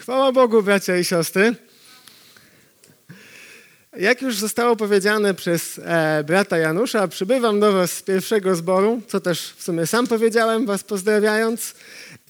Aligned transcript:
Chwała 0.00 0.32
Bogu, 0.32 0.62
bracia 0.62 0.96
i 0.96 1.04
siostry. 1.04 1.54
Jak 3.96 4.22
już 4.22 4.36
zostało 4.36 4.76
powiedziane 4.76 5.34
przez 5.34 5.80
e, 5.84 6.24
brata 6.24 6.58
Janusza, 6.58 7.08
przybywam 7.08 7.60
do 7.60 7.72
Was 7.72 7.92
z 7.92 8.02
pierwszego 8.02 8.56
zboru, 8.56 9.02
co 9.08 9.20
też 9.20 9.54
w 9.56 9.62
sumie 9.62 9.86
sam 9.86 10.06
powiedziałem, 10.06 10.66
Was 10.66 10.84
pozdrawiając. 10.84 11.74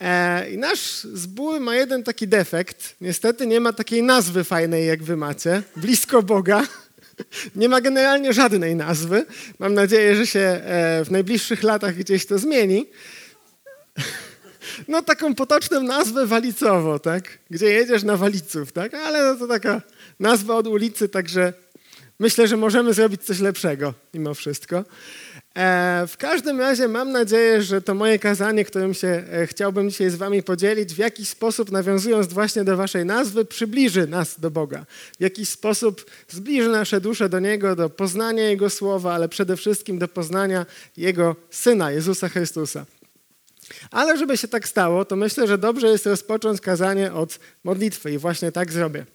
E, 0.01 0.51
I 0.51 0.59
nasz 0.59 1.01
zbór 1.01 1.61
ma 1.61 1.77
jeden 1.77 2.03
taki 2.03 2.29
defekt. 2.29 2.97
Niestety 3.01 3.47
nie 3.47 3.61
ma 3.61 3.73
takiej 3.73 4.03
nazwy 4.03 4.45
fajnej, 4.45 4.87
jak 4.87 5.03
Wy 5.03 5.17
macie. 5.17 5.63
Blisko 5.77 6.23
Boga. 6.23 6.63
Nie 7.57 7.69
ma 7.69 7.81
generalnie 7.81 8.33
żadnej 8.33 8.77
nazwy. 8.77 9.27
Mam 9.59 9.75
nadzieję, 9.75 10.17
że 10.17 10.27
się 10.27 10.41
e, 10.41 11.05
w 11.05 11.11
najbliższych 11.11 11.63
latach 11.63 11.95
gdzieś 11.95 12.27
to 12.27 12.39
zmieni 12.39 12.87
no 14.89 15.03
taką 15.03 15.35
potoczną 15.35 15.83
nazwę 15.83 16.27
Walicowo, 16.27 16.99
tak? 16.99 17.39
Gdzie 17.51 17.67
jedziesz 17.67 18.03
na 18.03 18.17
Waliców, 18.17 18.73
tak? 18.73 18.95
Ale 18.95 19.25
no 19.25 19.37
to 19.37 19.47
taka 19.47 19.83
nazwa 20.21 20.57
od 20.57 20.67
ulicy, 20.67 21.09
także 21.09 21.53
myślę, 22.19 22.49
że 22.49 22.57
możemy 22.57 22.95
zrobić 22.95 23.23
coś 23.23 23.41
lepszego 23.41 23.95
mimo 24.15 24.35
wszystko. 24.35 24.85
E, 25.57 26.05
w 26.09 26.17
każdym 26.17 26.61
razie 26.61 26.89
mam 26.89 27.13
nadzieję, 27.13 27.63
że 27.63 27.83
to 27.83 27.95
moje 27.95 28.19
kazanie, 28.19 28.65
którym 28.65 28.95
się 28.95 29.09
e, 29.33 29.47
chciałbym 29.47 29.91
dzisiaj 29.91 30.11
z 30.11 30.15
wami 30.15 30.43
podzielić, 30.43 30.95
w 30.95 30.99
jakiś 30.99 31.29
sposób 31.29 31.71
nawiązując 31.71 32.33
właśnie 32.33 32.65
do 32.65 32.77
waszej 32.77 33.05
nazwy, 33.05 33.45
przybliży 33.45 34.07
nas 34.07 34.41
do 34.41 34.51
Boga. 34.51 34.85
W 35.19 35.23
jakiś 35.23 35.49
sposób 35.49 36.11
zbliży 36.29 36.69
nasze 36.69 37.01
dusze 37.01 37.29
do 37.29 37.41
Niego, 37.41 37.77
do 37.77 37.91
poznania 37.91 38.43
Jego 38.43 38.71
Słowa, 38.71 39.15
ale 39.15 39.29
przede 39.29 39.57
wszystkim 39.57 39.99
do 39.99 40.09
poznania 40.09 40.67
Jego 40.97 41.37
Syna, 41.51 41.91
Jezusa 41.91 42.29
Chrystusa. 42.29 42.87
Ale 43.91 44.17
żeby 44.19 44.37
się 44.37 44.49
tak 44.49 44.69
stało, 44.69 45.05
to 45.05 45.17
myślę, 45.17 45.47
że 45.47 45.59
dobrze 45.59 45.89
jest 45.89 46.07
rozpocząć 46.07 46.61
kazanie 46.61 47.13
od 47.13 47.39
modlitwy 47.65 48.13
i 48.13 48.19
właśnie 48.19 48.53
tak 48.53 48.73
zrobię. 48.73 49.07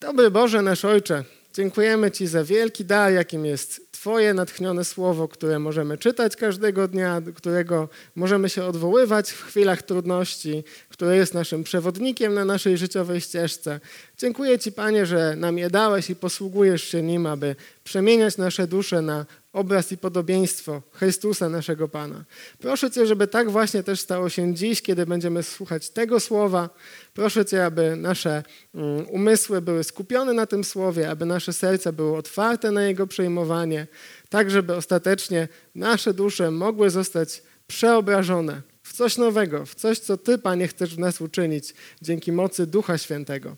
Dobry 0.00 0.30
Boże, 0.30 0.62
nasz 0.62 0.84
Ojcze, 0.84 1.24
dziękujemy 1.54 2.10
Ci 2.10 2.26
za 2.26 2.44
wielki 2.44 2.84
dar, 2.84 3.12
jakim 3.12 3.46
jest 3.46 3.83
Twoje 3.94 4.34
natchnione 4.34 4.84
słowo, 4.84 5.28
które 5.28 5.58
możemy 5.58 5.98
czytać 5.98 6.36
każdego 6.36 6.88
dnia, 6.88 7.20
do 7.20 7.32
którego 7.32 7.88
możemy 8.14 8.48
się 8.48 8.64
odwoływać 8.64 9.30
w 9.30 9.42
chwilach 9.42 9.82
trudności, 9.82 10.64
które 10.88 11.16
jest 11.16 11.34
naszym 11.34 11.64
przewodnikiem 11.64 12.34
na 12.34 12.44
naszej 12.44 12.78
życiowej 12.78 13.20
ścieżce. 13.20 13.80
Dziękuję 14.18 14.58
Ci, 14.58 14.72
Panie, 14.72 15.06
że 15.06 15.36
nam 15.36 15.58
je 15.58 15.70
dałeś 15.70 16.10
i 16.10 16.16
posługujesz 16.16 16.84
się 16.84 17.02
nim, 17.02 17.26
aby 17.26 17.56
przemieniać 17.84 18.36
nasze 18.36 18.66
dusze 18.66 19.02
na 19.02 19.26
obraz 19.54 19.92
i 19.92 19.96
podobieństwo 19.96 20.82
Chrystusa, 20.92 21.48
naszego 21.48 21.88
Pana. 21.88 22.24
Proszę 22.58 22.90
Cię, 22.90 23.06
żeby 23.06 23.26
tak 23.26 23.50
właśnie 23.50 23.82
też 23.82 24.00
stało 24.00 24.28
się 24.28 24.54
dziś, 24.54 24.82
kiedy 24.82 25.06
będziemy 25.06 25.42
słuchać 25.42 25.90
tego 25.90 26.20
słowa. 26.20 26.70
Proszę 27.14 27.44
Cię, 27.44 27.64
aby 27.64 27.96
nasze 27.96 28.42
mm, 28.74 29.08
umysły 29.08 29.60
były 29.62 29.84
skupione 29.84 30.32
na 30.32 30.46
tym 30.46 30.64
słowie, 30.64 31.10
aby 31.10 31.26
nasze 31.26 31.52
serca 31.52 31.92
były 31.92 32.16
otwarte 32.16 32.70
na 32.70 32.82
jego 32.82 33.06
przejmowanie, 33.06 33.83
tak 34.28 34.50
żeby 34.50 34.74
ostatecznie 34.74 35.48
nasze 35.74 36.14
dusze 36.14 36.50
mogły 36.50 36.90
zostać 36.90 37.42
przeobrażone 37.66 38.62
w 38.82 38.92
coś 38.92 39.16
nowego, 39.16 39.66
w 39.66 39.74
coś, 39.74 39.98
co 39.98 40.16
Ty, 40.16 40.38
Panie, 40.38 40.68
chcesz 40.68 40.94
w 40.94 40.98
nas 40.98 41.20
uczynić 41.20 41.74
dzięki 42.02 42.32
mocy 42.32 42.66
Ducha 42.66 42.98
Świętego. 42.98 43.56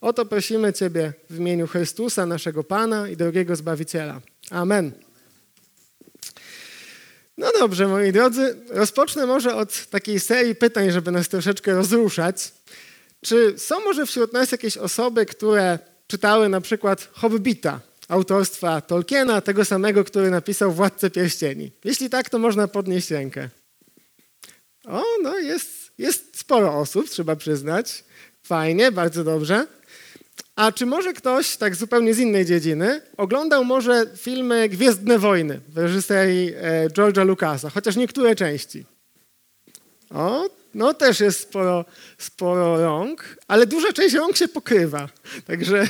O 0.00 0.12
to 0.12 0.26
prosimy 0.26 0.72
Ciebie 0.72 1.12
w 1.30 1.38
imieniu 1.38 1.66
Chrystusa, 1.66 2.26
naszego 2.26 2.64
Pana 2.64 3.08
i 3.08 3.16
drogiego 3.16 3.56
Zbawiciela. 3.56 4.20
Amen. 4.50 4.92
No 7.38 7.52
dobrze, 7.58 7.88
moi 7.88 8.12
drodzy, 8.12 8.56
rozpocznę 8.70 9.26
może 9.26 9.54
od 9.54 9.86
takiej 9.86 10.20
serii 10.20 10.54
pytań, 10.54 10.90
żeby 10.90 11.10
nas 11.10 11.28
troszeczkę 11.28 11.74
rozruszać. 11.74 12.52
Czy 13.20 13.58
są 13.58 13.80
może 13.80 14.06
wśród 14.06 14.32
nas 14.32 14.52
jakieś 14.52 14.76
osoby, 14.76 15.26
które 15.26 15.78
czytały 16.06 16.48
na 16.48 16.60
przykład 16.60 17.08
Hobbita 17.12 17.80
autorstwa 18.08 18.80
Tolkiena, 18.80 19.40
tego 19.40 19.64
samego, 19.64 20.04
który 20.04 20.30
napisał 20.30 20.72
Władcę 20.72 21.10
Pierścieni? 21.10 21.72
Jeśli 21.84 22.10
tak, 22.10 22.30
to 22.30 22.38
można 22.38 22.68
podnieść 22.68 23.10
rękę. 23.10 23.48
O, 24.84 25.02
no 25.22 25.38
jest, 25.38 25.92
jest 25.98 26.38
sporo 26.38 26.78
osób, 26.78 27.08
trzeba 27.08 27.36
przyznać. 27.36 28.04
Fajnie, 28.42 28.92
bardzo 28.92 29.24
dobrze. 29.24 29.66
A 30.56 30.72
czy 30.72 30.86
może 30.86 31.12
ktoś, 31.12 31.56
tak 31.56 31.76
zupełnie 31.76 32.14
z 32.14 32.18
innej 32.18 32.46
dziedziny, 32.46 33.00
oglądał 33.16 33.64
może 33.64 34.06
filmy 34.16 34.68
Gwiezdne 34.68 35.18
Wojny 35.18 35.60
w 35.68 35.78
reżyserii 35.78 36.52
e, 36.54 36.88
George'a 36.88 37.26
Lucasa, 37.26 37.70
chociaż 37.70 37.96
niektóre 37.96 38.36
części? 38.36 38.84
O, 40.10 40.44
no 40.74 40.94
też 40.94 41.20
jest 41.20 41.40
sporo, 41.40 41.84
sporo 42.18 42.82
rąk, 42.82 43.36
ale 43.48 43.66
duża 43.66 43.92
część 43.92 44.14
rąk 44.14 44.36
się 44.36 44.48
pokrywa. 44.48 45.08
Także 45.46 45.86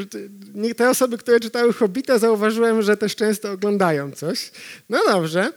te 0.76 0.90
osoby, 0.90 1.18
które 1.18 1.40
czytały 1.40 1.72
Hobbita, 1.72 2.18
zauważyłem, 2.18 2.82
że 2.82 2.96
też 2.96 3.16
często 3.16 3.50
oglądają 3.50 4.12
coś. 4.12 4.50
No 4.88 5.00
dobrze. 5.06 5.52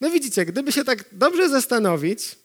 No 0.00 0.10
widzicie, 0.10 0.44
gdyby 0.44 0.72
się 0.72 0.84
tak 0.84 1.04
dobrze 1.12 1.48
zastanowić, 1.48 2.36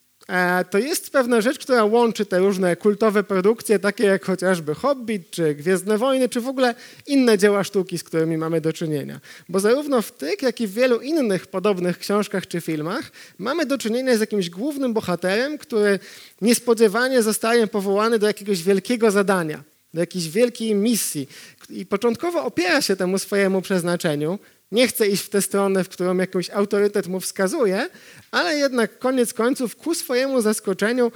to 0.70 0.78
jest 0.78 1.10
pewna 1.10 1.42
rzecz, 1.42 1.60
która 1.60 1.84
łączy 1.84 2.26
te 2.26 2.40
różne 2.40 2.76
kultowe 2.76 3.24
produkcje, 3.24 3.80
takie 3.80 4.04
jak 4.04 4.26
chociażby 4.26 4.76
Hobbit, 4.76 5.32
czy 5.32 5.56
Gwiezdne 5.56 5.98
Wojny, 5.98 6.30
czy 6.30 6.42
w 6.42 6.48
ogóle 6.48 6.76
inne 7.08 7.38
dzieła 7.38 7.64
sztuki, 7.64 7.98
z 7.98 8.04
którymi 8.04 8.38
mamy 8.38 8.62
do 8.62 8.74
czynienia. 8.74 9.20
Bo 9.50 9.60
zarówno 9.60 10.02
w 10.02 10.12
tych, 10.12 10.42
jak 10.42 10.62
i 10.62 10.68
w 10.68 10.74
wielu 10.74 11.02
innych 11.02 11.48
podobnych 11.48 12.00
książkach 12.00 12.48
czy 12.48 12.62
filmach 12.62 13.12
mamy 13.38 13.66
do 13.66 13.78
czynienia 13.78 14.18
z 14.18 14.20
jakimś 14.20 14.50
głównym 14.50 14.94
bohaterem, 14.94 15.58
który 15.58 16.00
niespodziewanie 16.42 17.24
zostaje 17.24 17.68
powołany 17.68 18.20
do 18.20 18.28
jakiegoś 18.28 18.64
wielkiego 18.64 19.12
zadania, 19.12 19.64
do 19.94 20.00
jakiejś 20.00 20.30
wielkiej 20.30 20.76
misji. 20.76 21.30
I 21.70 21.86
początkowo 21.86 22.46
opiera 22.46 22.82
się 22.82 22.96
temu 22.96 23.20
swojemu 23.20 23.62
przeznaczeniu, 23.62 24.40
nie 24.72 24.88
chce 24.88 25.08
iść 25.08 25.24
w 25.24 25.30
tę 25.30 25.42
stronę, 25.42 25.84
w 25.84 25.90
którą 25.90 26.18
jakiś 26.18 26.50
autorytet 26.50 27.08
mu 27.08 27.20
wskazuje, 27.20 27.90
ale 28.32 28.58
jednak 28.58 29.00
koniec 29.00 29.34
końców 29.34 29.76
ku 29.76 29.96
swojemu 29.96 30.42
zaskoczeniu 30.42 31.12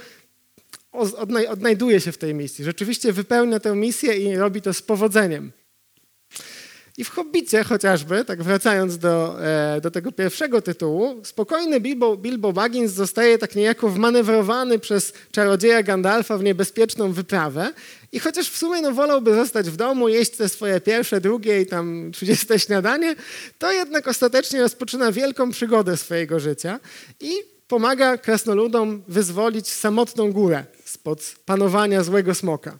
odnajduje 1.48 2.00
się 2.00 2.12
w 2.12 2.18
tej 2.18 2.34
misji. 2.34 2.64
Rzeczywiście 2.64 3.12
wypełnia 3.12 3.60
tę 3.60 3.74
misję 3.74 4.16
i 4.16 4.36
robi 4.36 4.62
to 4.62 4.74
z 4.74 4.82
powodzeniem. 4.82 5.52
I 6.98 7.04
w 7.04 7.10
Hobbicie 7.10 7.64
chociażby, 7.64 8.24
tak 8.24 8.42
wracając 8.42 8.98
do, 8.98 9.44
e, 9.44 9.80
do 9.80 9.90
tego 9.90 10.12
pierwszego 10.12 10.62
tytułu, 10.62 11.20
spokojny 11.24 11.80
Bilbo, 11.80 12.16
Bilbo 12.16 12.52
Baggins 12.52 12.92
zostaje 12.92 13.38
tak 13.38 13.56
niejako 13.56 13.88
wmanewrowany 13.88 14.78
przez 14.78 15.12
czarodzieja 15.32 15.82
Gandalfa 15.82 16.38
w 16.38 16.42
niebezpieczną 16.42 17.12
wyprawę 17.12 17.72
i 18.12 18.18
chociaż 18.18 18.50
w 18.50 18.56
sumie 18.58 18.82
no, 18.82 18.92
wolałby 18.92 19.34
zostać 19.34 19.70
w 19.70 19.76
domu, 19.76 20.08
jeść 20.08 20.36
te 20.36 20.48
swoje 20.48 20.80
pierwsze, 20.80 21.20
drugie 21.20 21.60
i 21.60 21.66
tam 21.66 22.10
trzydzieste 22.12 22.58
śniadanie, 22.58 23.16
to 23.58 23.72
jednak 23.72 24.08
ostatecznie 24.08 24.60
rozpoczyna 24.60 25.12
wielką 25.12 25.50
przygodę 25.50 25.96
swojego 25.96 26.40
życia 26.40 26.80
i 27.20 27.32
pomaga 27.68 28.18
krasnoludom 28.18 29.02
wyzwolić 29.08 29.68
samotną 29.68 30.32
górę 30.32 30.64
spod 30.84 31.34
panowania 31.44 32.02
złego 32.02 32.34
smoka. 32.34 32.78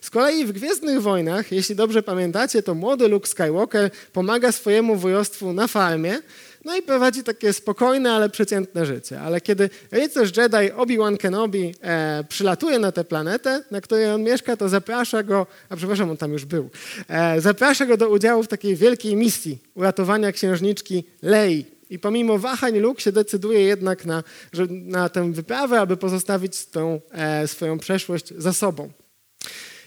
Z 0.00 0.10
kolei 0.10 0.44
w 0.44 0.52
Gwiezdnych 0.52 1.02
Wojnach, 1.02 1.52
jeśli 1.52 1.76
dobrze 1.76 2.02
pamiętacie, 2.02 2.62
to 2.62 2.74
młody 2.74 3.08
Luke 3.08 3.28
Skywalker 3.28 3.90
pomaga 4.12 4.52
swojemu 4.52 4.96
wujostwu 4.96 5.52
na 5.52 5.66
farmie, 5.66 6.18
no 6.64 6.76
i 6.76 6.82
prowadzi 6.82 7.22
takie 7.22 7.52
spokojne, 7.52 8.12
ale 8.12 8.30
przeciętne 8.30 8.86
życie. 8.86 9.20
Ale 9.20 9.40
kiedy 9.40 9.70
rycerz 9.90 10.36
Jedi 10.36 10.72
Obi-Wan 10.76 11.16
Kenobi 11.16 11.74
e, 11.82 12.24
przylatuje 12.28 12.78
na 12.78 12.92
tę 12.92 13.04
planetę, 13.04 13.62
na 13.70 13.80
której 13.80 14.10
on 14.10 14.22
mieszka, 14.22 14.56
to 14.56 14.68
zaprasza 14.68 15.22
go, 15.22 15.46
a 15.68 15.76
przepraszam, 15.76 16.10
on 16.10 16.16
tam 16.16 16.32
już 16.32 16.44
był, 16.44 16.70
e, 17.08 17.40
zaprasza 17.40 17.86
go 17.86 17.96
do 17.96 18.08
udziału 18.08 18.42
w 18.42 18.48
takiej 18.48 18.76
wielkiej 18.76 19.16
misji 19.16 19.58
uratowania 19.74 20.32
księżniczki 20.32 21.04
Lei. 21.22 21.64
I 21.90 21.98
pomimo 21.98 22.38
wahań 22.38 22.78
Luke 22.78 23.00
się 23.00 23.12
decyduje 23.12 23.60
jednak 23.60 24.04
na, 24.04 24.22
na 24.70 25.08
tę 25.08 25.32
wyprawę, 25.32 25.80
aby 25.80 25.96
pozostawić 25.96 26.66
tą 26.66 27.00
e, 27.12 27.48
swoją 27.48 27.78
przeszłość 27.78 28.32
za 28.38 28.52
sobą. 28.52 28.90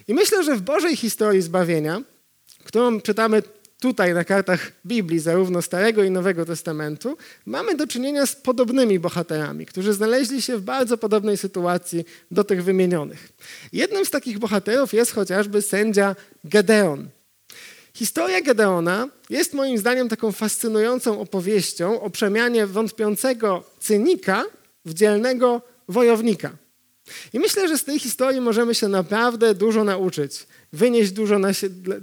I 0.07 0.13
myślę, 0.13 0.43
że 0.43 0.55
w 0.55 0.61
Bożej 0.61 0.95
historii 0.95 1.41
zbawienia, 1.41 2.01
którą 2.63 3.01
czytamy 3.01 3.43
tutaj 3.79 4.13
na 4.13 4.23
kartach 4.23 4.71
Biblii, 4.85 5.19
zarówno 5.19 5.61
Starego 5.61 6.03
i 6.03 6.11
Nowego 6.11 6.45
Testamentu, 6.45 7.17
mamy 7.45 7.75
do 7.75 7.87
czynienia 7.87 8.25
z 8.25 8.35
podobnymi 8.35 8.99
bohaterami, 8.99 9.65
którzy 9.65 9.93
znaleźli 9.93 10.41
się 10.41 10.57
w 10.57 10.61
bardzo 10.61 10.97
podobnej 10.97 11.37
sytuacji 11.37 12.05
do 12.31 12.43
tych 12.43 12.63
wymienionych. 12.63 13.29
Jednym 13.73 14.05
z 14.05 14.09
takich 14.09 14.39
bohaterów 14.39 14.93
jest 14.93 15.11
chociażby 15.11 15.61
sędzia 15.61 16.15
Gedeon. 16.43 17.09
Historia 17.93 18.41
Gedeona 18.41 19.07
jest 19.29 19.53
moim 19.53 19.77
zdaniem 19.77 20.09
taką 20.09 20.31
fascynującą 20.31 21.19
opowieścią 21.19 22.01
o 22.01 22.09
przemianie 22.09 22.67
wątpiącego 22.67 23.63
cynika 23.79 24.43
w 24.85 24.93
dzielnego 24.93 25.61
wojownika. 25.87 26.62
I 27.33 27.39
myślę, 27.39 27.67
że 27.67 27.77
z 27.77 27.83
tej 27.83 27.99
historii 27.99 28.41
możemy 28.41 28.75
się 28.75 28.87
naprawdę 28.87 29.55
dużo 29.55 29.83
nauczyć, 29.83 30.47
wynieść 30.73 31.11
dużo 31.11 31.39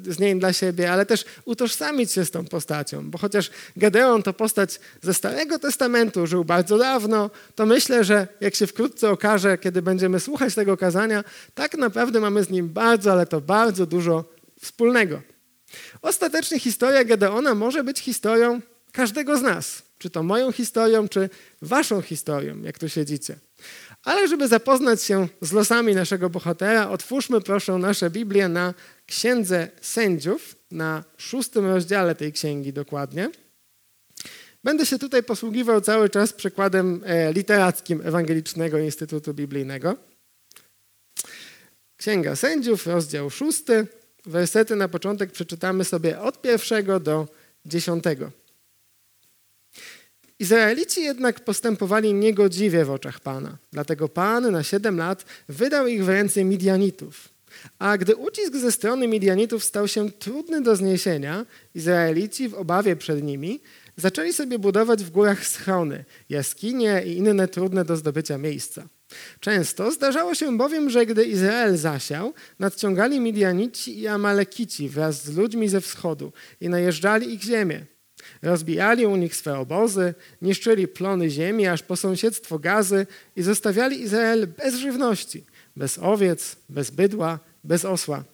z 0.07 0.19
niej 0.19 0.39
dla 0.39 0.53
siebie, 0.53 0.93
ale 0.93 1.07
też 1.07 1.25
utożsamić 1.45 2.13
się 2.13 2.25
z 2.25 2.31
tą 2.31 2.45
postacią, 2.45 3.11
bo 3.11 3.19
chociaż 3.19 3.51
Gedeon 3.77 4.23
to 4.23 4.33
postać 4.33 4.81
ze 5.03 5.15
Starego 5.15 5.59
Testamentu, 5.59 6.27
żył 6.27 6.45
bardzo 6.45 6.79
dawno, 6.79 7.31
to 7.55 7.67
myślę, 7.67 8.05
że 8.05 8.29
jak 8.41 8.55
się 8.55 8.67
wkrótce 8.67 9.11
okaże, 9.11 9.59
kiedy 9.59 9.83
będziemy 9.83 10.21
słuchać 10.21 10.55
tego 10.55 10.77
kazania, 10.77 11.25
tak 11.55 11.79
naprawdę 11.79 12.21
mamy 12.21 12.45
z 12.45 12.51
nim 12.51 12.69
bardzo, 12.69 13.13
ale 13.13 13.27
to 13.27 13.41
bardzo 13.41 13.87
dużo 13.87 14.25
wspólnego. 14.61 15.23
Ostatecznie 16.03 16.61
historia 16.61 17.05
Gedeona 17.05 17.55
może 17.55 17.85
być 17.85 17.99
historią 17.99 18.61
każdego 18.93 19.37
z 19.37 19.43
nas. 19.43 19.83
Czy 19.99 20.11
to 20.11 20.23
moją 20.23 20.53
historią, 20.53 21.09
czy 21.09 21.31
waszą 21.63 22.03
historią, 22.03 22.63
jak 22.63 22.79
tu 22.79 22.89
siedzicie. 22.89 23.37
Ale 24.05 24.29
żeby 24.29 24.49
zapoznać 24.49 25.03
się 25.03 25.29
z 25.41 25.53
losami 25.53 25.95
naszego 25.95 26.31
bohatera, 26.31 26.91
otwórzmy 26.91 27.41
proszę 27.41 27.73
nasze 27.73 28.11
Biblię 28.11 28.49
na 28.49 28.75
Księdze 29.07 29.69
Sędziów, 29.81 30.57
na 30.71 31.05
szóstym 31.17 31.67
rozdziale 31.67 32.15
tej 32.15 32.33
księgi 32.33 32.73
dokładnie. 32.73 33.31
Będę 34.65 34.87
się 34.87 34.99
tutaj 34.99 35.23
posługiwał 35.23 35.81
cały 35.81 36.09
czas 36.11 36.33
przykładem 36.33 37.03
e, 37.05 37.33
literackim 37.33 38.01
Ewangelicznego 38.05 38.79
Instytutu 38.79 39.35
Biblijnego. 39.35 39.97
Księga 41.97 42.37
Sędziów, 42.37 42.87
rozdział 42.87 43.31
szósty. 43.31 43.87
Wersety 44.27 44.77
na 44.77 44.89
początek 44.89 45.33
przeczytamy 45.33 45.85
sobie 45.85 46.21
od 46.21 46.43
pierwszego 46.43 47.01
do 47.01 47.29
dziesiątego. 47.67 48.31
Izraelici 50.41 51.03
jednak 51.03 51.41
postępowali 51.41 52.15
niegodziwie 52.15 52.85
w 52.85 52.91
oczach 52.91 53.21
Pana. 53.21 53.59
Dlatego 53.73 54.09
Pan 54.09 54.53
na 54.53 54.63
siedem 54.63 54.97
lat 54.97 55.25
wydał 55.49 55.87
ich 55.87 56.05
w 56.05 56.09
ręce 56.09 56.45
Midianitów. 56.45 57.29
A 57.79 57.99
gdy 57.99 58.17
ucisk 58.17 58.57
ze 58.57 58.73
strony 58.73 59.09
Midianitów 59.09 59.65
stał 59.65 59.89
się 59.89 60.11
trudny 60.11 60.61
do 60.61 60.77
zniesienia, 60.77 61.47
Izraelici 61.75 62.49
w 62.49 62.55
obawie 62.55 62.97
przed 62.97 63.23
nimi 63.23 63.61
zaczęli 63.97 64.33
sobie 64.33 64.59
budować 64.59 65.05
w 65.05 65.11
górach 65.11 65.47
schrony, 65.47 66.05
jaskinie 66.29 67.03
i 67.07 67.17
inne 67.17 67.49
trudne 67.49 67.85
do 67.85 67.97
zdobycia 67.97 68.39
miejsca. 68.39 68.89
Często 69.41 69.93
zdarzało 69.93 70.35
się 70.35 70.57
bowiem, 70.59 70.91
że 70.91 71.07
gdy 71.07 71.25
Izrael 71.25 71.77
zasiał, 71.77 72.35
nadciągali 72.59 73.21
Midianici 73.21 73.99
i 74.01 74.09
Amalekici 74.09 74.89
wraz 74.89 75.25
z 75.25 75.37
ludźmi 75.37 75.69
ze 75.69 75.81
wschodu 75.81 76.33
i 76.61 76.69
najeżdżali 76.69 77.35
ich 77.35 77.43
ziemię. 77.43 77.87
Rozbijali 78.43 79.07
u 79.07 79.17
nich 79.17 79.37
swe 79.37 79.59
obozy, 79.59 80.15
niszczyli 80.43 80.89
plony 80.89 81.31
ziemi 81.31 81.67
aż 81.67 81.83
po 81.83 81.97
sąsiedztwo 81.97 82.59
gazy 82.59 83.07
i 83.37 83.43
zostawiali 83.43 84.01
Izrael 84.01 84.47
bez 84.47 84.75
żywności, 84.75 85.45
bez 85.77 85.99
owiec, 85.99 86.57
bez 86.69 86.91
bydła, 86.91 87.39
bez 87.65 87.85
osła. 87.85 88.25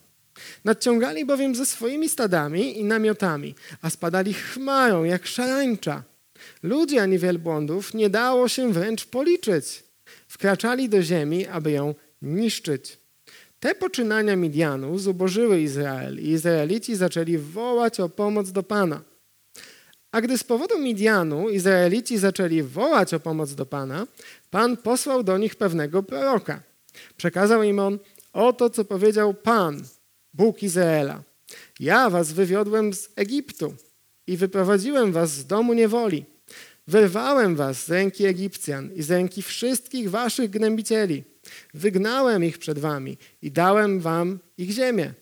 Nadciągali 0.64 1.24
bowiem 1.24 1.54
ze 1.54 1.66
swoimi 1.66 2.08
stadami 2.08 2.78
i 2.78 2.84
namiotami, 2.84 3.54
a 3.82 3.90
spadali 3.90 4.34
chmarą 4.34 5.04
jak 5.04 5.26
szarańcza. 5.26 6.02
Ludzie 6.62 7.02
ani 7.02 7.18
wielbłądów 7.18 7.94
nie 7.94 8.10
dało 8.10 8.48
się 8.48 8.72
wręcz 8.72 9.06
policzyć. 9.06 9.84
Wkraczali 10.28 10.88
do 10.88 11.02
ziemi, 11.02 11.46
aby 11.46 11.70
ją 11.70 11.94
niszczyć. 12.22 12.98
Te 13.60 13.74
poczynania 13.74 14.36
Midianu 14.36 14.98
zubożyły 14.98 15.60
Izrael 15.60 16.20
i 16.20 16.28
Izraelici 16.28 16.96
zaczęli 16.96 17.38
wołać 17.38 18.00
o 18.00 18.08
pomoc 18.08 18.52
do 18.52 18.62
Pana– 18.62 19.02
a 20.12 20.20
gdy 20.20 20.38
z 20.38 20.44
powodu 20.44 20.78
Midianu 20.78 21.48
Izraelici 21.48 22.18
zaczęli 22.18 22.62
wołać 22.62 23.14
o 23.14 23.20
pomoc 23.20 23.54
do 23.54 23.66
Pana, 23.66 24.06
Pan 24.50 24.76
posłał 24.76 25.22
do 25.22 25.38
nich 25.38 25.56
pewnego 25.56 26.02
proroka. 26.02 26.62
Przekazał 27.16 27.62
im 27.62 27.78
on 27.78 27.98
oto, 28.32 28.70
co 28.70 28.84
powiedział 28.84 29.34
Pan, 29.34 29.82
Bóg 30.34 30.62
Izraela. 30.62 31.22
Ja 31.80 32.10
was 32.10 32.32
wywiodłem 32.32 32.94
z 32.94 33.08
Egiptu 33.16 33.74
i 34.26 34.36
wyprowadziłem 34.36 35.12
was 35.12 35.30
z 35.30 35.46
domu 35.46 35.72
niewoli. 35.74 36.24
Wyrwałem 36.86 37.56
was 37.56 37.84
z 37.84 37.88
ręki 37.88 38.26
Egipcjan 38.26 38.90
i 38.94 39.02
z 39.02 39.10
ręki 39.10 39.42
wszystkich 39.42 40.10
waszych 40.10 40.50
gnębicieli. 40.50 41.24
Wygnałem 41.74 42.44
ich 42.44 42.58
przed 42.58 42.78
wami 42.78 43.18
i 43.42 43.52
dałem 43.52 44.00
wam 44.00 44.38
ich 44.58 44.70
ziemię. 44.70 45.14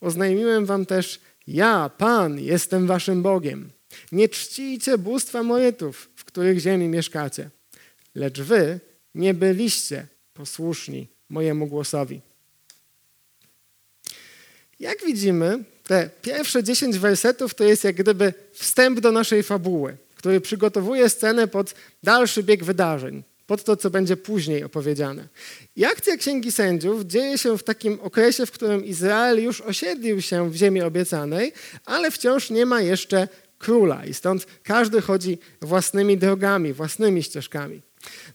Oznajmiłem 0.00 0.66
wam 0.66 0.86
też, 0.86 1.20
ja, 1.46 1.90
Pan, 1.98 2.40
jestem 2.40 2.86
waszym 2.86 3.22
Bogiem. 3.22 3.70
Nie 4.12 4.28
czcijcie 4.28 4.98
bóstwa 4.98 5.42
mojetów, 5.42 6.10
w 6.16 6.24
których 6.24 6.58
ziemi 6.58 6.88
mieszkacie, 6.88 7.50
lecz 8.14 8.40
wy 8.40 8.80
nie 9.14 9.34
byliście 9.34 10.06
posłuszni 10.34 11.08
mojemu 11.28 11.66
głosowi. 11.66 12.20
Jak 14.80 15.04
widzimy, 15.06 15.64
te 15.84 16.10
pierwsze 16.22 16.64
dziesięć 16.64 16.98
wersetów 16.98 17.54
to 17.54 17.64
jest 17.64 17.84
jak 17.84 17.96
gdyby 17.96 18.34
wstęp 18.52 19.00
do 19.00 19.12
naszej 19.12 19.42
fabuły, 19.42 19.96
który 20.14 20.40
przygotowuje 20.40 21.08
scenę 21.08 21.48
pod 21.48 21.74
dalszy 22.02 22.42
bieg 22.42 22.64
wydarzeń, 22.64 23.22
pod 23.46 23.64
to, 23.64 23.76
co 23.76 23.90
będzie 23.90 24.16
później 24.16 24.64
opowiedziane. 24.64 25.28
I 25.76 25.84
akcja 25.84 26.16
Księgi 26.16 26.52
Sędziów 26.52 27.04
dzieje 27.04 27.38
się 27.38 27.58
w 27.58 27.62
takim 27.62 28.00
okresie, 28.00 28.46
w 28.46 28.50
którym 28.50 28.84
Izrael 28.84 29.42
już 29.42 29.60
osiedlił 29.60 30.22
się 30.22 30.50
w 30.50 30.54
ziemi 30.54 30.82
obiecanej, 30.82 31.52
ale 31.84 32.10
wciąż 32.10 32.50
nie 32.50 32.66
ma 32.66 32.80
jeszcze 32.80 33.28
króla 33.60 34.04
i 34.04 34.14
stąd 34.14 34.46
każdy 34.62 35.00
chodzi 35.00 35.38
własnymi 35.62 36.18
drogami, 36.18 36.72
własnymi 36.72 37.22
ścieżkami. 37.22 37.82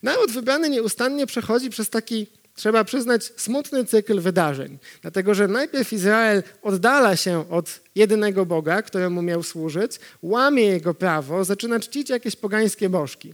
Naród 0.03 0.31
wybrany 0.31 0.69
nieustannie 0.69 1.27
przechodzi 1.27 1.69
przez 1.69 1.89
taki, 1.89 2.27
trzeba 2.55 2.83
przyznać, 2.83 3.33
smutny 3.37 3.85
cykl 3.85 4.19
wydarzeń, 4.19 4.77
dlatego 5.01 5.33
że 5.33 5.47
najpierw 5.47 5.93
Izrael 5.93 6.43
oddala 6.61 7.15
się 7.15 7.49
od 7.49 7.79
jedynego 7.95 8.45
Boga, 8.45 8.81
któremu 8.81 9.21
miał 9.21 9.43
służyć, 9.43 9.99
łamie 10.21 10.63
jego 10.63 10.93
prawo, 10.93 11.43
zaczyna 11.43 11.79
czcić 11.79 12.09
jakieś 12.09 12.35
pogańskie 12.35 12.89
bożki. 12.89 13.33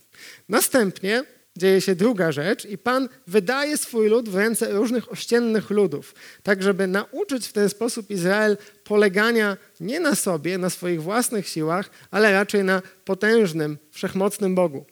Następnie 0.50 1.24
dzieje 1.58 1.82
się 1.82 1.96
druga 1.96 2.32
rzecz 2.32 2.66
i 2.66 2.78
Pan 2.78 3.10
wydaje 3.28 3.78
swój 3.78 4.10
lud 4.10 4.30
w 4.30 4.36
ręce 4.36 4.72
różnych 4.72 5.12
ościennych 5.12 5.70
ludów, 5.70 6.16
tak 6.44 6.64
żeby 6.64 6.88
nauczyć 6.88 7.48
w 7.48 7.54
ten 7.54 7.70
sposób 7.70 8.10
Izrael 8.10 8.58
polegania 8.84 9.58
nie 9.80 10.00
na 10.00 10.16
sobie, 10.16 10.58
na 10.58 10.70
swoich 10.70 11.04
własnych 11.04 11.48
siłach, 11.48 11.90
ale 12.12 12.32
raczej 12.32 12.64
na 12.64 12.82
potężnym, 13.06 13.78
wszechmocnym 13.92 14.56
Bogu. 14.56 14.86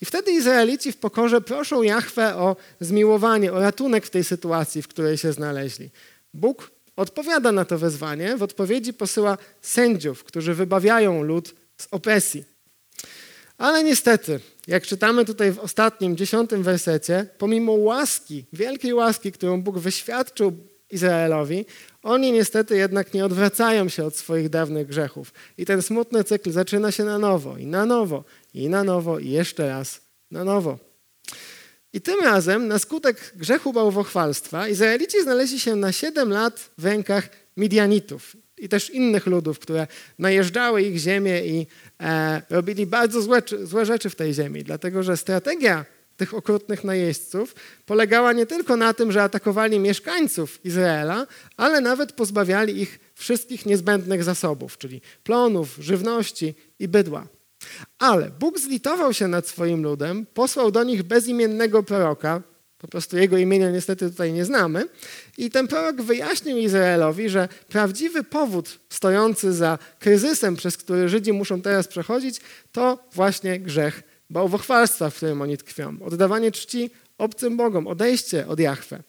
I 0.00 0.04
wtedy 0.04 0.32
Izraelici 0.32 0.92
w 0.92 0.96
pokorze 0.96 1.40
proszą 1.40 1.82
Jahwe 1.82 2.36
o 2.36 2.56
zmiłowanie, 2.80 3.52
o 3.52 3.60
ratunek 3.60 4.06
w 4.06 4.10
tej 4.10 4.24
sytuacji, 4.24 4.82
w 4.82 4.88
której 4.88 5.18
się 5.18 5.32
znaleźli. 5.32 5.90
Bóg 6.34 6.70
odpowiada 6.96 7.52
na 7.52 7.64
to 7.64 7.78
wezwanie, 7.78 8.36
w 8.36 8.42
odpowiedzi 8.42 8.94
posyła 8.94 9.38
sędziów, 9.60 10.24
którzy 10.24 10.54
wybawiają 10.54 11.22
lud 11.22 11.54
z 11.78 11.88
opresji. 11.90 12.44
Ale 13.58 13.84
niestety, 13.84 14.40
jak 14.66 14.86
czytamy 14.86 15.24
tutaj 15.24 15.52
w 15.52 15.58
ostatnim, 15.58 16.16
dziesiątym 16.16 16.62
wersecie, 16.62 17.26
pomimo 17.38 17.72
łaski, 17.72 18.44
wielkiej 18.52 18.94
łaski, 18.94 19.32
którą 19.32 19.62
Bóg 19.62 19.78
wyświadczył 19.78 20.52
Izraelowi, 20.90 21.66
oni 22.02 22.32
niestety 22.32 22.76
jednak 22.76 23.14
nie 23.14 23.24
odwracają 23.24 23.88
się 23.88 24.04
od 24.04 24.16
swoich 24.16 24.48
dawnych 24.48 24.86
grzechów. 24.86 25.32
I 25.58 25.66
ten 25.66 25.82
smutny 25.82 26.24
cykl 26.24 26.50
zaczyna 26.50 26.92
się 26.92 27.04
na 27.04 27.18
nowo, 27.18 27.56
i 27.58 27.66
na 27.66 27.86
nowo, 27.86 28.24
i 28.54 28.68
na 28.68 28.84
nowo, 28.84 29.18
i 29.18 29.30
jeszcze 29.30 29.68
raz 29.68 30.00
na 30.30 30.44
nowo. 30.44 30.78
I 31.92 32.00
tym 32.00 32.20
razem, 32.20 32.68
na 32.68 32.78
skutek 32.78 33.32
grzechu 33.36 33.72
bałwochwalstwa, 33.72 34.68
Izraelici 34.68 35.22
znaleźli 35.22 35.60
się 35.60 35.76
na 35.76 35.92
siedem 35.92 36.30
lat 36.30 36.70
w 36.78 36.84
rękach 36.84 37.28
Midianitów 37.56 38.36
i 38.62 38.68
też 38.68 38.90
innych 38.90 39.26
ludów, 39.26 39.58
które 39.58 39.86
najeżdżały 40.18 40.82
ich 40.82 40.98
ziemię 40.98 41.46
i 41.46 41.66
e, 42.00 42.42
robili 42.50 42.86
bardzo 42.86 43.22
złe, 43.22 43.42
złe 43.62 43.86
rzeczy 43.86 44.10
w 44.10 44.16
tej 44.16 44.34
ziemi, 44.34 44.64
dlatego 44.64 45.02
że 45.02 45.16
strategia 45.16 45.84
tych 46.16 46.34
okrutnych 46.34 46.84
najeźdźców 46.84 47.54
polegała 47.86 48.32
nie 48.32 48.46
tylko 48.46 48.76
na 48.76 48.94
tym, 48.94 49.12
że 49.12 49.22
atakowali 49.22 49.78
mieszkańców 49.78 50.64
Izraela, 50.64 51.26
ale 51.56 51.80
nawet 51.80 52.12
pozbawiali 52.12 52.82
ich 52.82 52.98
wszystkich 53.14 53.66
niezbędnych 53.66 54.24
zasobów, 54.24 54.78
czyli 54.78 55.00
plonów, 55.22 55.76
żywności 55.78 56.54
i 56.78 56.88
bydła. 56.88 57.26
Ale 57.98 58.30
Bóg 58.30 58.58
zlitował 58.58 59.12
się 59.12 59.28
nad 59.28 59.48
swoim 59.48 59.82
ludem, 59.82 60.26
posłał 60.34 60.70
do 60.70 60.84
nich 60.84 61.02
bezimiennego 61.02 61.82
proroka, 61.82 62.42
po 62.82 62.88
prostu 62.88 63.16
jego 63.16 63.38
imienia 63.38 63.70
niestety 63.70 64.10
tutaj 64.10 64.32
nie 64.32 64.44
znamy. 64.44 64.88
I 65.38 65.50
ten 65.50 65.68
prorok 65.68 66.02
wyjaśnił 66.02 66.58
Izraelowi, 66.58 67.28
że 67.28 67.48
prawdziwy 67.68 68.24
powód 68.24 68.78
stojący 68.88 69.52
za 69.52 69.78
kryzysem, 69.98 70.56
przez 70.56 70.76
który 70.76 71.08
Żydzi 71.08 71.32
muszą 71.32 71.62
teraz 71.62 71.88
przechodzić, 71.88 72.40
to 72.72 72.98
właśnie 73.12 73.60
grzech 73.60 74.02
bałwochwalstwa, 74.30 75.10
w 75.10 75.14
którym 75.14 75.42
oni 75.42 75.58
tkwią. 75.58 75.96
Oddawanie 76.04 76.52
czci 76.52 76.90
obcym 77.18 77.56
Bogom, 77.56 77.86
odejście 77.86 78.46
od 78.46 78.60
Jahwe. 78.60 79.02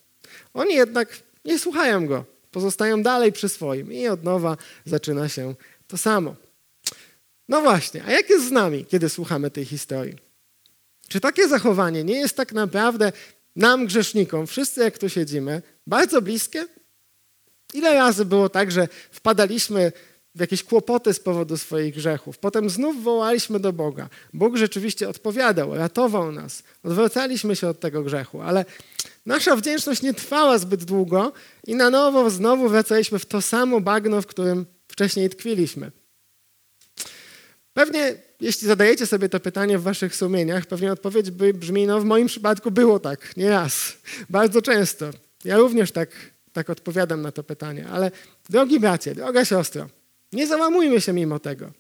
Oni 0.54 0.76
jednak 0.76 1.20
nie 1.46 1.60
słuchają 1.60 2.08
go, 2.08 2.26
pozostają 2.52 3.04
dalej 3.04 3.32
przy 3.32 3.50
swoim 3.50 3.94
i 3.94 4.08
od 4.08 4.24
nowa 4.24 4.58
zaczyna 4.86 5.30
się 5.30 5.56
to 5.88 5.98
samo. 5.98 6.36
No 7.50 7.62
właśnie, 7.62 8.04
a 8.08 8.12
jak 8.12 8.30
jest 8.30 8.48
z 8.48 8.52
nami, 8.52 8.86
kiedy 8.86 9.10
słuchamy 9.10 9.52
tej 9.52 9.66
historii? 9.66 10.16
Czy 11.08 11.20
takie 11.20 11.48
zachowanie 11.48 12.04
nie 12.04 12.16
jest 12.16 12.38
tak 12.38 12.54
naprawdę 12.54 13.12
nam 13.56 13.86
grzesznikom, 13.86 14.48
wszyscy 14.48 14.82
jak 14.82 14.98
tu 14.98 15.10
siedzimy, 15.10 15.62
bardzo 15.88 16.22
bliskie? 16.22 16.66
Ile 17.74 17.94
razy 17.94 18.26
było 18.26 18.50
tak, 18.50 18.72
że 18.72 18.88
wpadaliśmy 19.12 19.92
w 20.36 20.40
jakieś 20.40 20.64
kłopoty 20.64 21.14
z 21.14 21.20
powodu 21.20 21.58
swoich 21.58 21.96
grzechów. 21.96 22.38
Potem 22.38 22.70
znów 22.70 23.04
wołaliśmy 23.04 23.60
do 23.60 23.74
Boga. 23.74 24.10
Bóg 24.34 24.58
rzeczywiście 24.58 25.10
odpowiadał, 25.10 25.76
ratował 25.76 26.32
nas. 26.32 26.64
Odwracaliśmy 26.84 27.56
się 27.56 27.68
od 27.68 27.80
tego 27.80 28.04
grzechu, 28.04 28.42
ale 28.42 28.66
nasza 29.26 29.56
wdzięczność 29.56 30.02
nie 30.02 30.14
trwała 30.14 30.58
zbyt 30.58 30.84
długo 30.84 31.34
i 31.68 31.76
na 31.76 31.90
nowo 31.90 32.30
znowu 32.30 32.70
wracaliśmy 32.70 33.20
w 33.20 33.26
to 33.26 33.42
samo 33.42 33.82
bagno, 33.82 34.22
w 34.22 34.28
którym 34.28 34.66
wcześniej 34.88 35.30
tkwiliśmy. 35.30 35.92
Pewnie, 37.74 38.16
jeśli 38.40 38.68
zadajecie 38.68 39.06
sobie 39.06 39.30
to 39.30 39.40
pytanie 39.40 39.78
w 39.78 39.84
waszych 39.84 40.16
sumieniach, 40.16 40.66
pewnie 40.66 40.92
odpowiedź 40.92 41.32
by 41.32 41.54
brzmi, 41.54 41.88
no 41.88 42.00
w 42.00 42.06
moim 42.06 42.28
przypadku 42.28 42.72
było 42.72 43.00
tak, 43.00 43.38
nie 43.38 43.50
raz, 43.50 43.94
bardzo 44.30 44.62
często. 44.62 45.10
Ja 45.46 45.58
również 45.58 45.92
tak, 45.92 46.10
tak 46.54 46.70
odpowiadam 46.70 47.22
na 47.22 47.32
to 47.32 47.44
pytanie, 47.44 47.88
ale 47.92 48.12
drogi 48.50 48.80
bracie, 48.80 49.16
droga 49.16 49.46
siostro, 49.46 49.90
nie 50.34 50.48
załamujmy 50.48 51.02
się 51.02 51.14
mimo 51.14 51.40
tego. 51.40 51.72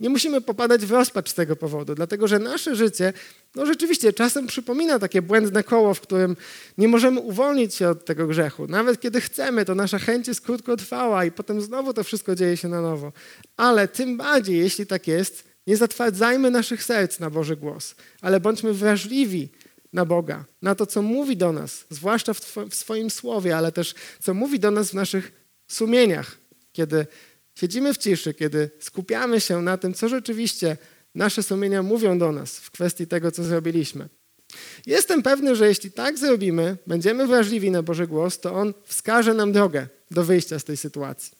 Nie 0.00 0.08
musimy 0.08 0.40
popadać 0.40 0.86
w 0.86 0.90
rozpacz 0.90 1.30
z 1.30 1.34
tego 1.34 1.56
powodu, 1.56 1.94
dlatego 1.94 2.28
że 2.28 2.38
nasze 2.38 2.76
życie, 2.76 3.12
no 3.54 3.66
rzeczywiście 3.66 4.12
czasem 4.12 4.46
przypomina 4.46 4.98
takie 4.98 5.22
błędne 5.22 5.64
koło, 5.64 5.94
w 5.94 6.00
którym 6.00 6.36
nie 6.78 6.88
możemy 6.88 7.20
uwolnić 7.20 7.74
się 7.74 7.88
od 7.88 8.04
tego 8.04 8.26
grzechu. 8.26 8.66
Nawet 8.66 9.00
kiedy 9.00 9.20
chcemy, 9.20 9.64
to 9.64 9.74
nasza 9.74 9.98
chęć 9.98 10.28
jest 10.28 10.40
krótkotrwała 10.40 11.24
i 11.24 11.30
potem 11.32 11.60
znowu 11.60 11.92
to 11.94 12.04
wszystko 12.04 12.34
dzieje 12.34 12.56
się 12.56 12.68
na 12.68 12.80
nowo. 12.80 13.12
Ale 13.56 13.88
tym 13.88 14.16
bardziej, 14.16 14.58
jeśli 14.58 14.86
tak 14.86 15.06
jest, 15.06 15.44
nie 15.66 15.76
zatwardzajmy 15.76 16.50
naszych 16.50 16.84
serc 16.84 17.20
na 17.20 17.30
Boży 17.30 17.56
głos, 17.56 17.94
ale 18.20 18.40
bądźmy 18.40 18.72
wrażliwi 18.72 19.48
na 19.92 20.04
Boga, 20.04 20.44
na 20.62 20.74
to, 20.74 20.86
co 20.86 21.02
mówi 21.02 21.36
do 21.36 21.52
nas, 21.52 21.84
zwłaszcza 21.90 22.34
w, 22.34 22.40
w 22.70 22.74
swoim 22.74 23.10
słowie, 23.10 23.56
ale 23.56 23.72
też 23.72 23.94
co 24.22 24.34
mówi 24.34 24.60
do 24.60 24.70
nas 24.70 24.90
w 24.90 24.94
naszych 24.94 25.32
sumieniach, 25.68 26.36
kiedy 26.72 27.06
siedzimy 27.56 27.94
w 27.94 27.98
ciszy, 27.98 28.34
kiedy 28.34 28.70
skupiamy 28.80 29.40
się 29.40 29.62
na 29.62 29.76
tym, 29.76 29.94
co 29.94 30.08
rzeczywiście 30.08 30.76
nasze 31.14 31.42
sumienia 31.42 31.82
mówią 31.82 32.18
do 32.18 32.32
nas 32.32 32.58
w 32.58 32.70
kwestii 32.70 33.06
tego, 33.06 33.30
co 33.30 33.44
zrobiliśmy. 33.44 34.08
Jestem 34.86 35.22
pewny, 35.22 35.56
że 35.56 35.68
jeśli 35.68 35.92
tak 35.92 36.18
zrobimy, 36.18 36.76
będziemy 36.86 37.26
wrażliwi 37.26 37.70
na 37.70 37.82
Boży 37.82 38.06
głos, 38.06 38.40
to 38.40 38.54
On 38.54 38.74
wskaże 38.84 39.34
nam 39.34 39.52
drogę 39.52 39.88
do 40.10 40.24
wyjścia 40.24 40.58
z 40.58 40.64
tej 40.64 40.76
sytuacji. 40.76 41.32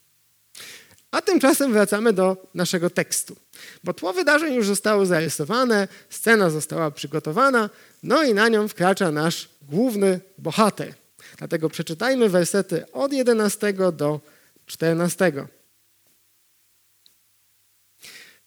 A 1.10 1.22
tymczasem 1.22 1.72
wracamy 1.72 2.12
do 2.12 2.48
naszego 2.54 2.90
tekstu. 2.90 3.36
Bo 3.84 3.94
tło 3.94 4.12
wydarzeń 4.12 4.54
już 4.54 4.66
zostało 4.66 5.06
zarysowane, 5.06 5.88
scena 6.10 6.50
została 6.50 6.90
przygotowana, 6.90 7.70
no 8.02 8.22
i 8.22 8.34
na 8.34 8.48
nią 8.48 8.68
wkracza 8.68 9.10
nasz 9.10 9.48
główny 9.62 10.20
bohater. 10.38 10.94
Dlatego 11.38 11.68
przeczytajmy 11.70 12.28
wersety 12.28 12.92
od 12.92 13.12
11 13.12 13.72
do 13.92 14.20
14. 14.66 15.32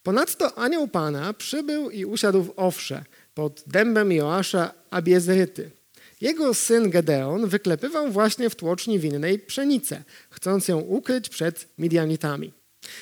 Ponadto 0.09 0.57
anioł 0.57 0.87
Pana 0.87 1.33
przybył 1.33 1.89
i 1.89 2.05
usiadł 2.05 2.43
w 2.43 2.53
Owsze 2.55 3.03
pod 3.33 3.63
dębem 3.67 4.11
Joasza 4.11 4.73
Abiezryty. 4.89 5.71
Jego 6.21 6.53
syn 6.53 6.89
Gedeon 6.89 7.47
wyklepywał 7.47 8.11
właśnie 8.11 8.49
w 8.49 8.55
tłoczni 8.55 8.99
winnej 8.99 9.39
pszenicę, 9.39 10.03
chcąc 10.29 10.67
ją 10.67 10.79
ukryć 10.79 11.29
przed 11.29 11.67
Midianitami. 11.77 12.53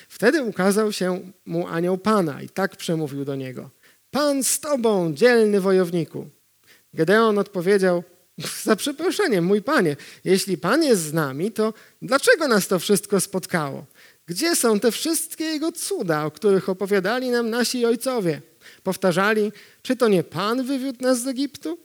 Wtedy 0.08 0.42
ukazał 0.42 0.92
się 0.92 1.32
mu 1.46 1.66
anioł 1.66 1.98
Pana 1.98 2.42
i 2.42 2.48
tak 2.48 2.76
przemówił 2.76 3.24
do 3.24 3.36
niego. 3.36 3.70
Pan 4.10 4.44
z 4.44 4.60
tobą, 4.60 5.14
dzielny 5.14 5.60
wojowniku. 5.60 6.26
Gedeon 6.94 7.38
odpowiedział, 7.38 8.02
za 8.64 8.76
przeproszeniem, 8.76 9.44
mój 9.44 9.62
panie, 9.62 9.96
jeśli 10.24 10.58
pan 10.58 10.82
jest 10.82 11.02
z 11.02 11.12
nami, 11.12 11.52
to 11.52 11.74
dlaczego 12.02 12.48
nas 12.48 12.68
to 12.68 12.78
wszystko 12.78 13.20
spotkało? 13.20 13.86
Gdzie 14.28 14.56
są 14.56 14.80
te 14.80 14.92
wszystkie 14.92 15.44
Jego 15.44 15.72
cuda, 15.72 16.24
o 16.24 16.30
których 16.30 16.68
opowiadali 16.68 17.30
nam 17.30 17.50
nasi 17.50 17.86
ojcowie? 17.86 18.42
Powtarzali, 18.82 19.52
czy 19.82 19.96
to 19.96 20.08
nie 20.08 20.22
Pan 20.22 20.64
wywiódł 20.64 21.02
nas 21.02 21.22
z 21.22 21.26
Egiptu? 21.26 21.78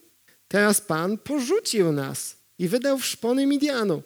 Teraz 0.48 0.80
Pan 0.80 1.18
porzucił 1.18 1.92
nas 1.92 2.36
i 2.58 2.68
wydał 2.68 2.98
w 2.98 3.06
szpony 3.06 3.46
Midianu. 3.46 4.02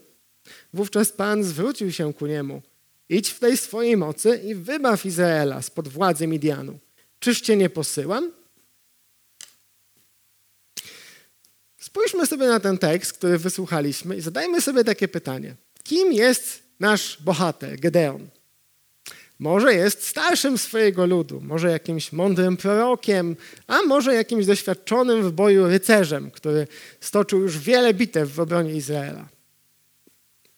Wówczas 0.72 1.12
Pan 1.12 1.44
zwrócił 1.44 1.92
się 1.92 2.14
ku 2.14 2.26
niemu. 2.26 2.62
Idź 3.08 3.30
w 3.30 3.38
tej 3.38 3.56
swojej 3.56 3.96
mocy 3.96 4.40
i 4.44 4.54
wybaw 4.54 5.06
Izraela 5.06 5.62
spod 5.62 5.88
władzy 5.88 6.26
Midianu. 6.26 6.78
Czyż 7.20 7.40
cię 7.40 7.56
nie 7.56 7.70
posyłam? 7.70 8.32
Spójrzmy 11.78 12.26
sobie 12.26 12.46
na 12.46 12.60
ten 12.60 12.78
tekst, 12.78 13.12
który 13.12 13.38
wysłuchaliśmy 13.38 14.16
i 14.16 14.20
zadajmy 14.20 14.60
sobie 14.60 14.84
takie 14.84 15.08
pytanie. 15.08 15.54
Kim 15.84 16.12
jest 16.12 16.67
nasz 16.80 17.18
bohater, 17.20 17.80
Gedeon. 17.80 18.28
Może 19.38 19.74
jest 19.74 20.06
starszym 20.06 20.58
swojego 20.58 21.06
ludu, 21.06 21.40
może 21.40 21.70
jakimś 21.70 22.12
mądrym 22.12 22.56
prorokiem, 22.56 23.36
a 23.66 23.82
może 23.82 24.14
jakimś 24.14 24.46
doświadczonym 24.46 25.22
w 25.22 25.32
boju 25.32 25.68
rycerzem, 25.68 26.30
który 26.30 26.66
stoczył 27.00 27.40
już 27.40 27.58
wiele 27.58 27.94
bitew 27.94 28.32
w 28.32 28.40
obronie 28.40 28.74
Izraela. 28.74 29.28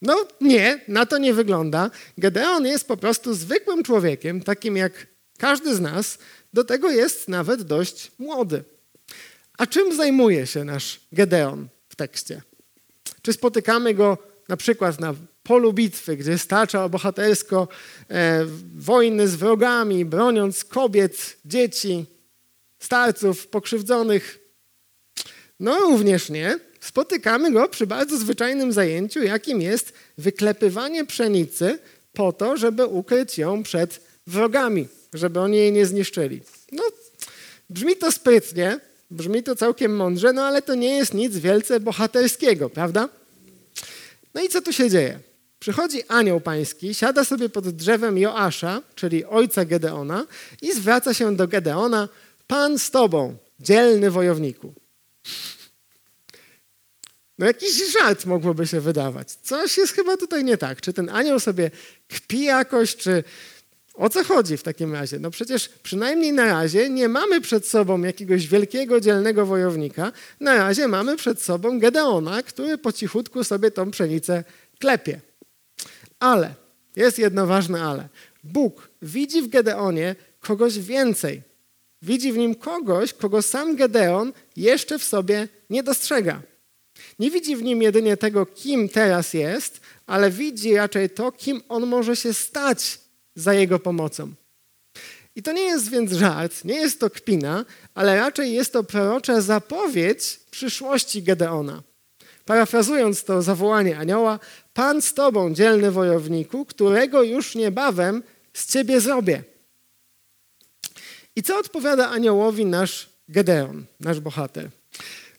No 0.03 0.27
nie, 0.41 0.81
na 0.89 1.07
to 1.07 1.19
nie 1.19 1.35
wygląda. 1.35 1.91
Gedeon 2.19 2.67
jest 2.67 2.89
po 2.89 2.97
prostu 2.97 3.35
zwykłym 3.35 3.83
człowiekiem, 3.83 4.43
takim 4.43 4.77
jak 4.77 5.07
każdy 5.39 5.75
z 5.75 5.81
nas, 5.81 6.19
do 6.53 6.65
tego 6.65 6.91
jest 6.91 7.29
nawet 7.29 7.62
dość 7.62 8.12
młody. 8.19 8.65
A 9.59 9.67
czym 9.67 9.97
zajmuje 9.97 10.47
się 10.47 10.65
nasz 10.65 11.00
Gedeon 11.12 11.69
w 11.89 11.97
tekście? 11.97 12.43
Czy 13.23 13.33
spotykamy 13.33 13.95
go 13.95 14.19
na 14.49 14.57
przykład 14.57 15.00
na 15.00 15.15
polu 15.43 15.73
bitwy, 15.73 16.17
gdzie 16.17 16.39
stacza 16.39 16.89
bohatersko 16.89 17.69
e, 18.11 18.47
wojny 18.77 19.29
z 19.29 19.37
wrogami, 19.37 20.05
broniąc 20.05 20.65
kobiet, 20.65 21.37
dzieci, 21.45 22.07
starców, 22.79 23.47
pokrzywdzonych. 23.47 24.39
No 25.61 25.79
również 25.79 26.31
nie. 26.31 26.59
Spotykamy 26.81 27.53
go 27.53 27.69
przy 27.69 27.87
bardzo 27.87 28.17
zwyczajnym 28.17 28.73
zajęciu, 28.73 29.23
jakim 29.23 29.63
jest 29.63 29.93
wyklepywanie 30.19 31.05
pszenicy 31.05 31.79
po 32.13 32.33
to, 32.33 32.57
żeby 32.57 32.87
ukryć 32.87 33.39
ją 33.39 33.63
przed 33.63 34.01
wrogami, 34.27 34.89
żeby 35.15 35.41
oni 35.41 35.57
jej 35.57 35.73
nie 35.73 35.87
zniszczyli. 35.87 36.41
No, 36.73 36.83
brzmi 37.71 37.97
to 37.97 38.13
sprytnie, 38.13 38.81
brzmi 39.11 39.43
to 39.43 39.57
całkiem 39.57 39.97
mądrze, 39.97 40.33
no 40.33 40.43
ale 40.43 40.63
to 40.63 40.75
nie 40.75 40.97
jest 40.97 41.15
nic 41.15 41.37
wielce 41.37 41.81
bohaterskiego, 41.81 42.71
prawda? 42.71 43.09
No 44.35 44.43
i 44.43 44.49
co 44.49 44.63
tu 44.63 44.73
się 44.73 44.91
dzieje? 44.91 45.19
Przychodzi 45.61 46.02
anioł 46.09 46.40
pański, 46.40 46.95
siada 46.95 47.25
sobie 47.25 47.49
pod 47.49 47.69
drzewem 47.69 48.19
Joasza, 48.19 48.83
czyli 48.95 49.25
ojca 49.25 49.64
Gedeona, 49.64 50.26
i 50.62 50.73
zwraca 50.73 51.14
się 51.14 51.37
do 51.37 51.49
Gedeona: 51.49 52.09
Pan 52.47 52.79
z 52.79 52.90
tobą, 52.90 53.37
dzielny 53.61 54.11
wojowniku. 54.11 54.75
No 57.38 57.47
jakiś 57.47 57.93
żart 57.93 58.25
mogłoby 58.25 58.67
się 58.67 58.81
wydawać. 58.81 59.33
Coś 59.33 59.79
jest 59.79 59.93
chyba 59.93 60.17
tutaj 60.17 60.45
nie 60.45 60.57
tak. 60.57 60.81
Czy 60.81 60.93
ten 60.93 61.09
anioł 61.09 61.40
sobie 61.40 61.71
kpi 62.09 62.45
jakoś, 62.45 62.97
czy 62.97 63.25
o 63.95 64.11
co 64.11 64.25
chodzi 64.25 64.57
w 64.57 64.62
takim 64.62 64.93
razie? 64.93 65.19
No 65.19 65.31
przecież 65.31 65.69
przynajmniej 65.69 66.33
na 66.33 66.45
razie 66.45 66.90
nie 66.90 67.09
mamy 67.09 67.40
przed 67.40 67.67
sobą 67.67 68.02
jakiegoś 68.02 68.47
wielkiego, 68.47 69.00
dzielnego 69.00 69.47
wojownika. 69.47 70.12
Na 70.40 70.55
razie 70.55 70.88
mamy 70.88 71.17
przed 71.17 71.43
sobą 71.43 71.79
Gedeona, 71.79 72.43
który 72.43 72.79
po 72.79 72.93
cichutku 72.93 73.45
sobie 73.45 73.71
tą 73.71 73.90
pszenicę 73.90 74.45
klepie. 74.79 75.21
Ale, 76.21 76.55
jest 76.97 77.19
jedno 77.19 77.47
ważne 77.47 77.83
ale. 77.83 78.09
Bóg 78.45 78.91
widzi 79.03 79.43
w 79.43 79.49
Gedeonie 79.49 80.17
kogoś 80.41 80.79
więcej. 80.79 81.43
Widzi 82.03 82.33
w 82.33 82.37
nim 82.37 82.55
kogoś, 82.55 83.12
kogo 83.12 83.43
sam 83.43 83.77
Gedeon 83.77 84.33
jeszcze 84.57 84.99
w 84.99 85.05
sobie 85.05 85.49
nie 85.71 85.83
dostrzega. 85.83 86.43
Nie 87.19 87.31
widzi 87.31 87.57
w 87.57 87.62
nim 87.62 87.83
jedynie 87.83 88.17
tego, 88.17 88.47
kim 88.47 88.89
teraz 88.89 89.35
jest, 89.35 89.81
ale 90.07 90.31
widzi 90.31 90.75
raczej 90.75 91.11
to, 91.11 91.33
kim 91.33 91.62
on 91.69 91.87
może 91.87 92.17
się 92.17 92.35
stać 92.35 92.99
za 93.35 93.55
jego 93.55 93.79
pomocą. 93.79 94.33
I 95.37 95.43
to 95.43 95.53
nie 95.53 95.62
jest 95.62 95.91
więc 95.91 96.12
żart, 96.12 96.65
nie 96.65 96.75
jest 96.75 97.00
to 97.00 97.11
kpina, 97.11 97.65
ale 97.95 98.17
raczej 98.17 98.53
jest 98.53 98.73
to 98.73 98.85
prorocza 98.85 99.41
zapowiedź 99.41 100.41
przyszłości 100.50 101.23
Gedeona. 101.23 101.83
Parafrazując 102.45 103.25
to 103.25 103.43
zawołanie 103.43 103.99
anioła, 103.99 104.39
Pan 104.81 105.03
z 105.03 105.15
tobą, 105.15 105.55
dzielny 105.55 105.91
wojowniku, 105.91 106.65
którego 106.65 107.23
już 107.23 107.55
niebawem 107.55 108.23
z 108.53 108.73
ciebie 108.73 109.01
zrobię. 109.01 109.45
I 111.37 111.43
co 111.43 111.59
odpowiada 111.59 112.09
aniołowi 112.09 112.67
nasz 112.67 113.09
Gedeon, 113.29 113.85
nasz 114.01 114.21
bohater? 114.21 114.69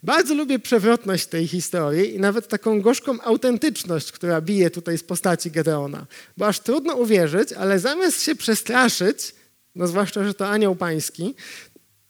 Bardzo 0.03 0.33
lubię 0.33 0.59
przewrotność 0.59 1.25
tej 1.25 1.47
historii 1.47 2.15
i 2.15 2.19
nawet 2.19 2.47
taką 2.47 2.81
gorzką 2.81 3.21
autentyczność, 3.21 4.11
która 4.11 4.41
bije 4.41 4.69
tutaj 4.69 4.97
z 4.97 5.03
postaci 5.03 5.51
Gedeona. 5.51 6.05
Bo 6.37 6.47
aż 6.47 6.59
trudno 6.59 6.95
uwierzyć, 6.95 7.53
ale 7.53 7.79
zamiast 7.79 8.23
się 8.23 8.35
przestraszyć, 8.35 9.35
no 9.75 9.87
zwłaszcza, 9.87 10.23
że 10.23 10.33
to 10.33 10.49
anioł 10.49 10.75
pański, 10.75 11.35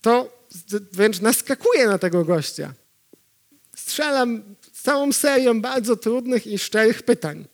to 0.01 0.43
wręcz 0.91 1.21
naskakuje 1.21 1.87
na 1.87 1.97
tego 1.97 2.25
gościa 2.25 2.73
strzelam 3.75 4.43
całą 4.81 5.13
serią 5.13 5.61
bardzo 5.61 5.95
trudnych 5.95 6.47
i 6.47 6.59
szczerych 6.59 7.03
pytań. 7.03 7.45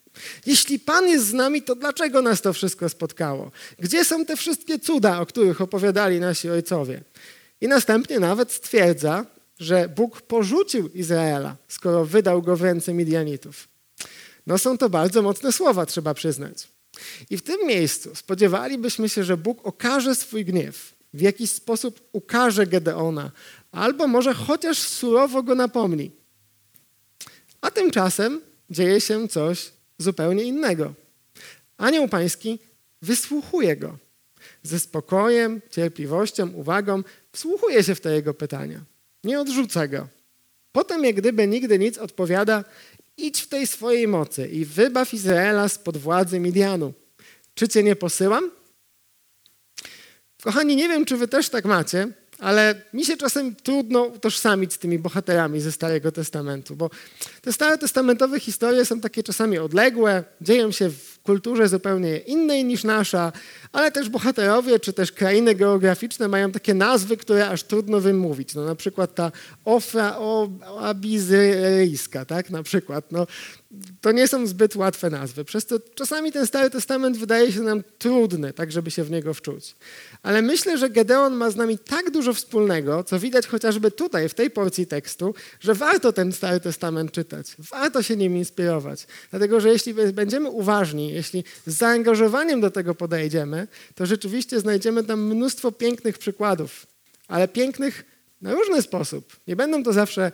Jeśli 0.46 0.80
Pan 0.80 1.08
jest 1.08 1.28
z 1.28 1.34
nami, 1.34 1.62
to 1.62 1.76
dlaczego 1.76 2.22
nas 2.22 2.42
to 2.42 2.54
wszystko 2.54 2.90
spotkało? 2.90 3.52
Gdzie 3.80 4.06
są 4.06 4.26
te 4.26 4.38
wszystkie 4.38 4.80
cuda, 4.80 5.20
o 5.20 5.26
których 5.26 5.62
opowiadali 5.62 6.20
nasi 6.20 6.50
ojcowie? 6.50 7.02
I 7.62 7.68
następnie 7.68 8.20
nawet 8.20 8.52
stwierdza, 8.52 9.26
że 9.60 9.90
Bóg 9.90 10.22
porzucił 10.22 10.88
Izraela, 10.88 11.56
skoro 11.68 12.06
wydał 12.06 12.42
go 12.42 12.58
w 12.58 12.62
ręce 12.62 12.94
Midianitów. 12.94 13.68
No 14.48 14.58
są 14.58 14.78
to 14.78 14.90
bardzo 14.90 15.22
mocne 15.22 15.52
słowa, 15.52 15.86
trzeba 15.86 16.14
przyznać. 16.14 16.68
I 17.30 17.38
w 17.38 17.42
tym 17.42 17.68
miejscu 17.68 18.16
spodziewalibyśmy 18.16 19.10
się, 19.10 19.24
że 19.24 19.38
Bóg 19.38 19.66
okaże 19.68 20.16
swój 20.16 20.46
gniew, 20.46 20.94
w 21.14 21.22
jakiś 21.22 21.52
sposób 21.52 22.02
ukaże 22.12 22.68
Gedeona, 22.68 23.32
albo 23.72 24.08
może 24.08 24.34
chociaż 24.34 24.78
surowo 24.78 25.44
go 25.44 25.56
napomni. 25.56 26.12
A 27.62 27.72
tymczasem 27.72 28.42
dzieje 28.70 29.02
się 29.02 29.28
coś 29.28 29.72
zupełnie 29.98 30.44
innego. 30.44 30.94
Anioł 31.78 32.08
Pański 32.08 32.60
wysłuchuje 33.02 33.78
go. 33.78 33.98
Ze 34.64 34.80
spokojem, 34.80 35.62
cierpliwością, 35.72 36.50
uwagą 36.50 37.04
wsłuchuje 37.32 37.84
się 37.84 37.96
w 37.96 38.02
te 38.02 38.14
jego 38.14 38.34
pytania. 38.34 38.80
Nie 39.24 39.40
odrzuca 39.40 39.88
go. 39.88 40.08
Potem, 40.72 41.06
jak 41.06 41.16
gdyby 41.16 41.48
nigdy 41.48 41.80
nic, 41.80 41.98
odpowiada: 41.98 42.64
idź 43.18 43.42
w 43.42 43.48
tej 43.48 43.68
swojej 43.68 44.08
mocy 44.08 44.48
i 44.48 44.66
wybaw 44.66 45.14
Izraela 45.14 45.70
spod 45.70 45.98
władzy 45.98 46.40
Midianu. 46.40 46.94
Czy 47.54 47.68
cię 47.68 47.84
nie 47.84 47.96
posyłam? 47.96 48.52
Kochani, 50.42 50.76
nie 50.76 50.90
wiem, 50.90 51.06
czy 51.06 51.18
wy 51.18 51.28
też 51.28 51.50
tak 51.50 51.66
macie, 51.66 52.08
ale 52.40 52.82
mi 52.94 53.06
się 53.06 53.18
czasem 53.18 53.56
trudno 53.56 54.04
utożsamić 54.04 54.74
z 54.74 54.78
tymi 54.78 55.00
bohaterami 55.00 55.62
ze 55.62 55.72
Starego 55.72 56.12
Testamentu, 56.12 56.76
bo 56.76 56.90
te 57.42 57.54
starotestamentowe 57.54 58.40
historie 58.40 58.86
są 58.86 59.02
takie 59.02 59.24
czasami 59.24 59.58
odległe, 59.58 60.24
dzieją 60.42 60.72
się 60.72 60.90
w 60.90 61.20
kulturze 61.24 61.68
zupełnie 61.68 62.18
innej 62.18 62.66
niż 62.66 62.84
nasza, 62.84 63.32
ale 63.72 63.92
też 63.92 64.10
bohaterowie 64.10 64.80
czy 64.80 64.94
też 64.94 65.12
krainy 65.12 65.56
geograficzne 65.56 66.28
mają 66.28 66.52
takie 66.52 66.74
nazwy, 66.74 67.18
które 67.18 67.50
aż 67.50 67.64
trudno 67.64 68.00
wymówić. 68.00 68.56
No, 68.56 68.66
na 68.66 68.76
przykład 68.76 69.16
ta 69.16 69.32
Ofra 69.66 70.18
Abizyryjska, 70.80 72.26
tak? 72.26 72.50
Na 72.50 72.64
przykład. 72.64 73.12
No, 73.12 73.28
to 74.02 74.12
nie 74.12 74.28
są 74.28 74.48
zbyt 74.48 74.76
łatwe 74.76 75.10
nazwy. 75.10 75.46
Przez 75.46 75.66
to 75.66 75.80
czasami 75.96 76.32
ten 76.32 76.48
Stary 76.48 76.70
Testament 76.70 77.18
wydaje 77.18 77.52
się 77.52 77.62
nam 77.62 77.84
trudny, 77.98 78.54
tak 78.54 78.72
żeby 78.72 78.92
się 78.92 79.04
w 79.04 79.12
niego 79.12 79.34
wczuć. 79.34 79.76
Ale 80.24 80.42
myślę, 80.42 80.78
że 80.78 80.90
Gedeon 80.90 81.34
ma 81.34 81.50
z 81.50 81.56
nami 81.56 81.78
tak 81.80 82.12
dużo 82.12 82.34
wspólnego, 82.34 83.04
co 83.04 83.20
widać 83.20 83.48
chociażby 83.48 83.92
tutaj, 83.92 84.30
w 84.30 84.34
tej 84.34 84.52
porcji 84.52 84.88
tekstu, 84.88 85.36
że 85.60 85.74
warto 85.74 86.14
ten 86.14 86.34
Stary 86.34 86.60
Testament 86.60 87.12
czytać. 87.12 87.56
Warto 87.60 88.04
się 88.04 88.16
nim 88.16 88.38
inspirować. 88.38 89.08
Dlatego, 89.30 89.60
że 89.60 89.70
jeśli 89.70 89.94
będziemy 89.94 90.50
uważni, 90.50 91.14
jeśli 91.14 91.44
z 91.66 91.74
zaangażowaniem 91.74 92.62
do 92.62 92.72
tego 92.72 92.96
podejdziemy, 92.96 93.68
to 93.96 94.06
rzeczywiście 94.06 94.60
znajdziemy 94.60 95.04
tam 95.04 95.24
mnóstwo 95.24 95.72
pięknych 95.72 96.18
przykładów. 96.18 96.88
Ale 97.28 97.48
pięknych 97.48 98.06
na 98.42 98.54
różny 98.54 98.82
sposób. 98.82 99.36
Nie 99.48 99.56
będą 99.56 99.84
to 99.84 99.94
zawsze 99.94 100.32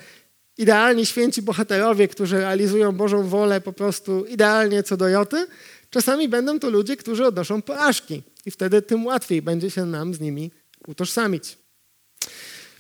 idealni 0.58 1.06
święci 1.06 1.42
bohaterowie, 1.42 2.08
którzy 2.08 2.38
realizują 2.38 2.92
Bożą 2.92 3.28
wolę 3.28 3.62
po 3.62 3.74
prostu 3.74 4.26
idealnie 4.26 4.84
co 4.84 4.98
do 4.98 5.10
joty. 5.10 5.48
Czasami 5.90 6.30
będą 6.30 6.60
to 6.60 6.70
ludzie, 6.70 6.98
którzy 6.98 7.26
odnoszą 7.26 7.62
porażki 7.62 8.24
i 8.46 8.52
wtedy 8.52 8.82
tym 8.82 9.06
łatwiej 9.06 9.42
będzie 9.42 9.72
się 9.72 9.86
nam 9.86 10.14
z 10.14 10.20
nimi 10.20 10.52
utożsamić. 10.88 11.58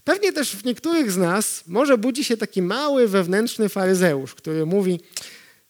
Pewnie 0.03 0.33
też 0.33 0.55
w 0.55 0.65
niektórych 0.65 1.11
z 1.11 1.17
nas 1.17 1.63
może 1.67 1.97
budzi 1.97 2.23
się 2.23 2.37
taki 2.37 2.61
mały 2.61 3.07
wewnętrzny 3.07 3.69
faryzeusz, 3.69 4.35
który 4.35 4.65
mówi: 4.65 4.99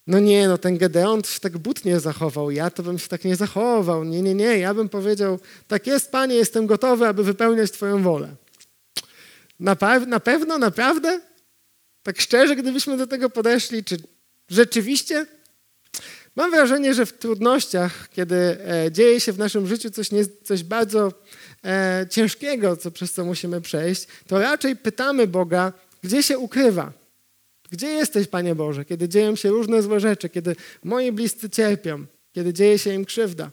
No 0.08 0.20
nie, 0.20 0.48
no 0.48 0.58
ten 0.58 0.78
Gedeon 0.78 1.24
się 1.24 1.40
tak 1.40 1.58
butnie 1.58 2.00
zachował, 2.00 2.52
ja 2.52 2.70
to 2.70 2.84
bym 2.84 3.00
się 3.00 3.08
tak 3.08 3.24
nie 3.24 3.36
zachował. 3.36 4.04
Nie, 4.04 4.22
nie, 4.22 4.36
nie, 4.36 4.58
ja 4.58 4.74
bym 4.74 4.90
powiedział: 4.90 5.40
Tak 5.68 5.88
jest, 5.88 6.12
panie, 6.12 6.36
jestem 6.36 6.68
gotowy, 6.68 7.08
aby 7.08 7.24
wypełniać 7.24 7.72
Twoją 7.72 8.04
wolę. 8.04 8.36
Na, 9.60 9.78
na 10.08 10.20
pewno, 10.20 10.58
naprawdę? 10.58 11.22
Tak 12.04 12.22
szczerze, 12.22 12.56
gdybyśmy 12.56 12.98
do 12.98 13.08
tego 13.08 13.30
podeszli, 13.30 13.84
czy 13.84 13.98
rzeczywiście? 14.50 15.26
Mam 16.36 16.52
wrażenie, 16.52 16.94
że 16.94 17.06
w 17.06 17.14
trudnościach, 17.14 18.10
kiedy 18.10 18.36
e, 18.36 18.92
dzieje 18.92 19.20
się 19.20 19.32
w 19.32 19.38
naszym 19.38 19.68
życiu 19.68 19.92
coś, 19.92 20.12
nie, 20.12 20.26
coś 20.44 20.64
bardzo 20.64 21.14
e, 21.66 22.06
ciężkiego, 22.10 22.78
co, 22.78 22.92
przez 22.92 23.14
co 23.14 23.26
musimy 23.26 23.62
przejść, 23.62 24.08
to 24.28 24.40
raczej 24.40 24.76
pytamy 24.76 25.28
Boga, 25.28 25.74
gdzie 26.04 26.24
się 26.24 26.38
ukrywa. 26.38 26.94
Gdzie 27.72 27.88
jesteś, 27.88 28.28
Panie 28.28 28.56
Boże, 28.56 28.86
kiedy 28.86 29.10
dzieją 29.10 29.36
się 29.36 29.50
różne 29.50 29.82
złe 29.82 30.00
rzeczy, 30.00 30.30
kiedy 30.30 30.56
moi 30.84 31.12
bliscy 31.12 31.50
cierpią, 31.50 32.06
kiedy 32.32 32.54
dzieje 32.54 32.80
się 32.80 32.94
im 32.94 33.06
krzywda? 33.06 33.52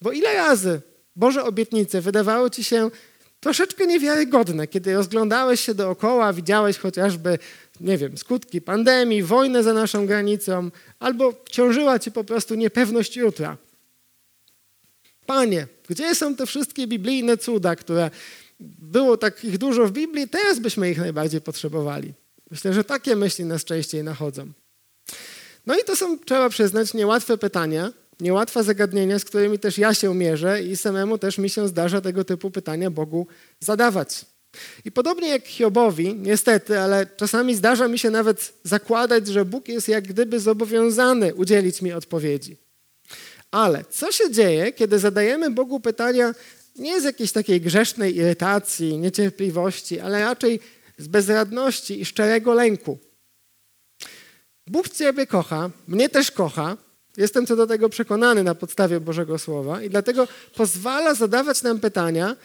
Bo 0.00 0.12
ile 0.12 0.34
razy 0.34 0.80
Boże 1.16 1.44
obietnice 1.44 2.00
wydawały 2.00 2.50
Ci 2.50 2.64
się 2.64 2.90
troszeczkę 3.40 3.86
niewiarygodne, 3.86 4.66
kiedy 4.66 4.94
rozglądałeś 4.94 5.60
się 5.60 5.74
dookoła, 5.74 6.32
widziałeś 6.32 6.78
chociażby 6.78 7.38
nie 7.80 7.98
wiem, 7.98 8.18
skutki 8.18 8.60
pandemii, 8.60 9.22
wojnę 9.22 9.62
za 9.62 9.72
naszą 9.72 10.06
granicą, 10.06 10.70
albo 10.98 11.34
ciążyła 11.50 11.98
ci 11.98 12.12
po 12.12 12.24
prostu 12.24 12.54
niepewność 12.54 13.16
jutra. 13.16 13.56
Panie, 15.26 15.66
gdzie 15.88 16.14
są 16.14 16.36
te 16.36 16.46
wszystkie 16.46 16.86
biblijne 16.86 17.36
cuda, 17.36 17.76
które 17.76 18.10
było 18.60 19.16
takich 19.16 19.58
dużo 19.58 19.86
w 19.86 19.92
Biblii, 19.92 20.28
teraz 20.28 20.58
byśmy 20.58 20.90
ich 20.90 20.98
najbardziej 20.98 21.40
potrzebowali. 21.40 22.12
Myślę, 22.50 22.72
że 22.72 22.84
takie 22.84 23.16
myśli 23.16 23.44
nas 23.44 23.64
częściej 23.64 24.04
nachodzą. 24.04 24.46
No 25.66 25.78
i 25.78 25.84
to 25.84 25.96
są, 25.96 26.18
trzeba 26.18 26.48
przyznać, 26.48 26.94
niełatwe 26.94 27.38
pytania, 27.38 27.92
niełatwe 28.20 28.64
zagadnienia, 28.64 29.18
z 29.18 29.24
którymi 29.24 29.58
też 29.58 29.78
ja 29.78 29.94
się 29.94 30.14
mierzę 30.14 30.62
i 30.62 30.76
samemu 30.76 31.18
też 31.18 31.38
mi 31.38 31.50
się 31.50 31.68
zdarza 31.68 32.00
tego 32.00 32.24
typu 32.24 32.50
pytania 32.50 32.90
Bogu 32.90 33.26
zadawać. 33.60 34.24
I 34.84 34.92
podobnie 34.92 35.28
jak 35.28 35.46
Hiobowi, 35.46 36.14
niestety, 36.14 36.78
ale 36.78 37.06
czasami 37.06 37.54
zdarza 37.54 37.88
mi 37.88 37.98
się 37.98 38.10
nawet 38.10 38.52
zakładać, 38.64 39.26
że 39.26 39.44
Bóg 39.44 39.68
jest 39.68 39.88
jak 39.88 40.08
gdyby 40.08 40.40
zobowiązany 40.40 41.34
udzielić 41.34 41.82
mi 41.82 41.92
odpowiedzi. 41.92 42.56
Ale 43.50 43.84
co 43.90 44.12
się 44.12 44.30
dzieje, 44.30 44.72
kiedy 44.72 44.98
zadajemy 44.98 45.50
Bogu 45.50 45.80
pytania 45.80 46.34
nie 46.76 47.00
z 47.00 47.04
jakiejś 47.04 47.32
takiej 47.32 47.60
grzesznej 47.60 48.16
irytacji, 48.16 48.98
niecierpliwości, 48.98 50.00
ale 50.00 50.20
raczej 50.20 50.60
z 50.98 51.08
bezradności 51.08 52.00
i 52.00 52.04
szczerego 52.04 52.54
lęku? 52.54 52.98
Bóg 54.66 54.88
Ciebie 54.88 55.26
kocha, 55.26 55.70
mnie 55.88 56.08
też 56.08 56.30
kocha, 56.30 56.76
jestem 57.16 57.46
co 57.46 57.56
do 57.56 57.66
tego 57.66 57.88
przekonany 57.88 58.44
na 58.44 58.54
podstawie 58.54 59.00
Bożego 59.00 59.38
Słowa 59.38 59.82
i 59.82 59.90
dlatego 59.90 60.28
pozwala 60.54 61.14
zadawać 61.14 61.62
nam 61.62 61.80
pytania 61.80 62.36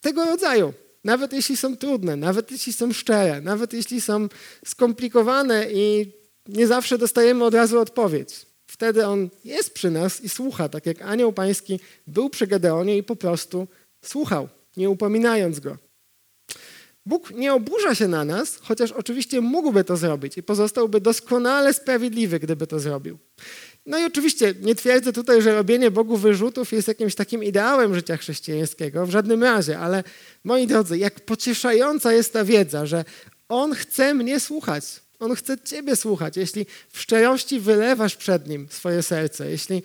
tego 0.00 0.24
rodzaju. 0.24 0.72
Nawet 1.06 1.32
jeśli 1.32 1.56
są 1.56 1.76
trudne, 1.76 2.16
nawet 2.16 2.50
jeśli 2.50 2.72
są 2.72 2.92
szczere, 2.92 3.40
nawet 3.40 3.72
jeśli 3.72 4.00
są 4.00 4.28
skomplikowane 4.64 5.66
i 5.72 6.12
nie 6.48 6.66
zawsze 6.66 6.98
dostajemy 6.98 7.44
od 7.44 7.54
razu 7.54 7.80
odpowiedź. 7.80 8.46
Wtedy 8.66 9.06
On 9.06 9.28
jest 9.44 9.74
przy 9.74 9.90
nas 9.90 10.20
i 10.20 10.28
słucha, 10.28 10.68
tak 10.68 10.86
jak 10.86 11.02
anioł 11.02 11.32
pański 11.32 11.80
był 12.06 12.30
przy 12.30 12.46
Gedeonie 12.46 12.96
i 12.96 13.02
po 13.02 13.16
prostu 13.16 13.68
słuchał, 14.04 14.48
nie 14.76 14.90
upominając 14.90 15.60
go. 15.60 15.76
Bóg 17.06 17.30
nie 17.30 17.54
oburza 17.54 17.94
się 17.94 18.08
na 18.08 18.24
nas, 18.24 18.56
chociaż 18.56 18.92
oczywiście 18.92 19.40
mógłby 19.40 19.84
to 19.84 19.96
zrobić 19.96 20.38
i 20.38 20.42
pozostałby 20.42 21.00
doskonale 21.00 21.74
sprawiedliwy, 21.74 22.40
gdyby 22.40 22.66
to 22.66 22.80
zrobił. 22.80 23.18
No 23.86 23.98
i 23.98 24.04
oczywiście 24.04 24.54
nie 24.60 24.74
twierdzę 24.74 25.12
tutaj, 25.12 25.42
że 25.42 25.54
robienie 25.54 25.90
Bogu 25.90 26.16
wyrzutów 26.16 26.72
jest 26.72 26.88
jakimś 26.88 27.14
takim 27.14 27.44
ideałem 27.44 27.94
życia 27.94 28.16
chrześcijańskiego, 28.16 29.06
w 29.06 29.10
żadnym 29.10 29.42
razie, 29.42 29.78
ale 29.78 30.04
moi 30.44 30.66
drodzy, 30.66 30.98
jak 30.98 31.20
pocieszająca 31.20 32.12
jest 32.12 32.32
ta 32.32 32.44
wiedza, 32.44 32.86
że 32.86 33.04
On 33.48 33.74
chce 33.74 34.14
mnie 34.14 34.40
słuchać, 34.40 34.84
On 35.18 35.34
chce 35.34 35.58
Ciebie 35.58 35.96
słuchać, 35.96 36.36
jeśli 36.36 36.66
w 36.88 37.00
szczerości 37.00 37.60
wylewasz 37.60 38.16
przed 38.16 38.48
Nim 38.48 38.68
swoje 38.70 39.02
serce, 39.02 39.50
jeśli 39.50 39.82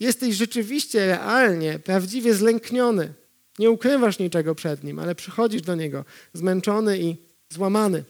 jesteś 0.00 0.34
rzeczywiście, 0.34 1.06
realnie, 1.06 1.78
prawdziwie 1.78 2.34
zlękniony, 2.34 3.14
nie 3.58 3.70
ukrywasz 3.70 4.18
niczego 4.18 4.54
przed 4.54 4.84
Nim, 4.84 4.98
ale 4.98 5.14
przychodzisz 5.14 5.62
do 5.62 5.74
Niego 5.74 6.04
zmęczony 6.32 6.98
i 6.98 7.16
złamany. 7.50 8.04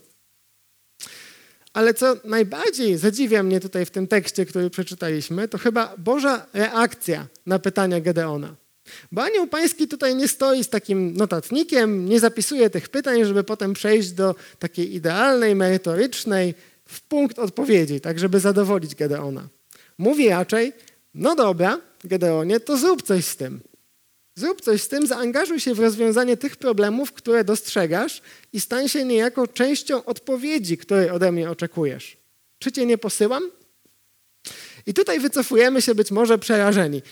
Ale 1.74 1.94
co 1.94 2.16
najbardziej 2.24 2.98
zadziwia 2.98 3.42
mnie 3.42 3.60
tutaj 3.60 3.86
w 3.86 3.90
tym 3.90 4.06
tekście, 4.06 4.46
który 4.46 4.70
przeczytaliśmy, 4.70 5.48
to 5.48 5.58
chyba 5.58 5.94
Boża 5.98 6.46
reakcja 6.52 7.26
na 7.46 7.58
pytania 7.58 8.00
Gedeona. 8.00 8.54
Bo 9.12 9.22
anioł 9.22 9.46
pański 9.46 9.88
tutaj 9.88 10.16
nie 10.16 10.28
stoi 10.28 10.64
z 10.64 10.68
takim 10.68 11.16
notatnikiem, 11.16 12.08
nie 12.08 12.20
zapisuje 12.20 12.70
tych 12.70 12.88
pytań, 12.88 13.24
żeby 13.24 13.44
potem 13.44 13.72
przejść 13.72 14.10
do 14.10 14.34
takiej 14.58 14.94
idealnej, 14.94 15.54
merytorycznej, 15.54 16.54
w 16.88 17.00
punkt 17.00 17.38
odpowiedzi, 17.38 18.00
tak 18.00 18.18
żeby 18.18 18.40
zadowolić 18.40 18.94
Gedeona. 18.94 19.48
Mówi 19.98 20.28
raczej, 20.28 20.72
no 21.14 21.34
dobra, 21.34 21.80
Gedeonie, 22.04 22.60
to 22.60 22.76
zrób 22.76 23.02
coś 23.02 23.24
z 23.24 23.36
tym. 23.36 23.60
Zrób 24.34 24.60
coś 24.60 24.82
z 24.82 24.88
tym, 24.88 25.06
zaangażuj 25.06 25.60
się 25.60 25.74
w 25.74 25.80
rozwiązanie 25.80 26.36
tych 26.36 26.56
problemów, 26.56 27.12
które 27.12 27.44
dostrzegasz 27.44 28.22
i 28.52 28.60
stań 28.60 28.88
się 28.88 29.04
niejako 29.04 29.48
częścią 29.48 30.04
odpowiedzi, 30.04 30.78
której 30.78 31.10
ode 31.10 31.32
mnie 31.32 31.50
oczekujesz. 31.50 32.16
Czy 32.58 32.72
cię 32.72 32.86
nie 32.86 32.98
posyłam? 32.98 33.50
I 34.86 34.94
tutaj 34.94 35.20
wycofujemy 35.20 35.82
się 35.82 35.94
być 35.94 36.10
może 36.10 36.38
przerażeni. 36.38 37.02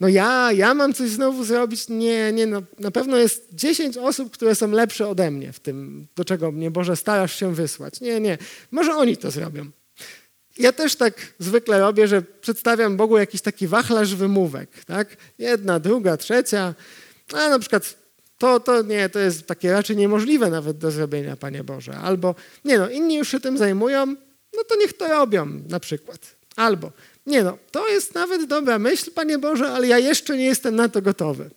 No 0.00 0.08
ja, 0.08 0.52
ja 0.52 0.74
mam 0.74 0.94
coś 0.94 1.10
znowu 1.10 1.44
zrobić? 1.44 1.88
Nie, 1.88 2.32
nie, 2.32 2.46
no, 2.46 2.62
na 2.78 2.90
pewno 2.90 3.16
jest 3.16 3.48
10 3.52 3.96
osób, 3.96 4.30
które 4.30 4.54
są 4.54 4.70
lepsze 4.70 5.08
ode 5.08 5.30
mnie 5.30 5.52
w 5.52 5.60
tym, 5.60 6.06
do 6.16 6.24
czego 6.24 6.52
mnie 6.52 6.70
Boże 6.70 6.96
starasz 6.96 7.38
się 7.38 7.54
wysłać. 7.54 8.00
Nie, 8.00 8.20
nie, 8.20 8.38
może 8.70 8.94
oni 8.94 9.16
to 9.16 9.30
zrobią. 9.30 9.70
Ja 10.60 10.72
też 10.72 10.96
tak 10.96 11.14
zwykle 11.38 11.80
robię, 11.80 12.08
że 12.08 12.22
przedstawiam 12.22 12.96
Bogu 12.96 13.18
jakiś 13.18 13.40
taki 13.40 13.66
wachlarz 13.66 14.14
wymówek. 14.14 14.84
Tak? 14.84 15.16
Jedna, 15.38 15.80
druga, 15.80 16.16
trzecia. 16.16 16.74
A 17.32 17.48
na 17.48 17.58
przykład 17.58 17.96
to, 18.38 18.60
to 18.60 18.82
nie, 18.82 19.08
to 19.08 19.18
jest 19.18 19.46
takie 19.46 19.72
raczej 19.72 19.96
niemożliwe 19.96 20.50
nawet 20.50 20.78
do 20.78 20.90
zrobienia, 20.90 21.36
Panie 21.36 21.64
Boże. 21.64 21.96
Albo 21.96 22.34
nie 22.64 22.78
no, 22.78 22.88
inni 22.88 23.14
już 23.14 23.28
się 23.28 23.40
tym 23.40 23.58
zajmują, 23.58 24.06
no 24.56 24.64
to 24.68 24.76
niech 24.76 24.92
to 24.92 25.08
robią 25.08 25.46
na 25.68 25.80
przykład. 25.80 26.18
Albo 26.56 26.92
nie 27.26 27.42
no, 27.42 27.58
to 27.70 27.88
jest 27.88 28.14
nawet 28.14 28.44
dobra 28.44 28.78
myśl, 28.78 29.10
Panie 29.10 29.38
Boże, 29.38 29.68
ale 29.68 29.86
ja 29.86 29.98
jeszcze 29.98 30.36
nie 30.36 30.44
jestem 30.44 30.76
na 30.76 30.88
to 30.88 31.02
gotowy. 31.02 31.50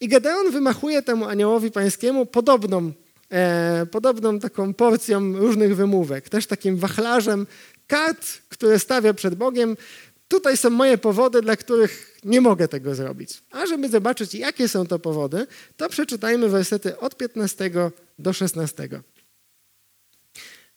I 0.00 0.08
Gedeon 0.08 0.50
wymachuje 0.50 1.02
temu 1.02 1.24
aniołowi 1.24 1.70
pańskiemu 1.70 2.26
podobną, 2.26 2.92
e, 3.30 3.86
podobną 3.90 4.38
taką 4.38 4.74
porcją 4.74 5.38
różnych 5.38 5.76
wymówek, 5.76 6.28
też 6.28 6.46
takim 6.46 6.76
wachlarzem 6.76 7.46
kart, 7.92 8.26
które 8.48 8.78
stawia 8.78 9.14
przed 9.14 9.34
Bogiem. 9.34 9.76
Tutaj 10.28 10.56
są 10.56 10.70
moje 10.70 10.98
powody, 10.98 11.42
dla 11.42 11.56
których 11.56 12.18
nie 12.24 12.40
mogę 12.40 12.68
tego 12.68 12.94
zrobić. 12.94 13.42
A 13.50 13.66
żeby 13.66 13.88
zobaczyć, 13.88 14.34
jakie 14.34 14.68
są 14.68 14.86
to 14.86 14.98
powody, 14.98 15.46
to 15.76 15.88
przeczytajmy 15.88 16.48
wersety 16.48 16.98
od 16.98 17.16
15 17.16 17.70
do 18.18 18.32
16. 18.32 18.88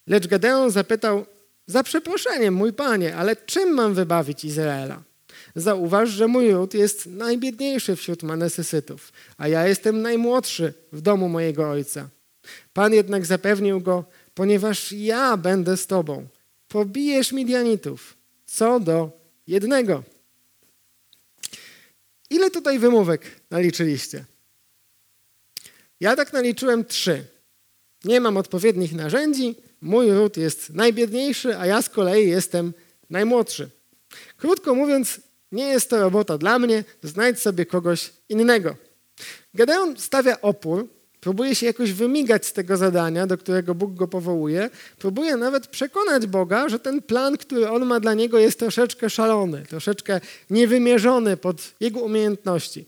Lecz 0.08 0.28
Gedeon 0.28 0.71
zapytał, 0.71 1.25
za 1.67 1.84
przeproszeniem, 1.84 2.54
mój 2.54 2.73
panie, 2.73 3.15
ale 3.15 3.36
czym 3.36 3.73
mam 3.73 3.93
wybawić 3.93 4.45
Izraela? 4.45 5.04
Zauważ, 5.56 6.10
że 6.10 6.28
mój 6.28 6.51
ród 6.51 6.73
jest 6.73 7.06
najbiedniejszy 7.06 7.95
wśród 7.95 8.23
Manesysytów, 8.23 9.13
a 9.38 9.47
ja 9.47 9.67
jestem 9.67 10.01
najmłodszy 10.01 10.73
w 10.91 11.01
domu 11.01 11.30
mojego 11.30 11.69
ojca. 11.69 12.10
Pan 12.73 12.93
jednak 12.93 13.25
zapewnił 13.25 13.82
go, 13.82 14.04
ponieważ 14.34 14.91
ja 14.91 15.38
będę 15.38 15.78
z 15.78 15.88
tobą. 15.88 16.28
Pobijesz 16.75 17.31
Midianitów, 17.31 18.17
co 18.45 18.79
do 18.79 19.11
jednego. 19.47 20.03
Ile 22.29 22.51
tutaj 22.51 22.79
wymówek 22.79 23.21
naliczyliście? 23.51 24.25
Ja 25.99 26.15
tak 26.15 26.33
naliczyłem 26.33 26.85
trzy. 26.85 27.25
Nie 28.03 28.21
mam 28.21 28.38
odpowiednich 28.38 28.93
narzędzi, 28.93 29.55
mój 29.81 30.11
ród 30.11 30.38
jest 30.38 30.69
najbiedniejszy, 30.69 31.57
a 31.57 31.65
ja 31.65 31.81
z 31.81 31.89
kolei 31.89 32.29
jestem 32.29 32.73
najmłodszy. 33.09 33.69
Krótko 34.38 34.75
mówiąc, 34.75 35.21
nie 35.51 35.67
jest 35.67 35.89
to 35.89 35.99
robota 35.99 36.38
dla 36.38 36.59
mnie, 36.59 36.83
znajdź 37.03 37.39
sobie 37.39 37.65
kogoś 37.65 38.11
innego. 38.29 38.75
Gedeon 39.53 39.97
stawia 39.97 40.41
opór, 40.41 40.88
próbuje 41.25 41.55
się 41.55 41.65
jakoś 41.65 41.91
wymigać 41.93 42.45
z 42.45 42.53
tego 42.53 42.77
zadania, 42.77 43.27
do 43.27 43.38
którego 43.38 43.75
Bóg 43.75 43.93
go 43.93 44.07
powołuje, 44.07 44.69
próbuje 44.99 45.38
nawet 45.38 45.67
przekonać 45.67 46.27
Boga, 46.27 46.69
że 46.69 46.79
ten 46.79 47.01
plan, 47.01 47.38
który 47.38 47.69
on 47.69 47.85
ma 47.85 47.99
dla 47.99 48.13
niego, 48.13 48.39
jest 48.39 48.59
troszeczkę 48.59 49.09
szalony, 49.09 49.65
troszeczkę 49.69 50.21
niewymierzony 50.49 51.38
pod 51.38 51.57
jego 51.79 51.99
umiejętności. 51.99 52.85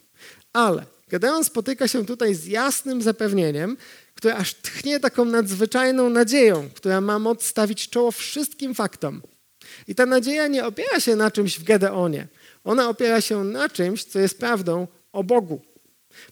Ale 0.53 0.85
Gedeon 1.07 1.43
spotyka 1.43 1.87
się 1.87 2.05
tutaj 2.05 2.35
z 2.35 2.45
jasnym 2.45 3.01
zapewnieniem, 3.01 3.77
które 4.15 4.35
aż 4.35 4.53
tchnie 4.53 4.99
taką 4.99 5.25
nadzwyczajną 5.25 6.09
nadzieją, 6.09 6.69
która 6.75 7.01
ma 7.01 7.19
moc 7.19 7.45
stawić 7.45 7.89
czoło 7.89 8.11
wszystkim 8.11 8.75
faktom. 8.75 9.21
I 9.87 9.95
ta 9.95 10.05
nadzieja 10.05 10.47
nie 10.47 10.65
opiera 10.65 10.99
się 10.99 11.15
na 11.15 11.31
czymś 11.31 11.59
w 11.59 11.63
Gedeonie. 11.63 12.27
Ona 12.63 12.89
opiera 12.89 13.21
się 13.21 13.43
na 13.43 13.69
czymś, 13.69 14.03
co 14.03 14.19
jest 14.19 14.39
prawdą 14.39 14.87
o 15.11 15.23
Bogu. 15.23 15.61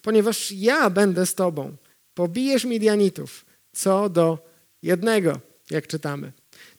Ponieważ 0.01 0.51
ja 0.51 0.89
będę 0.89 1.25
z 1.25 1.35
tobą, 1.35 1.77
pobijesz 2.15 2.65
Midianitów 2.65 3.45
co 3.73 4.10
do 4.10 4.47
jednego, 4.82 5.39
jak 5.71 5.88
czytamy. 5.88 6.32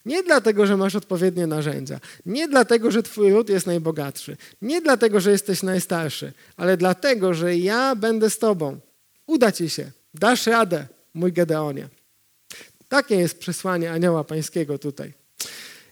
Nie 0.06 0.22
dlatego, 0.22 0.66
że 0.66 0.76
masz 0.76 0.94
odpowiednie 0.94 1.46
narzędzia, 1.46 2.00
nie 2.26 2.48
dlatego, 2.48 2.90
że 2.90 3.02
twój 3.02 3.32
ród 3.32 3.48
jest 3.48 3.66
najbogatszy, 3.66 4.36
nie 4.62 4.80
dlatego, 4.80 5.20
że 5.20 5.30
jesteś 5.30 5.62
najstarszy, 5.62 6.32
ale 6.56 6.76
dlatego, 6.76 7.34
że 7.34 7.56
ja 7.56 7.96
będę 7.96 8.30
z 8.30 8.38
tobą. 8.38 8.78
Uda 9.26 9.52
ci 9.52 9.70
się, 9.70 9.90
dasz 10.14 10.46
radę, 10.46 10.86
mój 11.14 11.32
Gedeonie. 11.32 11.88
Takie 12.88 13.16
jest 13.16 13.38
przesłanie 13.38 13.92
anioła 13.92 14.24
pańskiego 14.24 14.78
tutaj. 14.78 15.12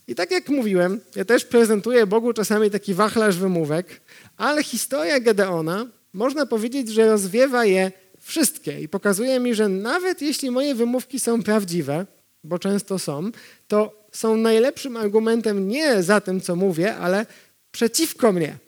I 0.09 0.15
tak 0.15 0.31
jak 0.31 0.49
mówiłem, 0.49 1.01
ja 1.17 1.25
też 1.25 1.45
prezentuję 1.45 2.07
Bogu 2.07 2.33
czasami 2.33 2.71
taki 2.71 2.95
wachlarz 2.95 3.37
wymówek, 3.37 4.01
ale 4.37 4.63
historia 4.63 5.21
Gedeona, 5.21 5.87
można 6.13 6.47
powiedzieć, 6.47 6.89
że 6.89 7.07
rozwiewa 7.07 7.65
je 7.65 7.93
wszystkie 8.25 8.81
i 8.81 8.89
pokazuje 8.89 9.41
mi, 9.41 9.55
że 9.55 9.69
nawet 9.69 10.23
jeśli 10.23 10.51
moje 10.51 10.75
wymówki 10.75 11.21
są 11.21 11.43
prawdziwe, 11.43 12.07
bo 12.45 12.59
często 12.59 12.99
są, 12.99 13.31
to 13.69 14.09
są 14.13 14.37
najlepszym 14.37 14.97
argumentem 14.97 15.69
nie 15.69 16.03
za 16.03 16.21
tym, 16.21 16.41
co 16.41 16.57
mówię, 16.57 16.97
ale 16.97 17.27
przeciwko 17.71 18.33
mnie. 18.33 18.59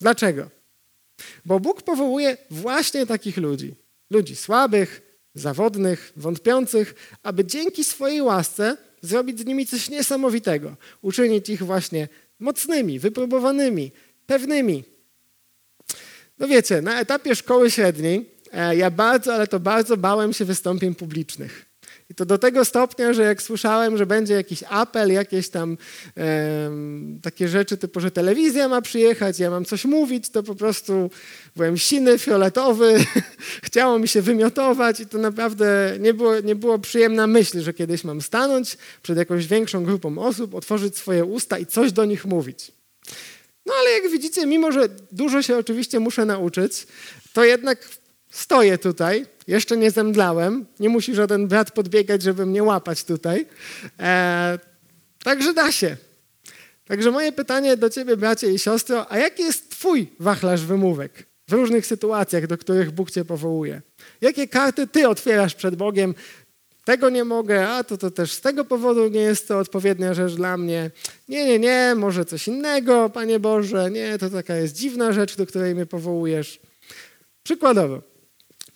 Dlaczego? 0.00 0.50
Bo 1.44 1.60
Bóg 1.60 1.82
powołuje 1.82 2.36
właśnie 2.50 3.06
takich 3.06 3.36
ludzi. 3.36 3.74
Ludzi 4.10 4.36
słabych, 4.36 5.02
zawodnych, 5.34 6.12
wątpiących, 6.16 6.94
aby 7.22 7.44
dzięki 7.44 7.84
swojej 7.84 8.22
łasce 8.22 8.76
zrobić 9.02 9.40
z 9.40 9.46
nimi 9.46 9.66
coś 9.66 9.90
niesamowitego, 9.90 10.76
uczynić 11.02 11.48
ich 11.48 11.62
właśnie 11.62 12.08
mocnymi, 12.38 12.98
wypróbowanymi, 12.98 13.92
pewnymi. 14.26 14.84
No 16.38 16.48
wiecie, 16.48 16.82
na 16.82 17.00
etapie 17.00 17.36
szkoły 17.36 17.70
średniej 17.70 18.30
ja 18.76 18.90
bardzo, 18.90 19.34
ale 19.34 19.46
to 19.46 19.60
bardzo 19.60 19.96
bałem 19.96 20.32
się 20.32 20.44
wystąpień 20.44 20.94
publicznych. 20.94 21.72
I 22.12 22.14
to 22.14 22.26
do 22.26 22.38
tego 22.38 22.64
stopnia, 22.64 23.12
że 23.12 23.22
jak 23.22 23.42
słyszałem, 23.42 23.96
że 23.96 24.06
będzie 24.06 24.34
jakiś 24.34 24.64
apel, 24.68 25.12
jakieś 25.12 25.48
tam 25.48 25.78
e, 26.16 26.70
takie 27.22 27.48
rzeczy 27.48 27.76
typu, 27.76 28.00
że 28.00 28.10
telewizja 28.10 28.68
ma 28.68 28.82
przyjechać, 28.82 29.38
ja 29.38 29.50
mam 29.50 29.64
coś 29.64 29.84
mówić, 29.84 30.30
to 30.30 30.42
po 30.42 30.54
prostu 30.54 31.10
byłem 31.56 31.76
siny, 31.76 32.18
fioletowy, 32.18 33.04
chciało 33.66 33.98
mi 33.98 34.08
się 34.08 34.22
wymiotować 34.22 35.00
i 35.00 35.06
to 35.06 35.18
naprawdę 35.18 35.96
nie 36.00 36.14
było, 36.14 36.40
nie 36.40 36.54
było 36.54 36.78
przyjemna 36.78 37.26
myśl, 37.26 37.60
że 37.60 37.74
kiedyś 37.74 38.04
mam 38.04 38.22
stanąć 38.22 38.78
przed 39.02 39.18
jakąś 39.18 39.46
większą 39.46 39.84
grupą 39.84 40.18
osób, 40.18 40.54
otworzyć 40.54 40.96
swoje 40.96 41.24
usta 41.24 41.58
i 41.58 41.66
coś 41.66 41.92
do 41.92 42.04
nich 42.04 42.24
mówić. 42.24 42.72
No 43.66 43.74
ale 43.80 43.90
jak 43.90 44.10
widzicie, 44.10 44.46
mimo 44.46 44.72
że 44.72 44.88
dużo 45.12 45.42
się 45.42 45.56
oczywiście 45.56 46.00
muszę 46.00 46.24
nauczyć, 46.24 46.86
to 47.32 47.44
jednak 47.44 47.88
stoję 48.32 48.78
tutaj 48.78 49.26
jeszcze 49.46 49.76
nie 49.76 49.90
zemdlałem, 49.90 50.66
nie 50.80 50.88
musi 50.88 51.14
żaden 51.14 51.48
brat 51.48 51.70
podbiegać, 51.70 52.22
żeby 52.22 52.46
mnie 52.46 52.62
łapać 52.62 53.04
tutaj. 53.04 53.46
E, 54.00 54.58
także 55.24 55.54
da 55.54 55.72
się. 55.72 55.96
Także 56.84 57.10
moje 57.10 57.32
pytanie 57.32 57.76
do 57.76 57.90
ciebie, 57.90 58.16
bracie 58.16 58.52
i 58.52 58.58
siostro, 58.58 59.12
a 59.12 59.18
jaki 59.18 59.42
jest 59.42 59.70
twój 59.70 60.12
wachlarz 60.20 60.64
wymówek 60.64 61.26
w 61.48 61.52
różnych 61.52 61.86
sytuacjach, 61.86 62.46
do 62.46 62.58
których 62.58 62.90
Bóg 62.90 63.10
cię 63.10 63.24
powołuje? 63.24 63.82
Jakie 64.20 64.48
karty 64.48 64.86
ty 64.86 65.08
otwierasz 65.08 65.54
przed 65.54 65.76
Bogiem? 65.76 66.14
Tego 66.84 67.10
nie 67.10 67.24
mogę, 67.24 67.68
a 67.68 67.84
to, 67.84 67.98
to 67.98 68.10
też 68.10 68.32
z 68.32 68.40
tego 68.40 68.64
powodu 68.64 69.08
nie 69.08 69.20
jest 69.20 69.48
to 69.48 69.58
odpowiednia 69.58 70.14
rzecz 70.14 70.32
dla 70.32 70.56
mnie. 70.56 70.90
Nie, 71.28 71.46
nie, 71.46 71.58
nie, 71.58 71.94
może 71.96 72.24
coś 72.24 72.48
innego, 72.48 73.10
Panie 73.10 73.40
Boże, 73.40 73.90
nie, 73.90 74.18
to 74.18 74.30
taka 74.30 74.56
jest 74.56 74.76
dziwna 74.76 75.12
rzecz, 75.12 75.36
do 75.36 75.46
której 75.46 75.74
mnie 75.74 75.86
powołujesz. 75.86 76.60
Przykładowo, 77.42 78.11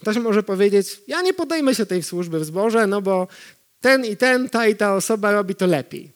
Ktoś 0.01 0.17
może 0.17 0.43
powiedzieć, 0.43 1.01
ja 1.09 1.23
nie 1.23 1.35
podejmę 1.35 1.75
się 1.75 1.87
tej 1.87 2.03
służby 2.03 2.41
w 2.41 2.45
zborze, 2.45 2.87
no 2.87 3.03
bo 3.03 3.29
ten 3.81 4.05
i 4.05 4.17
ten, 4.17 4.49
ta 4.49 4.67
i 4.67 4.77
ta 4.77 4.95
osoba 4.95 5.33
robi 5.33 5.55
to 5.55 5.67
lepiej. 5.67 6.13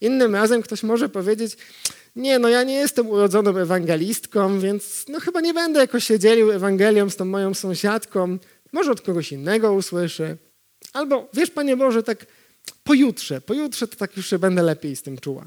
Innym 0.00 0.34
razem 0.34 0.62
ktoś 0.62 0.82
może 0.82 1.08
powiedzieć, 1.08 1.56
nie, 2.16 2.38
no 2.38 2.48
ja 2.48 2.62
nie 2.62 2.74
jestem 2.74 3.10
urodzoną 3.10 3.56
ewangelistką, 3.58 4.60
więc 4.60 5.04
no 5.08 5.20
chyba 5.20 5.40
nie 5.40 5.54
będę 5.54 5.80
jakoś 5.80 6.04
się 6.04 6.18
dzielił 6.18 6.52
Ewangelią 6.52 7.10
z 7.10 7.16
tą 7.16 7.24
moją 7.24 7.54
sąsiadką. 7.54 8.38
Może 8.72 8.92
od 8.92 9.00
kogoś 9.00 9.32
innego 9.32 9.72
usłyszę. 9.72 10.36
Albo, 10.92 11.28
wiesz, 11.34 11.50
Panie 11.50 11.76
Boże, 11.76 12.02
tak 12.02 12.26
pojutrze, 12.84 13.40
pojutrze 13.40 13.88
to 13.88 13.96
tak 13.96 14.16
już 14.16 14.26
się 14.30 14.38
będę 14.38 14.62
lepiej 14.62 14.96
z 14.96 15.02
tym 15.02 15.18
czuła. 15.18 15.44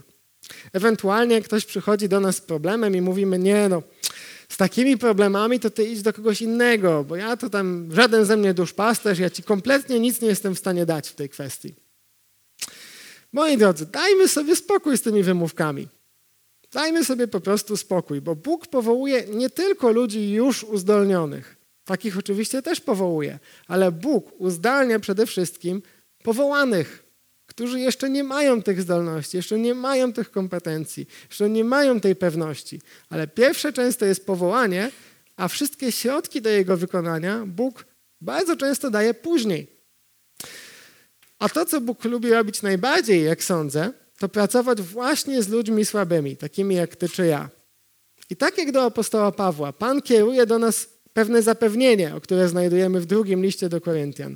Ewentualnie 0.73 1.41
ktoś 1.41 1.65
przychodzi 1.65 2.09
do 2.09 2.19
nas 2.19 2.35
z 2.35 2.41
problemem 2.41 2.95
i 2.95 3.01
mówimy, 3.01 3.39
nie 3.39 3.69
no, 3.69 3.83
z 4.55 4.57
takimi 4.57 4.97
problemami, 4.97 5.59
to 5.59 5.69
ty 5.69 5.83
idź 5.83 6.01
do 6.01 6.13
kogoś 6.13 6.41
innego, 6.41 7.03
bo 7.03 7.15
ja 7.15 7.37
to 7.37 7.49
tam, 7.49 7.89
żaden 7.91 8.25
ze 8.25 8.37
mnie 8.37 8.53
duszpasterz, 8.53 9.19
ja 9.19 9.29
ci 9.29 9.43
kompletnie 9.43 9.99
nic 9.99 10.21
nie 10.21 10.27
jestem 10.27 10.55
w 10.55 10.59
stanie 10.59 10.85
dać 10.85 11.09
w 11.09 11.15
tej 11.15 11.29
kwestii. 11.29 11.75
Moi 13.33 13.57
drodzy, 13.57 13.85
dajmy 13.85 14.27
sobie 14.27 14.55
spokój 14.55 14.97
z 14.97 15.01
tymi 15.01 15.23
wymówkami. 15.23 15.87
Dajmy 16.71 17.05
sobie 17.05 17.27
po 17.27 17.39
prostu 17.39 17.77
spokój, 17.77 18.21
bo 18.21 18.35
Bóg 18.35 18.67
powołuje 18.67 19.23
nie 19.29 19.49
tylko 19.49 19.91
ludzi 19.91 20.31
już 20.31 20.63
uzdolnionych. 20.63 21.55
Takich 21.85 22.17
oczywiście 22.17 22.61
też 22.61 22.81
powołuje, 22.81 23.39
ale 23.67 23.91
Bóg 23.91 24.31
uzdalnia 24.37 24.99
przede 24.99 25.25
wszystkim 25.25 25.81
powołanych, 26.23 27.04
którzy 27.55 27.79
jeszcze 27.79 28.09
nie 28.09 28.23
mają 28.23 28.61
tych 28.61 28.81
zdolności, 28.81 29.37
jeszcze 29.37 29.59
nie 29.59 29.73
mają 29.73 30.13
tych 30.13 30.31
kompetencji, 30.31 31.07
jeszcze 31.29 31.49
nie 31.49 31.63
mają 31.63 31.99
tej 31.99 32.15
pewności. 32.15 32.81
Ale 33.09 33.27
pierwsze 33.27 33.73
często 33.73 34.05
jest 34.05 34.25
powołanie, 34.25 34.91
a 35.35 35.47
wszystkie 35.47 35.91
środki 35.91 36.41
do 36.41 36.49
jego 36.49 36.77
wykonania 36.77 37.43
Bóg 37.45 37.85
bardzo 38.21 38.55
często 38.55 38.89
daje 38.89 39.13
później. 39.13 39.67
A 41.39 41.49
to, 41.49 41.65
co 41.65 41.81
Bóg 41.81 42.03
lubi 42.05 42.29
robić 42.29 42.61
najbardziej, 42.61 43.23
jak 43.23 43.43
sądzę, 43.43 43.91
to 44.19 44.29
pracować 44.29 44.81
właśnie 44.81 45.43
z 45.43 45.49
ludźmi 45.49 45.85
słabymi, 45.85 46.37
takimi 46.37 46.75
jak 46.75 46.95
ty 46.95 47.09
czy 47.09 47.25
ja. 47.25 47.49
I 48.29 48.35
tak 48.35 48.57
jak 48.57 48.71
do 48.71 48.83
apostoła 48.83 49.31
Pawła, 49.31 49.73
Pan 49.73 50.01
kieruje 50.01 50.45
do 50.45 50.59
nas 50.59 50.87
pewne 51.13 51.41
zapewnienie, 51.41 52.15
o 52.15 52.21
które 52.21 52.49
znajdujemy 52.49 53.01
w 53.01 53.05
drugim 53.05 53.43
liście 53.43 53.69
do 53.69 53.81
Koryntian. 53.81 54.35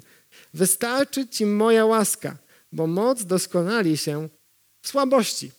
Wystarczy 0.54 1.28
ci 1.28 1.46
moja 1.46 1.86
łaska, 1.86 2.38
bo 2.72 2.88
moc 2.88 3.26
doskonali 3.26 3.98
się 3.98 4.30
w 4.82 4.88
słabości. 4.88 5.52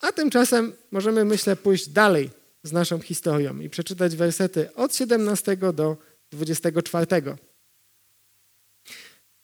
A 0.00 0.12
tymczasem 0.12 0.72
możemy, 0.90 1.24
myślę, 1.24 1.56
pójść 1.56 1.88
dalej 1.88 2.30
z 2.62 2.72
naszą 2.72 3.00
historią 3.00 3.60
i 3.60 3.70
przeczytać 3.70 4.16
wersety 4.16 4.74
od 4.74 4.96
17 4.96 5.56
do 5.56 5.96
24. 6.32 7.06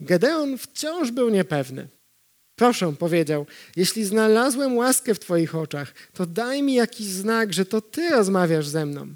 Gedeon 0.00 0.58
wciąż 0.58 1.10
był 1.10 1.28
niepewny. 1.28 1.88
Proszę, 2.56 2.92
powiedział, 2.98 3.46
jeśli 3.76 4.04
znalazłem 4.04 4.76
łaskę 4.76 5.14
w 5.14 5.18
Twoich 5.18 5.54
oczach, 5.54 5.94
to 6.12 6.26
daj 6.26 6.62
mi 6.62 6.74
jakiś 6.74 7.06
znak, 7.06 7.52
że 7.52 7.64
to 7.64 7.80
Ty 7.80 8.10
rozmawiasz 8.10 8.66
ze 8.66 8.86
mną. 8.86 9.06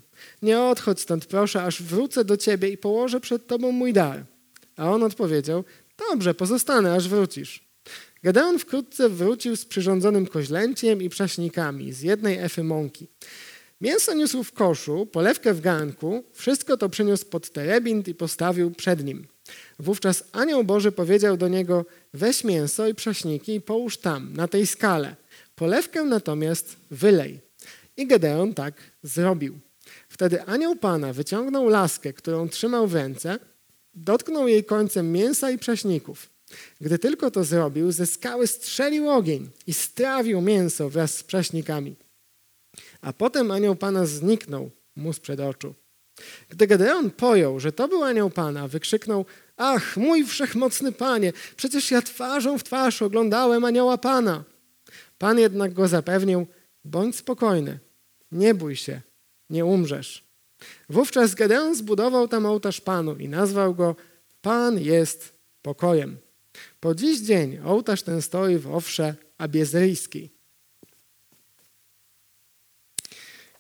Nie 0.43 0.61
odchodź 0.61 1.01
stąd, 1.01 1.27
proszę, 1.27 1.63
aż 1.63 1.83
wrócę 1.83 2.25
do 2.25 2.37
Ciebie 2.37 2.69
i 2.69 2.79
położę 2.79 3.21
przed 3.21 3.47
Tobą 3.47 3.73
mój 3.73 3.93
dar. 3.93 4.25
A 4.77 4.91
on 4.91 5.03
odpowiedział, 5.03 5.65
dobrze, 6.11 6.35
pozostanę, 6.35 6.94
aż 6.94 7.09
wrócisz. 7.09 7.64
Gedeon 8.22 8.59
wkrótce 8.59 9.09
wrócił 9.09 9.57
z 9.57 9.64
przyrządzonym 9.64 10.26
koźlęciem 10.26 11.02
i 11.02 11.09
prześnikami 11.09 11.92
z 11.92 12.00
jednej 12.00 12.38
efy 12.38 12.64
mąki. 12.64 13.09
Mięso 13.80 14.14
niósł 14.14 14.42
w 14.42 14.52
koszu, 14.52 15.07
polewkę 15.07 15.54
w 15.54 15.61
garnku, 15.61 16.24
wszystko 16.33 16.76
to 16.76 16.88
przyniósł 16.88 17.26
pod 17.26 17.50
terebint 17.50 18.09
i 18.09 18.14
postawił 18.14 18.70
przed 18.70 19.04
nim. 19.04 19.26
Wówczas 19.78 20.24
anioł 20.33 20.64
Boży 20.64 20.92
powiedział 20.92 21.37
do 21.37 21.48
niego, 21.48 21.85
weź 22.14 22.44
mięso 22.44 22.88
i 22.88 22.94
prześniki 22.94 23.54
i 23.54 23.61
połóż 23.61 23.98
tam, 23.98 24.33
na 24.33 24.48
tej 24.48 24.66
skale. 24.66 25.16
Polewkę 25.54 26.04
natomiast 26.04 26.76
wylej. 26.90 27.40
I 27.96 28.07
Gedeon 28.07 28.54
tak 28.54 28.74
zrobił. 29.02 29.59
Wtedy 30.09 30.42
anioł 30.42 30.76
Pana 30.76 31.12
wyciągnął 31.12 31.68
laskę, 31.68 32.12
którą 32.12 32.48
trzymał 32.48 32.87
w 32.87 32.94
ręce, 32.94 33.38
dotknął 33.94 34.48
jej 34.48 34.64
końcem 34.64 35.12
mięsa 35.12 35.50
i 35.50 35.59
prześników. 35.59 36.30
Gdy 36.80 36.98
tylko 36.98 37.30
to 37.30 37.44
zrobił, 37.44 37.92
ze 37.92 38.07
skały 38.07 38.46
strzelił 38.46 39.11
ogień 39.11 39.50
i 39.66 39.74
strawił 39.74 40.40
mięso 40.40 40.90
wraz 40.90 41.14
z 41.14 41.22
prześnikami. 41.22 41.96
A 43.00 43.12
potem 43.12 43.50
anioł 43.50 43.76
Pana 43.76 44.07
zniknął 44.07 44.70
mu 44.96 45.12
sprzed 45.12 45.40
oczu. 45.40 45.74
Gdy 46.48 46.66
Gedeon 46.66 47.11
pojął, 47.11 47.61
że 47.61 47.72
to 47.72 47.88
był 47.88 48.04
anioł 48.04 48.30
Pana, 48.30 48.68
wykrzyknął 48.68 49.24
Ach, 49.57 49.96
mój 49.96 50.24
wszechmocny 50.24 50.92
Panie, 50.92 51.33
przecież 51.57 51.90
ja 51.90 52.02
twarzą 52.02 52.59
w 52.59 52.64
twarz 52.64 53.02
oglądałem 53.02 53.64
anioła 53.64 53.98
Pana. 53.98 54.44
Pan 55.18 55.38
jednak 55.38 55.72
go 55.72 55.88
zapewnił, 55.88 56.46
bądź 56.85 57.16
spokojny, 57.16 57.78
nie 58.33 58.54
bój 58.54 58.76
się, 58.76 59.00
nie 59.50 59.64
umrzesz. 59.64 60.24
Wówczas 60.88 61.35
Gedeon 61.35 61.74
zbudował 61.74 62.29
tam 62.29 62.46
ołtarz 62.46 62.81
Panu 62.81 63.16
i 63.16 63.29
nazwał 63.29 63.74
go 63.74 63.96
Pan 64.42 64.79
jest 64.79 65.33
pokojem. 65.62 66.16
Po 66.81 66.94
dziś 66.94 67.20
dzień 67.20 67.59
ołtarz 67.64 68.03
ten 68.03 68.22
stoi 68.22 68.59
w 68.59 68.74
Owsze 68.74 69.14
Abiezryjskiej. 69.38 70.31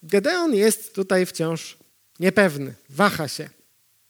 Gedeon 0.02 0.54
jest 0.54 0.94
tutaj 0.94 1.26
wciąż 1.26 1.78
niepewny, 2.20 2.74
waha 2.88 3.28
się. 3.28 3.50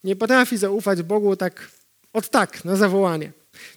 Nie 0.05 0.17
potrafi 0.17 0.57
zaufać 0.57 1.03
Bogu 1.03 1.37
tak 1.37 1.71
od 2.13 2.29
tak 2.31 2.65
na 2.65 2.77
zawołanie. 2.77 3.33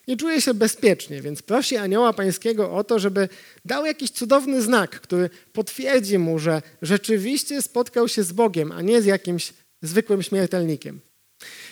Nie 0.08 0.18
czuje 0.18 0.42
się 0.42 0.54
bezpiecznie, 0.54 1.22
więc 1.22 1.42
prosi 1.42 1.78
anioła 1.78 2.14
pańskiego 2.14 2.72
o 2.72 2.84
to, 2.84 3.00
żeby 3.00 3.30
dał 3.66 3.86
jakiś 3.86 4.12
cudowny 4.12 4.62
znak, 4.62 5.02
który 5.02 5.30
potwierdzi 5.54 6.18
mu, 6.18 6.40
że 6.40 6.62
rzeczywiście 6.82 7.62
spotkał 7.62 8.08
się 8.08 8.24
z 8.24 8.32
Bogiem, 8.32 8.72
a 8.72 8.82
nie 8.82 9.02
z 9.02 9.06
jakimś 9.06 9.54
zwykłym 9.82 10.24
śmiertelnikiem. 10.24 11.00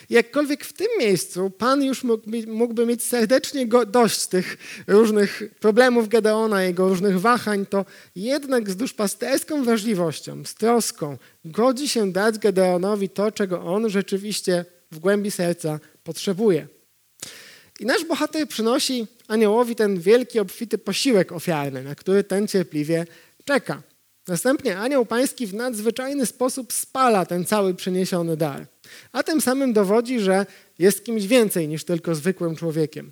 Jakkolwiek 0.10 0.66
w 0.66 0.74
tym 0.74 0.88
miejscu 1.00 1.50
Pan 1.50 1.84
już 1.84 2.04
mógłby 2.48 2.86
mieć 2.86 3.04
serdecznie 3.04 3.68
dość 3.88 4.28
tych 4.28 4.58
różnych 4.88 5.44
problemów 5.60 6.08
Gedeona, 6.08 6.64
jego 6.64 6.90
różnych 6.90 7.22
wahań, 7.22 7.66
to 7.66 7.86
jednak 8.16 8.70
z 8.70 8.76
duszpasterską 8.76 9.64
wrażliwością, 9.64 10.46
z 10.46 10.56
troską 10.56 11.18
godzi 11.46 11.90
się 11.90 12.12
dać 12.12 12.40
Gedeonowi 12.40 13.10
to, 13.10 13.32
czego 13.32 13.62
on 13.62 13.90
rzeczywiście 13.90 14.66
w 14.92 15.00
głębi 15.00 15.32
serca 15.32 15.80
potrzebuje. 16.04 16.75
I 17.80 17.86
nasz 17.86 18.06
bohater 18.06 18.48
przynosi 18.48 19.08
aniołowi 19.28 19.76
ten 19.76 20.00
wielki, 20.00 20.40
obfity 20.40 20.78
posiłek 20.78 21.32
ofiarny, 21.32 21.84
na 21.84 21.96
który 21.96 22.24
ten 22.24 22.48
cierpliwie 22.48 23.06
czeka. 23.46 23.82
Następnie 24.28 24.80
anioł 24.80 25.06
pański 25.06 25.48
w 25.48 25.54
nadzwyczajny 25.54 26.26
sposób 26.26 26.74
spala 26.74 27.26
ten 27.26 27.46
cały 27.46 27.74
przyniesiony 27.74 28.38
dar, 28.38 28.68
a 29.12 29.24
tym 29.24 29.42
samym 29.42 29.74
dowodzi, 29.74 30.20
że 30.20 30.46
jest 30.80 31.06
kimś 31.06 31.28
więcej 31.28 31.68
niż 31.68 31.84
tylko 31.84 32.16
zwykłym 32.16 32.56
człowiekiem. 32.56 33.12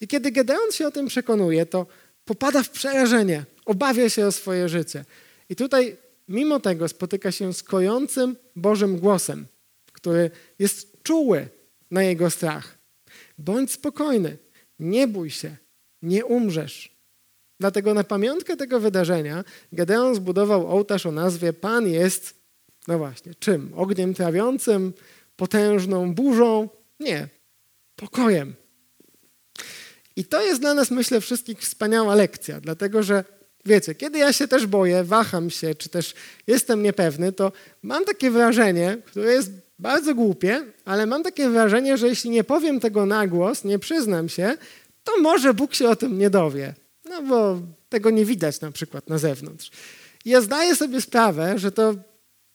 I 0.00 0.08
kiedy 0.08 0.30
Gedeon 0.30 0.72
się 0.72 0.86
o 0.86 0.90
tym 0.90 1.06
przekonuje, 1.06 1.66
to 1.66 1.86
popada 2.24 2.62
w 2.62 2.70
przerażenie, 2.70 3.44
obawia 3.64 4.08
się 4.08 4.26
o 4.26 4.32
swoje 4.32 4.68
życie. 4.68 5.04
I 5.48 5.56
tutaj 5.56 5.96
mimo 6.28 6.60
tego 6.60 6.88
spotyka 6.88 7.32
się 7.32 7.54
z 7.54 7.62
kojącym 7.62 8.36
Bożym 8.56 8.98
głosem, 8.98 9.46
który 9.92 10.30
jest 10.58 11.02
czuły 11.02 11.48
na 11.90 12.02
jego 12.02 12.30
strach. 12.30 12.81
Bądź 13.44 13.72
spokojny, 13.72 14.38
nie 14.78 15.08
bój 15.08 15.30
się, 15.30 15.56
nie 16.02 16.24
umrzesz. 16.24 16.96
Dlatego 17.60 17.94
na 17.94 18.04
pamiątkę 18.04 18.56
tego 18.56 18.80
wydarzenia 18.80 19.44
Gedeon 19.72 20.14
zbudował 20.14 20.66
ołtarz 20.66 21.06
o 21.06 21.12
nazwie 21.12 21.52
Pan 21.52 21.88
jest, 21.88 22.34
no 22.88 22.98
właśnie, 22.98 23.34
czym? 23.34 23.72
Ogniem 23.76 24.14
trawiącym, 24.14 24.92
potężną 25.36 26.14
burzą? 26.14 26.68
Nie, 27.00 27.28
pokojem. 27.96 28.54
I 30.16 30.24
to 30.24 30.42
jest 30.42 30.60
dla 30.60 30.74
nas, 30.74 30.90
myślę, 30.90 31.20
wszystkich 31.20 31.60
wspaniała 31.60 32.14
lekcja, 32.14 32.60
dlatego 32.60 33.02
że 33.02 33.24
wiecie, 33.64 33.94
kiedy 33.94 34.18
ja 34.18 34.32
się 34.32 34.48
też 34.48 34.66
boję, 34.66 35.04
waham 35.04 35.50
się, 35.50 35.74
czy 35.74 35.88
też 35.88 36.14
jestem 36.46 36.82
niepewny, 36.82 37.32
to 37.32 37.52
mam 37.82 38.04
takie 38.04 38.30
wrażenie, 38.30 38.98
które 39.06 39.32
jest 39.32 39.50
bardzo 39.78 40.14
głupie, 40.14 40.60
ale 40.84 41.06
mam 41.06 41.22
takie 41.22 41.48
wrażenie, 41.48 41.96
że 41.96 42.08
jeśli 42.08 42.30
nie 42.30 42.44
powiem 42.44 42.80
tego 42.80 43.06
na 43.06 43.26
głos, 43.26 43.64
nie 43.64 43.78
przyznam 43.78 44.28
się, 44.28 44.56
to 45.04 45.20
może 45.20 45.54
Bóg 45.54 45.74
się 45.74 45.88
o 45.88 45.96
tym 45.96 46.18
nie 46.18 46.30
dowie. 46.30 46.74
No 47.04 47.22
bo 47.22 47.60
tego 47.88 48.10
nie 48.10 48.24
widać 48.24 48.60
na 48.60 48.72
przykład 48.72 49.08
na 49.08 49.18
zewnątrz. 49.18 49.70
Ja 50.24 50.40
zdaję 50.40 50.76
sobie 50.76 51.00
sprawę, 51.00 51.58
że 51.58 51.72
to 51.72 51.94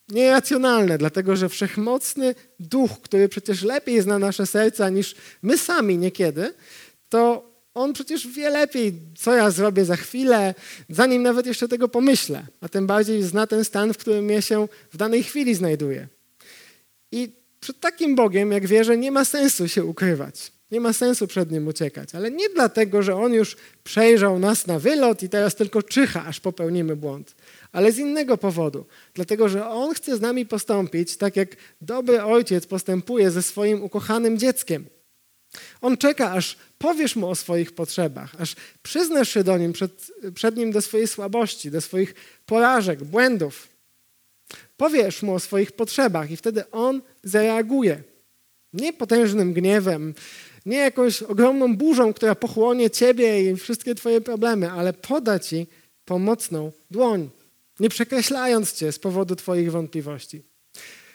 nieracjonalne, 0.10 0.98
dlatego 0.98 1.36
że 1.36 1.50
wszechmocny 1.50 2.36
duch, 2.60 2.92
który 3.02 3.30
przecież 3.30 3.64
lepiej 3.64 4.02
zna 4.02 4.20
nasze 4.20 4.46
serca 4.46 4.90
niż 4.90 5.16
my 5.42 5.58
sami 5.58 5.98
niekiedy, 5.98 6.54
to 7.10 7.52
on 7.74 7.94
przecież 7.94 8.28
wie 8.28 8.50
lepiej, 8.50 8.94
co 9.18 9.36
ja 9.36 9.52
zrobię 9.52 9.86
za 9.86 9.96
chwilę, 9.96 10.56
zanim 10.90 11.24
nawet 11.24 11.46
jeszcze 11.46 11.68
tego 11.68 11.88
pomyślę, 11.88 12.46
a 12.62 12.70
tym 12.70 12.88
bardziej 12.88 13.24
zna 13.24 13.48
ten 13.48 13.66
stan, 13.66 13.94
w 13.94 13.98
którym 13.98 14.30
ja 14.30 14.42
się 14.42 14.68
w 14.92 14.98
danej 14.98 15.24
chwili 15.24 15.56
znajduję. 15.56 16.08
I 17.12 17.32
przed 17.60 17.80
takim 17.80 18.16
Bogiem, 18.16 18.52
jak 18.52 18.68
wierzę, 18.68 18.98
nie 18.98 19.12
ma 19.12 19.26
sensu 19.26 19.68
się 19.68 19.86
ukrywać. 19.86 20.52
Nie 20.72 20.82
ma 20.82 20.94
sensu 20.94 21.28
przed 21.28 21.52
nim 21.52 21.68
uciekać, 21.68 22.16
ale 22.16 22.32
nie 22.32 22.50
dlatego, 22.50 23.02
że 23.04 23.16
on 23.16 23.34
już 23.34 23.58
przejrzał 23.84 24.40
nas 24.40 24.68
na 24.68 24.80
wylot 24.80 25.24
i 25.24 25.30
teraz 25.30 25.56
tylko 25.56 25.84
czyha, 25.84 26.26
aż 26.26 26.40
popełnimy 26.40 26.96
błąd, 26.96 27.36
ale 27.72 27.92
z 27.92 27.98
innego 27.98 28.38
powodu. 28.38 28.86
Dlatego, 29.14 29.50
że 29.50 29.68
on 29.68 29.94
chce 29.94 30.18
z 30.18 30.22
nami 30.22 30.46
postąpić 30.46 31.18
tak, 31.18 31.36
jak 31.36 31.56
dobry 31.82 32.24
ojciec 32.24 32.66
postępuje 32.66 33.32
ze 33.32 33.44
swoim 33.44 33.84
ukochanym 33.84 34.38
dzieckiem. 34.38 34.86
On 35.82 35.98
czeka, 35.98 36.32
aż 36.32 36.58
powiesz 36.78 37.16
mu 37.16 37.30
o 37.30 37.36
swoich 37.36 37.72
potrzebach, 37.72 38.36
aż 38.40 38.56
przyznasz 38.84 39.30
się 39.30 39.44
do 39.44 39.58
nim 39.58 39.74
przed, 39.74 40.12
przed 40.34 40.58
nim 40.58 40.72
do 40.72 40.82
swojej 40.82 41.08
słabości, 41.08 41.72
do 41.72 41.82
swoich 41.82 42.14
porażek, 42.46 43.04
błędów. 43.04 43.68
Powiesz 44.78 45.24
mu 45.24 45.34
o 45.34 45.40
swoich 45.40 45.72
potrzebach 45.72 46.32
i 46.32 46.38
wtedy 46.38 46.72
on 46.72 47.02
zareaguje. 47.24 48.04
Nie 48.74 48.94
potężnym 48.94 49.54
gniewem, 49.54 50.14
nie 50.66 50.78
jakąś 50.78 51.24
ogromną 51.24 51.78
burzą, 51.78 52.14
która 52.14 52.36
pochłonie 52.36 52.90
ciebie 52.90 53.52
i 53.52 53.56
wszystkie 53.56 53.96
twoje 53.96 54.22
problemy, 54.22 54.72
ale 54.72 54.94
poda 54.94 55.40
ci 55.40 55.68
pomocną 56.06 56.72
dłoń, 56.92 57.30
nie 57.80 57.90
przekreślając 57.90 58.74
cię 58.74 58.92
z 58.92 59.00
powodu 59.00 59.36
twoich 59.36 59.72
wątpliwości. 59.72 60.44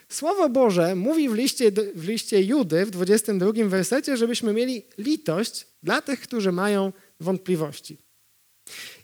Słowo 0.09 0.49
Boże 0.49 0.95
mówi 0.95 1.29
w 1.29 1.33
liście, 1.33 1.71
w 1.95 2.07
liście 2.07 2.43
Judy 2.43 2.85
w 2.85 2.89
22 2.89 3.51
wersecie, 3.65 4.17
żebyśmy 4.17 4.53
mieli 4.53 4.83
litość 4.97 5.67
dla 5.83 6.01
tych, 6.01 6.21
którzy 6.21 6.51
mają 6.51 6.93
wątpliwości. 7.19 7.97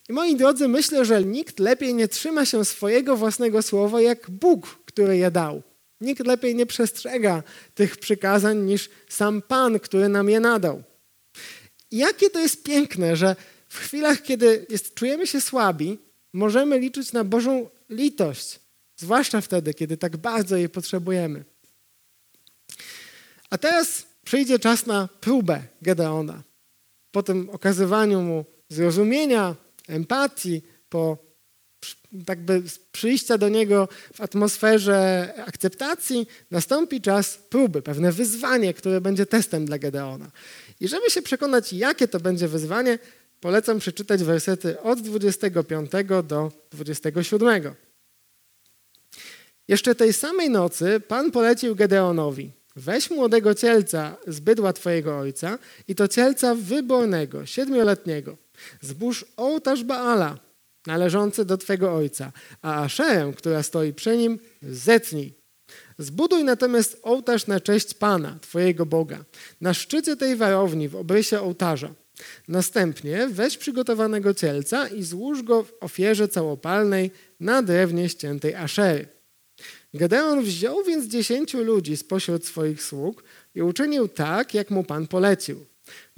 I 0.09 0.13
moi 0.13 0.35
drodzy, 0.35 0.67
myślę, 0.67 1.05
że 1.05 1.23
nikt 1.23 1.59
lepiej 1.59 1.93
nie 1.93 2.07
trzyma 2.07 2.45
się 2.45 2.65
swojego 2.65 3.15
własnego 3.15 3.61
słowa 3.61 4.01
jak 4.01 4.29
Bóg, 4.29 4.79
który 4.85 5.17
je 5.17 5.31
dał. 5.31 5.63
Nikt 6.01 6.27
lepiej 6.27 6.55
nie 6.55 6.65
przestrzega 6.65 7.43
tych 7.75 7.97
przykazań 7.97 8.57
niż 8.57 8.89
sam 9.09 9.41
Pan, 9.41 9.79
który 9.79 10.09
nam 10.09 10.29
je 10.29 10.39
nadał. 10.39 10.83
Jakie 11.91 12.29
to 12.29 12.39
jest 12.39 12.63
piękne, 12.63 13.15
że 13.15 13.35
w 13.69 13.77
chwilach, 13.77 14.21
kiedy 14.21 14.65
jest, 14.69 14.93
czujemy 14.93 15.27
się 15.27 15.41
słabi, 15.41 15.99
możemy 16.33 16.79
liczyć 16.79 17.13
na 17.13 17.23
Bożą 17.23 17.69
litość, 17.89 18.59
zwłaszcza 18.97 19.41
wtedy, 19.41 19.73
kiedy 19.73 19.97
tak 19.97 20.17
bardzo 20.17 20.57
jej 20.57 20.69
potrzebujemy. 20.69 21.43
A 23.49 23.57
teraz 23.57 24.05
przyjdzie 24.25 24.59
czas 24.59 24.85
na 24.85 25.09
próbę 25.21 25.61
Gedeona. 25.81 26.43
Po 27.11 27.23
tym 27.23 27.49
okazywaniu 27.49 28.21
mu 28.21 28.45
zrozumienia, 28.69 29.55
empatii, 29.89 30.61
po 30.89 31.29
tak 32.25 32.39
by 32.39 32.63
przyjścia 32.91 33.37
do 33.37 33.49
niego 33.49 33.87
w 34.13 34.21
atmosferze 34.21 35.33
akceptacji, 35.45 36.27
nastąpi 36.51 37.01
czas 37.01 37.37
próby, 37.49 37.81
pewne 37.81 38.11
wyzwanie, 38.11 38.73
które 38.73 39.01
będzie 39.01 39.25
testem 39.25 39.65
dla 39.65 39.77
Gedeona. 39.77 40.31
I 40.79 40.87
żeby 40.87 41.09
się 41.09 41.21
przekonać, 41.21 41.73
jakie 41.73 42.07
to 42.07 42.19
będzie 42.19 42.47
wyzwanie, 42.47 42.99
polecam 43.41 43.79
przeczytać 43.79 44.23
wersety 44.23 44.81
od 44.81 45.01
25 45.01 45.91
do 46.23 46.51
27. 46.71 47.75
Jeszcze 49.67 49.95
tej 49.95 50.13
samej 50.13 50.49
nocy 50.49 51.01
Pan 51.07 51.31
polecił 51.31 51.75
Gedeonowi: 51.75 52.51
Weź 52.75 53.11
młodego 53.11 53.55
cielca 53.55 54.17
z 54.27 54.39
bydła 54.39 54.73
twojego 54.73 55.19
ojca 55.19 55.59
i 55.87 55.95
to 55.95 56.07
cielca 56.07 56.55
wybornego, 56.55 57.45
siedmioletniego. 57.45 58.37
Zbóż 58.81 59.25
ołtarz 59.37 59.83
Baala, 59.83 60.37
należący 60.87 61.45
do 61.45 61.57
twego 61.57 61.95
ojca, 61.95 62.31
a 62.61 62.83
Aszerę, 62.83 63.33
która 63.37 63.63
stoi 63.63 63.93
przy 63.93 64.17
nim, 64.17 64.39
zetnij. 64.61 65.33
Zbuduj 65.97 66.43
natomiast 66.43 66.99
ołtarz 67.03 67.47
na 67.47 67.59
cześć 67.59 67.93
Pana, 67.93 68.37
twojego 68.41 68.85
Boga, 68.85 69.25
na 69.61 69.73
szczycie 69.73 70.15
tej 70.15 70.35
warowni 70.35 70.89
w 70.89 70.95
obrysie 70.95 71.41
ołtarza. 71.41 71.93
Następnie 72.47 73.27
weź 73.31 73.57
przygotowanego 73.57 74.33
cielca 74.33 74.87
i 74.87 75.03
złóż 75.03 75.43
go 75.43 75.63
w 75.63 75.73
ofierze 75.81 76.27
całopalnej 76.27 77.11
na 77.39 77.61
drewnie 77.61 78.09
ściętej 78.09 78.55
Aszery. 78.55 79.07
Gedeon 79.93 80.43
wziął 80.43 80.83
więc 80.83 81.05
dziesięciu 81.05 81.63
ludzi 81.63 81.97
spośród 81.97 82.45
swoich 82.45 82.83
sług 82.83 83.23
i 83.55 83.61
uczynił 83.61 84.07
tak, 84.07 84.53
jak 84.53 84.71
mu 84.71 84.83
Pan 84.83 85.07
polecił. 85.07 85.65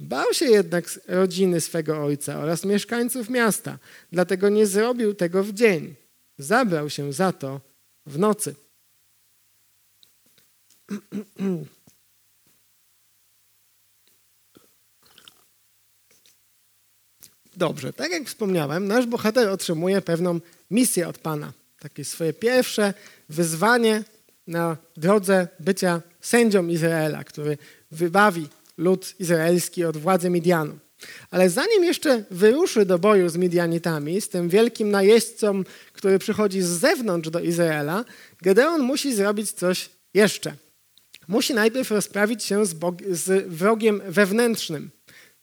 Bał 0.00 0.34
się 0.34 0.44
jednak 0.44 0.84
rodziny 1.08 1.60
swego 1.60 2.04
ojca 2.04 2.38
oraz 2.38 2.64
mieszkańców 2.64 3.30
miasta, 3.30 3.78
dlatego 4.12 4.48
nie 4.48 4.66
zrobił 4.66 5.14
tego 5.14 5.44
w 5.44 5.52
dzień. 5.52 5.94
Zabrał 6.38 6.90
się 6.90 7.12
za 7.12 7.32
to 7.32 7.60
w 8.06 8.18
nocy. 8.18 8.54
Dobrze, 17.56 17.92
tak 17.92 18.12
jak 18.12 18.24
wspomniałem, 18.24 18.86
nasz 18.86 19.06
bohater 19.06 19.48
otrzymuje 19.48 20.02
pewną 20.02 20.40
misję 20.70 21.08
od 21.08 21.18
Pana. 21.18 21.52
Takie 21.78 22.04
swoje 22.04 22.32
pierwsze 22.32 22.94
wyzwanie 23.28 24.04
na 24.46 24.76
drodze 24.96 25.48
bycia 25.60 26.02
sędzią 26.20 26.66
Izraela, 26.66 27.24
który 27.24 27.58
wybawi 27.90 28.48
lud 28.78 29.14
izraelski 29.18 29.84
od 29.84 29.96
władzy 29.96 30.30
Midianu. 30.30 30.78
Ale 31.30 31.50
zanim 31.50 31.84
jeszcze 31.84 32.24
wyruszy 32.30 32.86
do 32.86 32.98
boju 32.98 33.28
z 33.28 33.36
Midianitami, 33.36 34.20
z 34.20 34.28
tym 34.28 34.48
wielkim 34.48 34.90
najeźdźcą, 34.90 35.62
który 35.92 36.18
przychodzi 36.18 36.62
z 36.62 36.66
zewnątrz 36.66 37.30
do 37.30 37.40
Izraela, 37.40 38.04
Gedeon 38.42 38.82
musi 38.82 39.14
zrobić 39.14 39.52
coś 39.52 39.90
jeszcze. 40.14 40.54
Musi 41.28 41.54
najpierw 41.54 41.90
rozprawić 41.90 42.44
się 42.44 42.66
z, 42.66 42.76
z 43.10 43.48
wrogiem 43.48 44.02
wewnętrznym, 44.08 44.90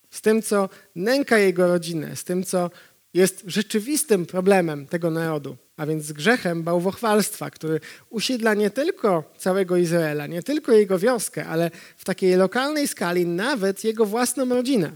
z 0.10 0.22
tym, 0.22 0.42
co 0.42 0.70
nęka 0.96 1.38
jego 1.38 1.68
rodzinę, 1.68 2.16
z 2.16 2.24
tym, 2.24 2.44
co 2.44 2.72
jest 3.14 3.44
rzeczywistym 3.48 4.26
problemem 4.26 4.88
tego 4.88 5.12
narodu, 5.12 5.58
a 5.78 5.86
więc 5.86 6.12
grzechem 6.12 6.64
bałwochwalstwa, 6.64 7.50
który 7.50 7.80
usiedla 8.10 8.54
nie 8.54 8.70
tylko 8.70 9.24
całego 9.38 9.78
Izraela, 9.78 10.28
nie 10.28 10.44
tylko 10.44 10.72
jego 10.72 11.00
wioskę, 11.00 11.46
ale 11.46 11.72
w 11.98 12.06
takiej 12.06 12.36
lokalnej 12.36 12.88
skali 12.88 13.26
nawet 13.26 13.84
jego 13.84 14.06
własną 14.06 14.50
rodzinę. 14.50 14.92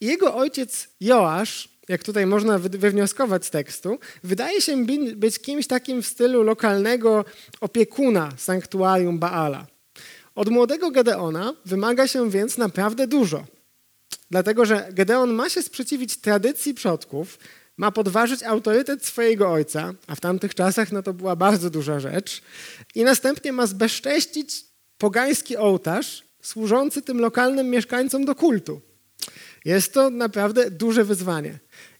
Jego 0.00 0.34
ojciec 0.34 0.88
Joasz, 1.00 1.68
jak 1.88 2.02
tutaj 2.02 2.26
można 2.26 2.58
wywnioskować 2.58 3.44
z 3.46 3.50
tekstu, 3.50 3.98
wydaje 4.24 4.60
się 4.60 4.86
być 5.16 5.38
kimś 5.38 5.66
takim 5.66 6.02
w 6.02 6.06
stylu 6.06 6.42
lokalnego 6.42 7.24
opiekuna 7.60 8.32
sanktuarium 8.36 9.18
Baala. 9.18 9.66
Od 10.34 10.48
młodego 10.48 10.90
Gedeona 10.90 11.54
wymaga 11.64 12.06
się 12.06 12.30
więc 12.30 12.58
naprawdę 12.58 13.06
dużo. 13.06 13.44
Dlatego, 14.30 14.66
że 14.66 14.88
Gedeon 14.92 15.32
ma 15.32 15.48
się 15.48 15.62
sprzeciwić 15.62 16.16
tradycji 16.16 16.74
przodków, 16.74 17.38
ma 17.76 17.90
podważyć 17.90 18.42
autorytet 18.42 19.06
swojego 19.06 19.50
ojca, 19.52 19.94
a 20.06 20.14
w 20.14 20.20
tamtych 20.20 20.54
czasach 20.54 20.92
no 20.92 21.02
to 21.02 21.12
była 21.12 21.36
bardzo 21.36 21.70
duża 21.70 22.00
rzecz, 22.00 22.42
i 22.94 23.04
następnie 23.04 23.52
ma 23.52 23.66
zbezcześcić 23.66 24.64
pogański 24.98 25.56
ołtarz 25.56 26.24
służący 26.42 27.02
tym 27.02 27.20
lokalnym 27.20 27.70
mieszkańcom 27.70 28.24
do 28.24 28.34
kultu. 28.34 28.80
Jest 29.64 29.94
to 29.94 30.10
naprawdę 30.10 30.70
duże 30.70 31.04
wyzwanie. 31.04 31.58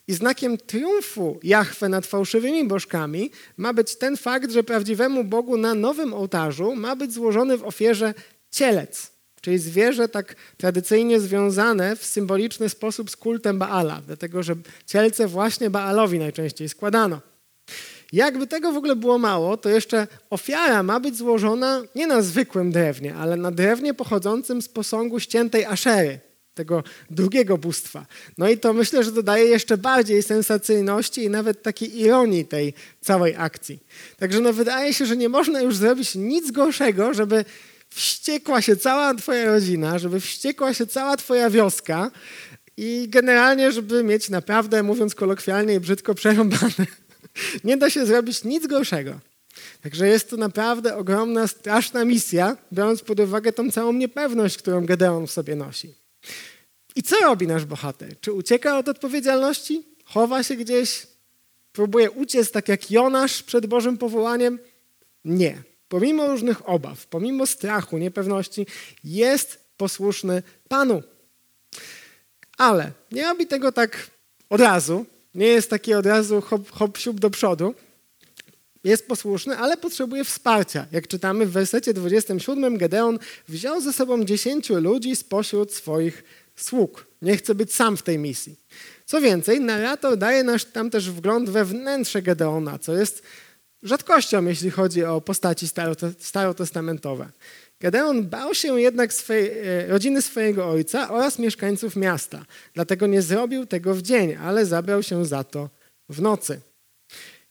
I 0.09 0.13
znakiem 0.13 0.59
triumfu 0.59 1.41
Jahwe 1.43 1.89
nad 1.89 2.07
fałszywymi 2.07 2.69
bożkami 2.69 3.31
ma 3.57 3.73
być 3.73 3.97
ten 3.97 4.17
fakt, 4.17 4.51
że 4.51 4.65
prawdziwemu 4.65 5.25
Bogu 5.25 5.57
na 5.57 5.75
nowym 5.75 6.15
ołtarzu 6.15 6.77
ma 6.77 6.97
być 6.97 7.13
złożony 7.13 7.57
w 7.57 7.65
ofierze 7.65 8.15
cielec, 8.51 9.13
czyli 9.41 9.59
zwierzę 9.59 10.09
tak 10.09 10.35
tradycyjnie 10.57 11.21
związane 11.21 11.97
w 11.97 12.05
symboliczny 12.05 12.69
sposób 12.69 13.11
z 13.11 13.17
kultem 13.17 13.59
Baala, 13.59 14.03
dlatego 14.07 14.43
że 14.43 14.55
cielce 14.87 15.27
właśnie 15.27 15.71
Baalowi 15.71 16.19
najczęściej 16.19 16.69
składano. 16.69 17.21
Jakby 18.13 18.47
tego 18.47 18.73
w 18.73 18.77
ogóle 18.77 18.97
było 18.97 19.19
mało, 19.19 19.57
to 19.57 19.69
jeszcze 19.69 20.07
ofiara 20.31 20.83
ma 20.83 21.01
być 21.01 21.17
złożona 21.17 21.83
nie 21.95 22.07
na 22.07 22.23
zwykłym 22.23 22.73
drewnie, 22.73 23.15
ale 23.15 23.37
na 23.37 23.51
drewnie 23.51 23.95
pochodzącym 23.95 24.63
z 24.63 24.69
posągu 24.69 25.21
ściętej 25.21 25.65
Aszery, 25.65 26.21
tego 26.55 26.83
drugiego 27.11 27.59
bóstwa. 27.59 28.07
No 28.39 28.49
i 28.49 28.59
to 28.59 28.73
myślę, 28.73 29.05
że 29.05 29.13
dodaje 29.13 29.45
jeszcze 29.45 29.77
bardziej 29.77 30.23
sensacyjności 30.23 31.25
i 31.25 31.31
nawet 31.31 31.63
takiej 31.63 32.01
ironii 32.01 32.45
tej 32.45 32.75
całej 33.01 33.37
akcji. 33.37 33.79
Także 34.17 34.41
no 34.41 34.53
wydaje 34.53 34.95
się, 34.95 35.07
że 35.07 35.17
nie 35.17 35.29
można 35.29 35.61
już 35.61 35.77
zrobić 35.77 36.15
nic 36.15 36.51
gorszego, 36.51 37.15
żeby 37.15 37.45
wściekła 37.95 38.63
się 38.63 38.77
cała 38.77 39.15
twoja 39.15 39.45
rodzina, 39.45 39.99
żeby 39.99 40.21
wściekła 40.21 40.75
się 40.75 40.87
cała 40.87 41.17
twoja 41.17 41.51
wioska 41.51 42.11
i 42.77 43.07
generalnie, 43.09 43.73
żeby 43.73 44.05
mieć 44.05 44.29
naprawdę, 44.29 44.83
mówiąc 44.83 45.15
kolokwialnie 45.15 45.75
i 45.75 45.81
brzydko, 45.81 46.15
przerąbane. 46.15 46.87
Nie 47.65 47.77
da 47.77 47.91
się 47.91 48.07
zrobić 48.07 48.45
nic 48.45 48.67
gorszego. 48.67 49.21
Także 49.83 50.09
jest 50.09 50.31
to 50.31 50.37
naprawdę 50.37 50.97
ogromna, 50.97 51.47
straszna 51.47 52.05
misja, 52.05 52.57
biorąc 52.73 53.03
pod 53.03 53.21
uwagę 53.21 53.53
tą 53.53 53.71
całą 53.71 53.93
niepewność, 53.93 54.59
którą 54.59 54.87
Gedeon 54.87 55.27
w 55.27 55.31
sobie 55.31 55.57
nosi. 55.57 55.95
I 56.97 57.03
co 57.03 57.17
robi 57.21 57.47
nasz 57.47 57.65
bohater? 57.65 58.21
Czy 58.21 58.33
ucieka 58.33 58.79
od 58.79 58.89
odpowiedzialności? 58.89 59.83
Chowa 60.05 60.43
się 60.43 60.57
gdzieś? 60.57 61.07
Próbuje 61.73 62.11
uciec 62.11 62.51
tak 62.51 62.69
jak 62.69 62.91
Jonasz 62.91 63.43
przed 63.43 63.67
Bożym 63.67 63.99
powołaniem? 63.99 64.59
Nie. 65.25 65.63
Pomimo 65.91 66.27
różnych 66.29 66.69
obaw, 66.69 67.07
pomimo 67.07 67.47
strachu, 67.47 67.99
niepewności, 67.99 68.67
jest 69.05 69.59
posłuszny 69.77 70.43
Panu. 70.69 71.03
Ale 72.57 72.93
nie 73.13 73.23
robi 73.23 73.47
tego 73.47 73.73
tak 73.73 74.11
od 74.51 74.61
razu. 74.61 75.07
Nie 75.35 75.47
jest 75.47 75.71
taki 75.71 75.95
od 75.95 76.07
razu 76.07 76.41
hop, 76.41 76.71
hop 76.71 76.99
siup 76.99 77.21
do 77.21 77.31
przodu. 77.31 77.75
Jest 78.85 79.07
posłuszny, 79.07 79.59
ale 79.59 79.77
potrzebuje 79.77 80.25
wsparcia. 80.25 80.87
Jak 80.93 81.09
czytamy 81.09 81.47
w 81.47 81.51
wersecie 81.51 81.95
27, 81.95 82.79
Gedeon 82.79 83.19
wziął 83.49 83.81
ze 83.81 83.93
sobą 83.93 84.25
dziesięciu 84.25 84.81
ludzi 84.81 85.17
spośród 85.17 85.75
swoich 85.75 86.25
sług. 86.57 87.07
Nie 87.23 87.37
chce 87.37 87.55
być 87.55 87.75
sam 87.75 87.97
w 87.97 88.03
tej 88.03 88.19
misji. 88.19 88.57
Co 89.07 89.21
więcej, 89.21 89.61
narrator 89.61 90.17
daje 90.17 90.45
nas 90.45 90.73
tam 90.73 90.91
też 90.91 91.11
wgląd 91.11 91.51
we 91.51 91.65
wnętrze 91.65 92.23
Gedeona, 92.23 92.79
co 92.79 92.95
jest 92.95 93.23
rzadkością, 93.83 94.45
jeśli 94.45 94.71
chodzi 94.71 95.05
o 95.05 95.21
postaci 95.21 95.67
starotestamentowe. 96.19 97.29
Gedeon 97.81 98.29
bał 98.29 98.55
się 98.55 98.81
jednak 98.81 99.13
swojej, 99.13 99.59
e, 99.59 99.87
rodziny 99.87 100.23
swojego 100.23 100.69
ojca 100.69 101.11
oraz 101.11 101.39
mieszkańców 101.39 101.97
miasta, 101.97 102.45
dlatego 102.75 103.07
nie 103.07 103.23
zrobił 103.23 103.67
tego 103.67 103.95
w 103.95 104.03
dzień, 104.03 104.35
ale 104.35 104.67
zabrał 104.67 105.03
się 105.03 105.25
za 105.25 105.45
to 105.45 105.71
w 106.09 106.21
nocy. 106.23 106.61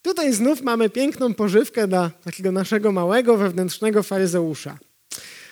Tutaj 0.02 0.34
znów 0.34 0.62
mamy 0.62 0.90
piękną 0.90 1.34
pożywkę 1.34 1.88
dla 1.88 2.10
takiego 2.24 2.52
naszego 2.52 2.92
małego 2.92 3.38
wewnętrznego 3.38 4.04
faryzeusza. 4.04 4.78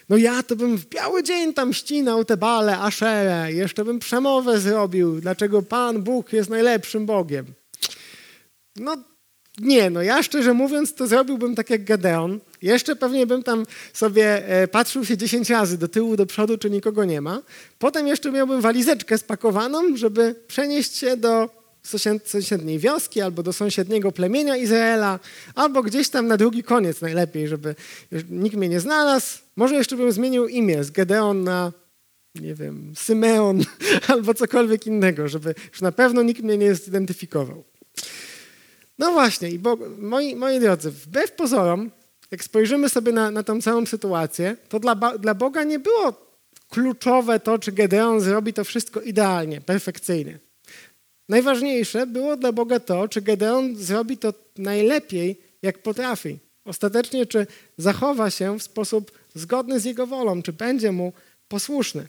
No 0.10 0.18
ja 0.18 0.44
to 0.44 0.56
bym 0.56 0.78
w 0.78 0.86
biały 0.86 1.24
dzień 1.24 1.54
tam 1.54 1.74
ścinał 1.74 2.26
te 2.26 2.38
bale, 2.38 2.78
aszerę, 2.78 3.54
jeszcze 3.54 3.86
bym 3.86 4.00
przemowę 4.00 4.60
zrobił, 4.60 5.22
dlaczego 5.22 5.62
Pan 5.62 6.04
Bóg 6.04 6.34
jest 6.34 6.50
najlepszym 6.50 7.06
Bogiem. 7.06 7.46
No 8.76 8.98
nie, 9.62 9.90
no 9.90 10.02
ja 10.02 10.24
szczerze 10.24 10.54
mówiąc 10.54 10.94
to 10.94 11.08
zrobiłbym 11.08 11.56
tak 11.56 11.70
jak 11.70 11.84
Gedeon. 11.84 12.40
Jeszcze 12.62 12.96
pewnie 12.96 13.28
bym 13.28 13.44
tam 13.44 13.66
sobie 13.94 14.48
e, 14.48 14.68
patrzył 14.68 15.06
się 15.06 15.18
10 15.18 15.50
razy 15.50 15.78
do 15.78 15.88
tyłu, 15.88 16.16
do 16.16 16.26
przodu, 16.26 16.58
czy 16.58 16.70
nikogo 16.70 17.06
nie 17.06 17.22
ma. 17.22 17.42
Potem 17.80 18.08
jeszcze 18.08 18.32
miałbym 18.32 18.62
walizeczkę 18.62 19.18
spakowaną, 19.18 19.98
żeby 19.98 20.36
przenieść 20.48 20.98
się 20.98 21.18
do 21.18 21.50
sąsiedniej 22.26 22.80
wioski 22.80 23.22
albo 23.22 23.44
do 23.44 23.54
sąsiedniego 23.54 24.12
plemienia 24.12 24.58
Izraela, 24.58 25.20
albo 25.56 25.84
gdzieś 25.84 26.10
tam 26.10 26.28
na 26.28 26.38
drugi 26.38 26.64
koniec 26.64 27.02
najlepiej, 27.02 27.48
żeby 27.48 27.76
nikt 28.30 28.56
mnie 28.56 28.70
nie 28.70 28.80
znalazł. 28.80 29.38
Może 29.56 29.76
jeszcze 29.76 29.96
bym 29.96 30.12
zmienił 30.12 30.48
imię 30.48 30.84
z 30.84 30.92
Gedeon 30.92 31.44
na, 31.44 31.74
nie 32.36 32.56
wiem, 32.56 32.94
Symeon 32.96 33.62
albo 34.14 34.34
cokolwiek 34.34 34.88
innego, 34.88 35.28
żeby 35.28 35.56
już 35.72 35.82
na 35.82 35.92
pewno 35.92 36.24
nikt 36.24 36.44
mnie 36.44 36.58
nie 36.58 36.76
zidentyfikował. 36.76 37.64
No 39.00 39.12
właśnie, 39.12 39.50
i 39.50 39.60
bo, 39.60 39.78
moi, 39.98 40.36
moi 40.36 40.60
drodzy, 40.60 40.92
wbrew 40.92 41.32
pozorom, 41.32 41.92
jak 42.32 42.44
spojrzymy 42.44 42.90
sobie 42.90 43.12
na, 43.12 43.32
na 43.32 43.44
tą 43.44 43.62
całą 43.62 43.86
sytuację, 43.86 44.58
to 44.70 44.80
dla, 44.80 44.96
dla 44.96 45.34
Boga 45.34 45.64
nie 45.64 45.80
było 45.80 46.28
kluczowe 46.70 47.40
to, 47.40 47.60
czy 47.60 47.72
Gedeon 47.72 48.22
zrobi 48.22 48.54
to 48.54 48.64
wszystko 48.64 49.02
idealnie, 49.02 49.62
perfekcyjnie. 49.62 50.40
Najważniejsze 51.30 52.08
było 52.08 52.38
dla 52.38 52.52
Boga 52.52 52.80
to, 52.80 53.08
czy 53.08 53.22
Gedeon 53.22 53.76
zrobi 53.76 54.18
to 54.18 54.34
najlepiej, 54.58 55.42
jak 55.62 55.82
potrafi. 55.82 56.40
Ostatecznie, 56.66 57.26
czy 57.26 57.48
zachowa 57.78 58.30
się 58.30 58.60
w 58.60 58.64
sposób 58.64 59.12
zgodny 59.36 59.80
z 59.80 59.86
Jego 59.86 60.08
wolą, 60.08 60.42
czy 60.42 60.54
będzie 60.54 60.92
Mu 60.92 61.14
posłuszny. 61.48 62.08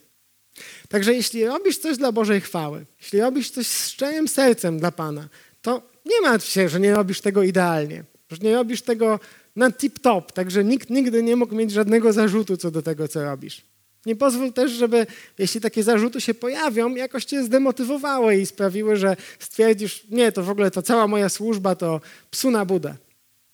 Także 0.88 1.14
jeśli 1.14 1.46
robisz 1.46 1.78
coś 1.78 1.96
dla 1.96 2.12
Bożej 2.12 2.40
chwały, 2.40 2.86
jeśli 3.00 3.20
robisz 3.20 3.50
coś 3.50 3.66
z 3.66 3.88
szczerym 3.88 4.28
sercem 4.28 4.78
dla 4.78 4.92
Pana, 4.92 5.28
to 5.62 5.82
nie 6.08 6.20
martw 6.20 6.48
się, 6.48 6.68
że 6.68 6.80
nie 6.80 6.94
robisz 6.94 7.20
tego 7.20 7.42
idealnie, 7.42 8.04
że 8.30 8.38
nie 8.42 8.54
robisz 8.54 8.82
tego 8.82 9.20
na 9.56 9.70
tip-top, 9.70 10.32
także 10.32 10.64
nikt 10.64 10.90
nigdy 10.90 11.22
nie 11.22 11.36
mógł 11.36 11.54
mieć 11.54 11.70
żadnego 11.70 12.12
zarzutu 12.12 12.56
co 12.56 12.70
do 12.70 12.82
tego, 12.82 13.08
co 13.08 13.24
robisz. 13.24 13.62
Nie 14.06 14.16
pozwól 14.16 14.52
też, 14.52 14.72
żeby 14.72 15.06
jeśli 15.38 15.60
takie 15.60 15.82
zarzuty 15.82 16.20
się 16.20 16.34
pojawią, 16.34 16.94
jakoś 16.94 17.24
cię 17.24 17.44
zdemotywowały 17.44 18.36
i 18.36 18.46
sprawiły, 18.46 18.96
że 18.96 19.16
stwierdzisz, 19.38 20.04
nie, 20.10 20.32
to 20.32 20.42
w 20.42 20.50
ogóle 20.50 20.70
to 20.70 20.82
cała 20.82 21.06
moja 21.06 21.28
służba 21.28 21.74
to 21.74 22.00
psu 22.30 22.50
na 22.50 22.64
budę. 22.64 22.94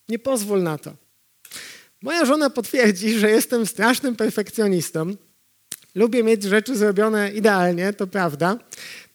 Nie 0.09 0.19
pozwól 0.19 0.63
na 0.63 0.77
to. 0.77 0.93
Moja 2.01 2.25
żona 2.25 2.49
potwierdzi, 2.49 3.19
że 3.19 3.29
jestem 3.29 3.65
strasznym 3.65 4.15
perfekcjonistą. 4.15 5.15
Lubię 5.95 6.23
mieć 6.23 6.43
rzeczy 6.43 6.75
zrobione 6.75 7.31
idealnie, 7.31 7.93
to 7.93 8.07
prawda. 8.07 8.57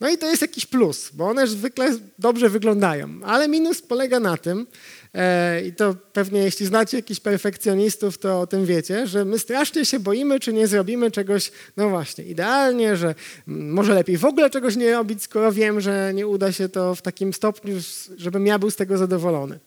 No 0.01 0.11
i 0.11 0.19
to 0.19 0.31
jest 0.31 0.43
jakiś 0.43 0.67
plus, 0.67 1.11
bo 1.13 1.29
one 1.29 1.47
zwykle 1.47 1.99
dobrze 2.19 2.49
wyglądają. 2.49 3.09
Ale 3.25 3.49
minus 3.49 3.83
polega 3.83 4.21
na 4.21 4.37
tym, 4.37 4.67
e, 5.15 5.63
i 5.63 5.73
to 5.73 5.95
pewnie 6.13 6.41
jeśli 6.41 6.67
znacie 6.67 6.97
jakichś 6.97 7.21
perfekcjonistów, 7.21 8.19
to 8.19 8.41
o 8.41 8.47
tym 8.47 8.67
wiecie, 8.67 9.07
że 9.07 9.25
my 9.25 9.39
strasznie 9.39 9.85
się 9.85 10.01
boimy, 10.01 10.41
czy 10.41 10.53
nie 10.53 10.67
zrobimy 10.67 11.11
czegoś, 11.11 11.53
no 11.77 11.89
właśnie, 11.89 12.25
idealnie, 12.25 12.97
że 12.97 13.15
może 13.47 13.95
lepiej 13.95 14.19
w 14.19 14.25
ogóle 14.25 14.51
czegoś 14.51 14.77
nie 14.77 14.93
robić, 14.93 15.23
skoro 15.23 15.53
wiem, 15.53 15.81
że 15.81 16.13
nie 16.15 16.27
uda 16.27 16.53
się 16.53 16.69
to 16.69 16.95
w 16.95 17.03
takim 17.03 17.33
stopniu, 17.33 17.75
żebym 18.17 18.47
ja 18.47 18.59
był 18.59 18.71
z 18.71 18.77
tego 18.77 18.99
zadowolony. 18.99 19.59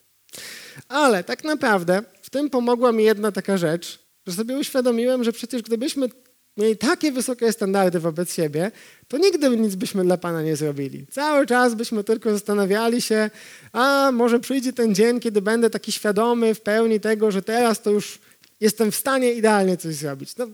Ale 0.87 1.23
tak 1.23 1.43
naprawdę 1.43 2.01
w 2.21 2.29
tym 2.29 2.49
pomogła 2.49 2.91
mi 2.91 3.03
jedna 3.03 3.31
taka 3.31 3.57
rzecz, 3.57 3.99
że 4.27 4.33
sobie 4.33 4.57
uświadomiłem, 4.57 5.23
że 5.23 5.31
przecież 5.31 5.61
gdybyśmy 5.61 6.09
mieli 6.57 6.77
takie 6.77 7.11
wysokie 7.11 7.51
standardy 7.51 7.99
wobec 7.99 8.33
siebie, 8.33 8.71
to 9.07 9.17
nigdy 9.17 9.49
nic 9.49 9.75
byśmy 9.75 10.03
dla 10.03 10.17
Pana 10.17 10.41
nie 10.41 10.55
zrobili. 10.55 11.07
Cały 11.11 11.45
czas 11.45 11.75
byśmy 11.75 12.03
tylko 12.03 12.31
zastanawiali 12.31 13.01
się, 13.01 13.29
a 13.71 14.11
może 14.13 14.39
przyjdzie 14.39 14.73
ten 14.73 14.95
dzień, 14.95 15.19
kiedy 15.19 15.41
będę 15.41 15.69
taki 15.69 15.91
świadomy 15.91 16.55
w 16.55 16.61
pełni 16.61 16.99
tego, 16.99 17.31
że 17.31 17.41
teraz 17.41 17.81
to 17.81 17.91
już 17.91 18.19
jestem 18.59 18.91
w 18.91 18.95
stanie 18.95 19.33
idealnie 19.33 19.77
coś 19.77 19.95
zrobić. 19.95 20.37
No, 20.37 20.47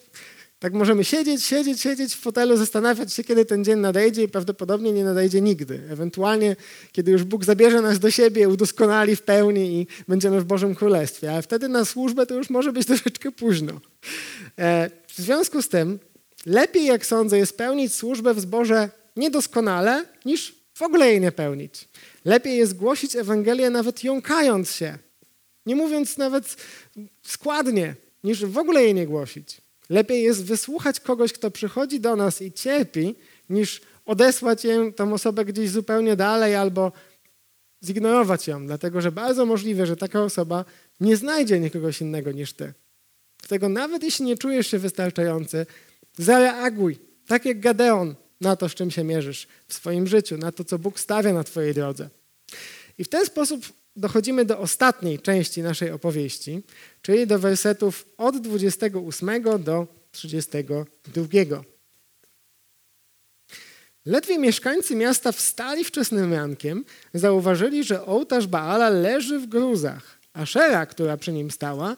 tak 0.60 0.74
możemy 0.74 1.04
siedzieć, 1.04 1.46
siedzieć, 1.46 1.82
siedzieć 1.82 2.16
w 2.16 2.20
fotelu, 2.20 2.58
zastanawiać 2.58 3.14
się, 3.14 3.24
kiedy 3.24 3.46
ten 3.46 3.64
dzień 3.64 3.80
nadejdzie 3.80 4.24
i 4.24 4.28
prawdopodobnie 4.28 4.92
nie 4.92 5.04
nadejdzie 5.04 5.42
nigdy. 5.42 5.82
Ewentualnie, 5.90 6.56
kiedy 6.92 7.12
już 7.12 7.24
Bóg 7.24 7.44
zabierze 7.44 7.82
nas 7.82 8.00
do 8.00 8.12
siebie, 8.12 8.50
udoskonali 8.50 9.16
w 9.16 9.22
pełni 9.22 9.82
i 9.82 9.88
będziemy 10.08 10.42
w 10.42 10.46
Bożym 10.46 10.76
Królestwie. 10.76 11.32
Ale 11.32 11.42
wtedy 11.42 11.68
na 11.68 11.86
służbę 11.86 12.26
to 12.26 12.36
już 12.36 12.50
może 12.50 12.74
być 12.74 12.88
troszeczkę 12.92 13.32
późno. 13.32 13.82
E, 14.60 14.90
w 15.20 15.22
związku 15.22 15.62
z 15.62 15.70
tym 15.70 16.00
lepiej, 16.46 16.86
jak 16.86 17.06
sądzę, 17.06 17.38
jest 17.38 17.58
pełnić 17.58 17.94
służbę 17.94 18.34
w 18.34 18.40
zborze 18.40 18.90
niedoskonale, 19.16 20.06
niż 20.26 20.56
w 20.74 20.82
ogóle 20.82 21.08
jej 21.08 21.22
nie 21.22 21.32
pełnić. 21.32 21.88
Lepiej 22.26 22.58
jest 22.58 22.78
głosić 22.78 23.16
Ewangelię 23.16 23.70
nawet 23.70 24.04
jąkając 24.04 24.72
się, 24.72 24.98
nie 25.66 25.76
mówiąc 25.76 26.18
nawet 26.18 26.56
składnie, 27.24 27.96
niż 28.24 28.46
w 28.46 28.58
ogóle 28.58 28.84
jej 28.84 28.94
nie 28.94 29.08
głosić. 29.08 29.62
Lepiej 29.90 30.24
jest 30.24 30.46
wysłuchać 30.46 31.00
kogoś, 31.00 31.34
kto 31.34 31.52
przychodzi 31.52 32.00
do 32.00 32.16
nas 32.16 32.42
i 32.42 32.52
cierpi, 32.52 33.16
niż 33.50 33.82
odesłać 34.06 34.64
ją, 34.64 34.94
tą 34.94 35.14
osobę 35.14 35.46
gdzieś 35.46 35.70
zupełnie 35.70 36.16
dalej 36.16 36.56
albo 36.56 36.92
zignorować 37.84 38.48
ją, 38.48 38.68
dlatego 38.68 39.02
że 39.02 39.12
bardzo 39.12 39.46
możliwe, 39.46 39.86
że 39.86 39.98
taka 39.98 40.24
osoba 40.24 40.66
nie 41.00 41.18
znajdzie 41.18 41.60
nikogoś 41.60 42.02
innego 42.02 42.32
niż 42.32 42.54
ty. 42.54 42.74
Dlatego 43.40 43.70
nawet 43.70 44.04
jeśli 44.04 44.26
nie 44.26 44.38
czujesz 44.38 44.68
się 44.68 44.80
wystarczający, 44.80 45.66
zareaguj, 46.18 47.00
tak 47.28 47.46
jak 47.46 47.60
Gadeon, 47.60 48.16
na 48.42 48.56
to, 48.56 48.70
z 48.70 48.76
czym 48.76 48.92
się 48.92 49.04
mierzysz 49.04 49.48
w 49.68 49.74
swoim 49.74 50.08
życiu, 50.08 50.38
na 50.38 50.52
to, 50.52 50.64
co 50.64 50.80
Bóg 50.80 51.00
stawia 51.00 51.34
na 51.34 51.44
twojej 51.44 51.74
drodze. 51.74 52.10
I 52.98 53.04
w 53.04 53.10
ten 53.10 53.26
sposób 53.26 53.66
dochodzimy 53.96 54.46
do 54.46 54.60
ostatniej 54.60 55.20
części 55.20 55.62
naszej 55.62 55.92
opowieści, 55.92 56.64
czyli 57.02 57.28
do 57.28 57.40
wersetów 57.40 58.06
od 58.18 58.38
28 58.38 59.44
do 59.64 59.88
32. 60.12 61.64
Ledwie 64.06 64.40
mieszkańcy 64.40 64.96
miasta 64.96 65.32
wstali 65.32 65.86
wczesnym 65.86 66.34
rankiem, 66.34 66.86
zauważyli, 67.14 67.84
że 67.84 68.06
ołtarz 68.06 68.48
Baala 68.48 68.90
leży 68.90 69.40
w 69.40 69.48
gruzach, 69.48 70.20
a 70.34 70.46
szera, 70.46 70.86
która 70.86 71.18
przy 71.18 71.32
nim 71.32 71.52
stała, 71.52 71.98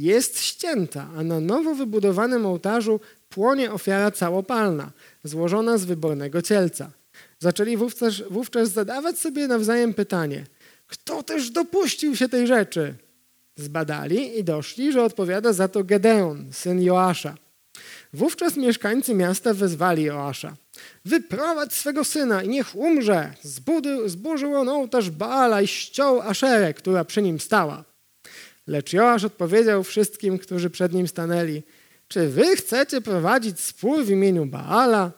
jest 0.00 0.40
ścięta, 0.40 1.08
a 1.16 1.22
na 1.22 1.40
nowo 1.40 1.74
wybudowanym 1.74 2.46
ołtarzu 2.46 3.00
płonie 3.28 3.72
ofiara 3.72 4.10
całopalna, 4.10 4.90
złożona 5.24 5.78
z 5.78 5.84
wybornego 5.84 6.42
cielca. 6.42 6.90
Zaczęli 7.38 7.76
wówczas, 7.76 8.14
wówczas 8.30 8.70
zadawać 8.70 9.18
sobie 9.18 9.48
nawzajem 9.48 9.94
pytanie, 9.94 10.46
kto 10.86 11.22
też 11.22 11.50
dopuścił 11.50 12.16
się 12.16 12.28
tej 12.28 12.46
rzeczy? 12.46 12.94
Zbadali 13.56 14.38
i 14.38 14.44
doszli, 14.44 14.92
że 14.92 15.04
odpowiada 15.04 15.52
za 15.52 15.68
to 15.68 15.84
Gedeon, 15.84 16.46
syn 16.52 16.82
Joasza. 16.82 17.34
Wówczas 18.12 18.56
mieszkańcy 18.56 19.14
miasta 19.14 19.54
wezwali 19.54 20.02
Joasza. 20.02 20.56
Wyprowadź 21.04 21.72
swego 21.72 22.04
syna 22.04 22.42
i 22.42 22.48
niech 22.48 22.76
umrze. 22.76 23.34
zburzył 24.06 24.54
on 24.54 24.68
ołtarz 24.68 25.10
Baala 25.10 25.62
i 25.62 25.66
ściął 25.66 26.20
Aszerę, 26.20 26.74
która 26.74 27.04
przy 27.04 27.22
nim 27.22 27.40
stała. 27.40 27.91
Lecz 28.66 28.92
Joasz 28.92 29.24
odpowiedział 29.24 29.84
wszystkim, 29.84 30.38
którzy 30.38 30.70
przed 30.70 30.92
nim 30.92 31.08
stanęli, 31.08 31.62
czy 32.08 32.28
wy 32.28 32.56
chcecie 32.56 33.00
prowadzić 33.00 33.60
spór 33.60 34.04
w 34.04 34.10
imieniu 34.10 34.46
Baala? 34.46 35.12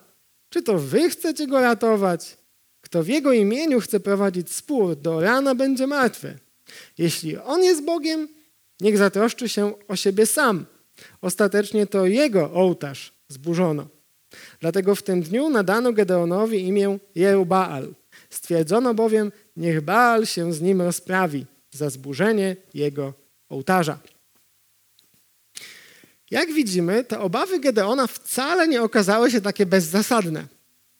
Czy 0.49 0.61
to 0.61 0.77
wy 0.77 1.09
chcecie 1.09 1.47
go 1.47 1.61
ratować? 1.61 2.37
Kto 2.81 3.03
w 3.03 3.07
jego 3.07 3.33
imieniu 3.33 3.79
chce 3.79 3.99
prowadzić 3.99 4.51
spór, 4.51 4.95
do 4.95 5.19
rana 5.19 5.55
będzie 5.55 5.87
martwy. 5.87 6.39
Jeśli 6.97 7.37
on 7.37 7.63
jest 7.63 7.85
Bogiem, 7.85 8.27
niech 8.81 8.97
zatroszczy 8.97 9.49
się 9.49 9.73
o 9.87 9.95
siebie 9.95 10.25
sam. 10.25 10.65
Ostatecznie 11.21 11.87
to 11.87 12.05
jego 12.05 12.51
ołtarz 12.53 13.13
zburzono. 13.27 13.87
Dlatego 14.59 14.95
w 14.95 15.03
tym 15.03 15.21
dniu 15.21 15.49
nadano 15.49 15.93
Gedeonowi 15.93 16.67
imię 16.67 16.99
Jerubaal. 17.15 17.93
Stwierdzono 18.29 18.93
bowiem, 18.93 19.31
niech 19.57 19.81
Baal 19.81 20.25
się 20.25 20.53
z 20.53 20.61
nim 20.61 20.81
rozprawi 20.81 21.45
za 21.71 21.89
zburzenie 21.89 22.55
jego 22.73 23.13
ołtarza. 23.49 23.99
Jak 26.31 26.53
widzimy, 26.53 27.03
te 27.03 27.19
obawy 27.19 27.59
Gedeona 27.59 28.07
wcale 28.07 28.67
nie 28.67 28.83
okazały 28.83 29.31
się 29.31 29.41
takie 29.41 29.65
bezzasadne. 29.65 30.47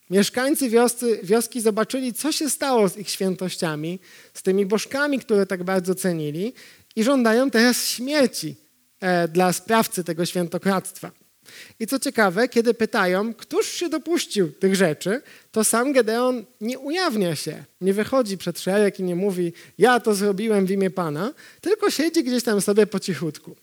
Mieszkańcy 0.09 0.69
wioscy, 0.69 1.19
wioski 1.23 1.61
zobaczyli, 1.61 2.13
co 2.13 2.31
się 2.31 2.49
stało 2.49 2.89
z 2.89 2.97
ich 2.97 3.09
świętościami, 3.09 3.99
z 4.33 4.41
tymi 4.41 4.65
bożkami, 4.65 5.19
które 5.19 5.45
tak 5.45 5.63
bardzo 5.63 5.95
cenili 5.95 6.53
i 6.95 7.03
żądają 7.03 7.51
teraz 7.51 7.85
śmierci 7.85 8.55
e, 8.99 9.27
dla 9.27 9.53
sprawcy 9.53 10.03
tego 10.03 10.25
świętokradztwa. 10.25 11.11
I 11.79 11.87
co 11.87 11.99
ciekawe, 11.99 12.47
kiedy 12.47 12.73
pytają, 12.73 13.33
któż 13.33 13.67
się 13.67 13.89
dopuścił 13.89 14.51
tych 14.51 14.75
rzeczy, 14.75 15.21
to 15.51 15.63
sam 15.63 15.93
Gedeon 15.93 16.45
nie 16.61 16.79
ujawnia 16.79 17.35
się, 17.35 17.63
nie 17.81 17.93
wychodzi 17.93 18.37
przed 18.37 18.59
szereg 18.59 18.99
i 18.99 19.03
nie 19.03 19.15
mówi, 19.15 19.53
ja 19.77 19.99
to 19.99 20.15
zrobiłem 20.15 20.65
w 20.65 20.71
imię 20.71 20.89
Pana, 20.89 21.33
tylko 21.61 21.91
siedzi 21.91 22.23
gdzieś 22.23 22.43
tam 22.43 22.61
sobie 22.61 22.87
po 22.87 22.99
cichutku. 22.99 23.55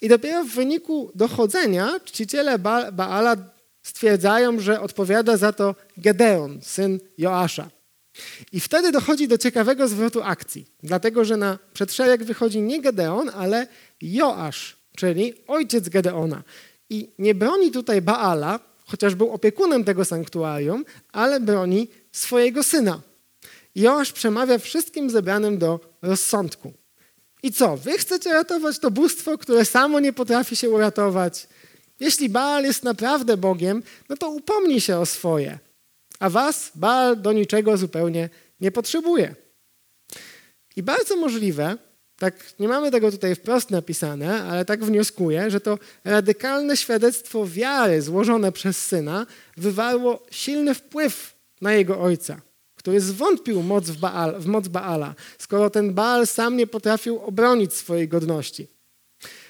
I 0.00 0.08
dopiero 0.08 0.44
w 0.44 0.48
wyniku 0.48 1.10
dochodzenia 1.14 2.00
czciciele 2.04 2.58
ba 2.58 2.92
Baala 2.92 3.36
stwierdzają, 3.82 4.60
że 4.60 4.80
odpowiada 4.80 5.36
za 5.36 5.52
to 5.52 5.74
Gedeon, 5.96 6.58
syn 6.62 7.00
Joasza. 7.18 7.70
I 8.52 8.60
wtedy 8.60 8.92
dochodzi 8.92 9.28
do 9.28 9.38
ciekawego 9.38 9.88
zwrotu 9.88 10.22
akcji, 10.22 10.66
dlatego 10.82 11.24
że 11.24 11.36
na 11.36 11.58
przedszereg 11.72 12.24
wychodzi 12.24 12.62
nie 12.62 12.80
Gedeon, 12.80 13.30
ale 13.34 13.66
Joasz, 14.02 14.76
czyli 14.96 15.34
ojciec 15.46 15.88
Gedeona. 15.88 16.42
I 16.90 17.10
nie 17.18 17.34
broni 17.34 17.70
tutaj 17.70 18.02
Baala, 18.02 18.60
chociaż 18.86 19.14
był 19.14 19.30
opiekunem 19.30 19.84
tego 19.84 20.04
sanktuarium, 20.04 20.84
ale 21.12 21.40
broni 21.40 21.88
swojego 22.12 22.62
syna. 22.62 23.00
Joasz 23.74 24.12
przemawia 24.12 24.58
wszystkim 24.58 25.10
zebranym 25.10 25.58
do 25.58 25.80
rozsądku. 26.02 26.72
I 27.42 27.52
co? 27.52 27.76
Wy 27.76 27.98
chcecie 27.98 28.32
ratować 28.32 28.78
to 28.78 28.90
bóstwo, 28.90 29.38
które 29.38 29.64
samo 29.64 30.00
nie 30.00 30.12
potrafi 30.12 30.56
się 30.56 30.70
uratować? 30.70 31.48
Jeśli 32.00 32.28
Baal 32.28 32.64
jest 32.64 32.82
naprawdę 32.82 33.36
Bogiem, 33.36 33.82
no 34.08 34.16
to 34.16 34.30
upomnij 34.30 34.80
się 34.80 34.98
o 34.98 35.06
swoje. 35.06 35.58
A 36.18 36.30
was 36.30 36.70
Baal 36.74 37.16
do 37.16 37.32
niczego 37.32 37.76
zupełnie 37.76 38.28
nie 38.60 38.70
potrzebuje. 38.70 39.34
I 40.76 40.82
bardzo 40.82 41.16
możliwe, 41.16 41.78
tak 42.18 42.34
nie 42.60 42.68
mamy 42.68 42.90
tego 42.90 43.10
tutaj 43.10 43.34
wprost 43.34 43.70
napisane, 43.70 44.42
ale 44.42 44.64
tak 44.64 44.84
wnioskuję, 44.84 45.50
że 45.50 45.60
to 45.60 45.78
radykalne 46.04 46.76
świadectwo 46.76 47.46
wiary 47.46 48.02
złożone 48.02 48.52
przez 48.52 48.86
syna 48.86 49.26
wywarło 49.56 50.22
silny 50.30 50.74
wpływ 50.74 51.36
na 51.60 51.72
jego 51.72 52.00
ojca, 52.00 52.40
który 52.74 53.00
zwątpił 53.00 53.62
moc 53.62 53.90
w, 53.90 53.98
Baal, 53.98 54.40
w 54.40 54.46
moc 54.46 54.68
Baala, 54.68 55.14
skoro 55.38 55.70
ten 55.70 55.94
Baal 55.94 56.26
sam 56.26 56.56
nie 56.56 56.66
potrafił 56.66 57.18
obronić 57.18 57.74
swojej 57.74 58.08
godności. 58.08 58.66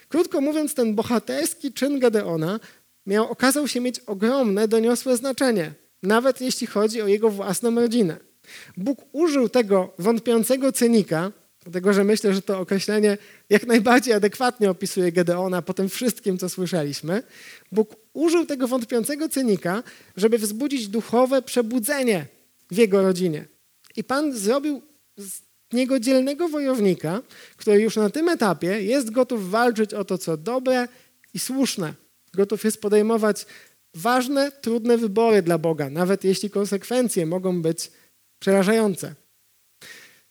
Krótko 0.08 0.40
mówiąc, 0.40 0.74
ten 0.74 0.94
bohaterski 0.94 1.72
czyn 1.72 1.98
Gedeona 1.98 2.60
miał, 3.06 3.30
okazał 3.30 3.68
się 3.68 3.80
mieć 3.80 4.00
ogromne, 4.00 4.68
doniosłe 4.68 5.16
znaczenie, 5.16 5.72
nawet 6.02 6.40
jeśli 6.40 6.66
chodzi 6.66 7.02
o 7.02 7.06
jego 7.06 7.30
własną 7.30 7.74
rodzinę. 7.74 8.16
Bóg 8.76 8.98
użył 9.12 9.48
tego 9.48 9.92
wątpiącego 9.98 10.72
cynika, 10.72 11.32
dlatego 11.66 11.92
że 11.92 12.04
myślę, 12.04 12.34
że 12.34 12.42
to 12.42 12.58
określenie 12.58 13.18
jak 13.50 13.66
najbardziej 13.66 14.14
adekwatnie 14.14 14.70
opisuje 14.70 15.12
Gedeona 15.12 15.62
po 15.62 15.74
tym 15.74 15.88
wszystkim, 15.88 16.38
co 16.38 16.48
słyszeliśmy. 16.48 17.22
Bóg 17.72 17.96
użył 18.12 18.46
tego 18.46 18.68
wątpiącego 18.68 19.28
cynika, 19.28 19.82
żeby 20.16 20.38
wzbudzić 20.38 20.88
duchowe 20.88 21.42
przebudzenie 21.42 22.26
w 22.70 22.76
jego 22.76 23.02
rodzinie. 23.02 23.44
I 23.96 24.04
Pan 24.04 24.32
zrobił 24.32 24.82
z 25.16 25.40
niego 25.72 26.00
dzielnego 26.00 26.48
wojownika, 26.48 27.22
który 27.56 27.80
już 27.80 27.96
na 27.96 28.10
tym 28.10 28.28
etapie 28.28 28.82
jest 28.82 29.10
gotów 29.10 29.50
walczyć 29.50 29.94
o 29.94 30.04
to, 30.04 30.18
co 30.18 30.36
dobre 30.36 30.88
i 31.34 31.38
słuszne. 31.38 31.94
Gotów 32.34 32.64
jest 32.64 32.80
podejmować 32.80 33.46
ważne, 33.94 34.52
trudne 34.52 34.98
wybory 34.98 35.42
dla 35.42 35.58
Boga, 35.58 35.90
nawet 35.90 36.24
jeśli 36.24 36.50
konsekwencje 36.50 37.26
mogą 37.26 37.62
być 37.62 37.90
przerażające. 38.38 39.14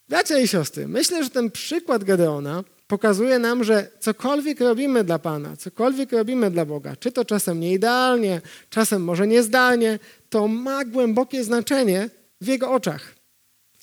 Bracia 0.09 0.39
i 0.39 0.47
siostry, 0.47 0.87
myślę, 0.87 1.23
że 1.23 1.29
ten 1.29 1.51
przykład 1.51 2.03
Gedeona 2.03 2.63
pokazuje 2.87 3.39
nam, 3.39 3.63
że 3.63 3.87
cokolwiek 3.99 4.59
robimy 4.59 5.03
dla 5.03 5.19
Pana, 5.19 5.57
cokolwiek 5.57 6.11
robimy 6.11 6.51
dla 6.51 6.65
Boga, 6.65 6.95
czy 6.95 7.11
to 7.11 7.25
czasem 7.25 7.59
nieidealnie, 7.59 8.41
czasem 8.69 9.03
może 9.03 9.27
niezdalnie, 9.27 9.99
to 10.29 10.47
ma 10.47 10.85
głębokie 10.85 11.43
znaczenie 11.43 12.09
w 12.41 12.47
Jego 12.47 12.71
oczach. 12.71 13.15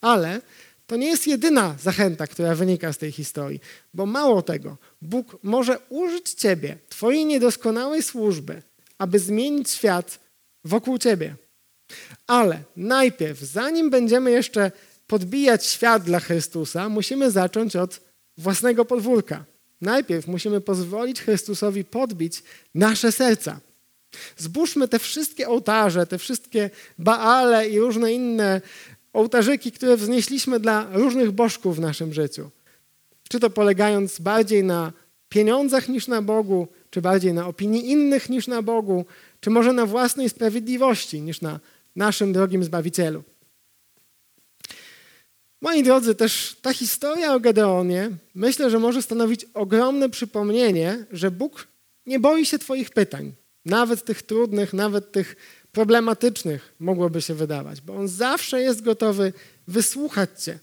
Ale 0.00 0.40
to 0.86 0.96
nie 0.96 1.06
jest 1.06 1.26
jedyna 1.26 1.76
zachęta, 1.82 2.26
która 2.26 2.54
wynika 2.54 2.92
z 2.92 2.98
tej 2.98 3.12
historii, 3.12 3.60
bo 3.94 4.06
mało 4.06 4.42
tego, 4.42 4.76
Bóg 5.02 5.38
może 5.42 5.78
użyć 5.88 6.30
Ciebie, 6.30 6.78
Twojej 6.88 7.24
niedoskonałej 7.24 8.02
służby, 8.02 8.62
aby 8.98 9.18
zmienić 9.18 9.70
świat 9.70 10.20
wokół 10.64 10.98
Ciebie. 10.98 11.34
Ale 12.26 12.62
najpierw, 12.76 13.40
zanim 13.40 13.90
będziemy 13.90 14.30
jeszcze 14.30 14.72
podbijać 15.12 15.66
świat 15.66 16.02
dla 16.02 16.20
Chrystusa, 16.20 16.88
musimy 16.88 17.30
zacząć 17.30 17.76
od 17.76 18.00
własnego 18.38 18.84
podwórka. 18.84 19.44
Najpierw 19.80 20.26
musimy 20.26 20.60
pozwolić 20.60 21.20
Chrystusowi 21.20 21.84
podbić 21.84 22.42
nasze 22.74 23.12
serca. 23.12 23.60
Zbóżmy 24.36 24.88
te 24.88 24.98
wszystkie 24.98 25.48
ołtarze, 25.48 26.06
te 26.06 26.18
wszystkie 26.18 26.70
baale 26.98 27.68
i 27.68 27.78
różne 27.78 28.12
inne 28.12 28.60
ołtarzyki, 29.12 29.72
które 29.72 29.96
wznieśliśmy 29.96 30.60
dla 30.60 30.86
różnych 30.92 31.30
bożków 31.30 31.76
w 31.76 31.80
naszym 31.80 32.12
życiu. 32.12 32.50
Czy 33.28 33.40
to 33.40 33.50
polegając 33.50 34.18
bardziej 34.18 34.64
na 34.64 34.92
pieniądzach 35.28 35.88
niż 35.88 36.08
na 36.08 36.22
Bogu, 36.22 36.68
czy 36.90 37.02
bardziej 37.02 37.32
na 37.32 37.46
opinii 37.46 37.90
innych 37.90 38.30
niż 38.30 38.46
na 38.46 38.62
Bogu, 38.62 39.04
czy 39.40 39.50
może 39.50 39.72
na 39.72 39.86
własnej 39.86 40.28
sprawiedliwości 40.28 41.20
niż 41.20 41.40
na 41.40 41.60
naszym 41.96 42.32
drogim 42.32 42.64
Zbawicielu. 42.64 43.22
Moi 45.62 45.82
drodzy, 45.82 46.14
też 46.14 46.56
ta 46.62 46.72
historia 46.72 47.34
o 47.34 47.40
Gedeonie 47.40 48.10
myślę, 48.34 48.70
że 48.70 48.78
może 48.78 49.02
stanowić 49.02 49.46
ogromne 49.54 50.10
przypomnienie, 50.10 51.06
że 51.10 51.30
Bóg 51.30 51.68
nie 52.06 52.20
boi 52.20 52.46
się 52.46 52.58
Twoich 52.58 52.90
pytań, 52.90 53.32
nawet 53.64 54.04
tych 54.04 54.22
trudnych, 54.22 54.72
nawet 54.72 55.12
tych 55.12 55.36
problematycznych 55.72 56.74
mogłoby 56.78 57.22
się 57.22 57.34
wydawać, 57.34 57.80
bo 57.80 57.96
On 57.96 58.08
zawsze 58.08 58.62
jest 58.62 58.82
gotowy 58.82 59.32
wysłuchać 59.68 60.44
Cię. 60.44 60.58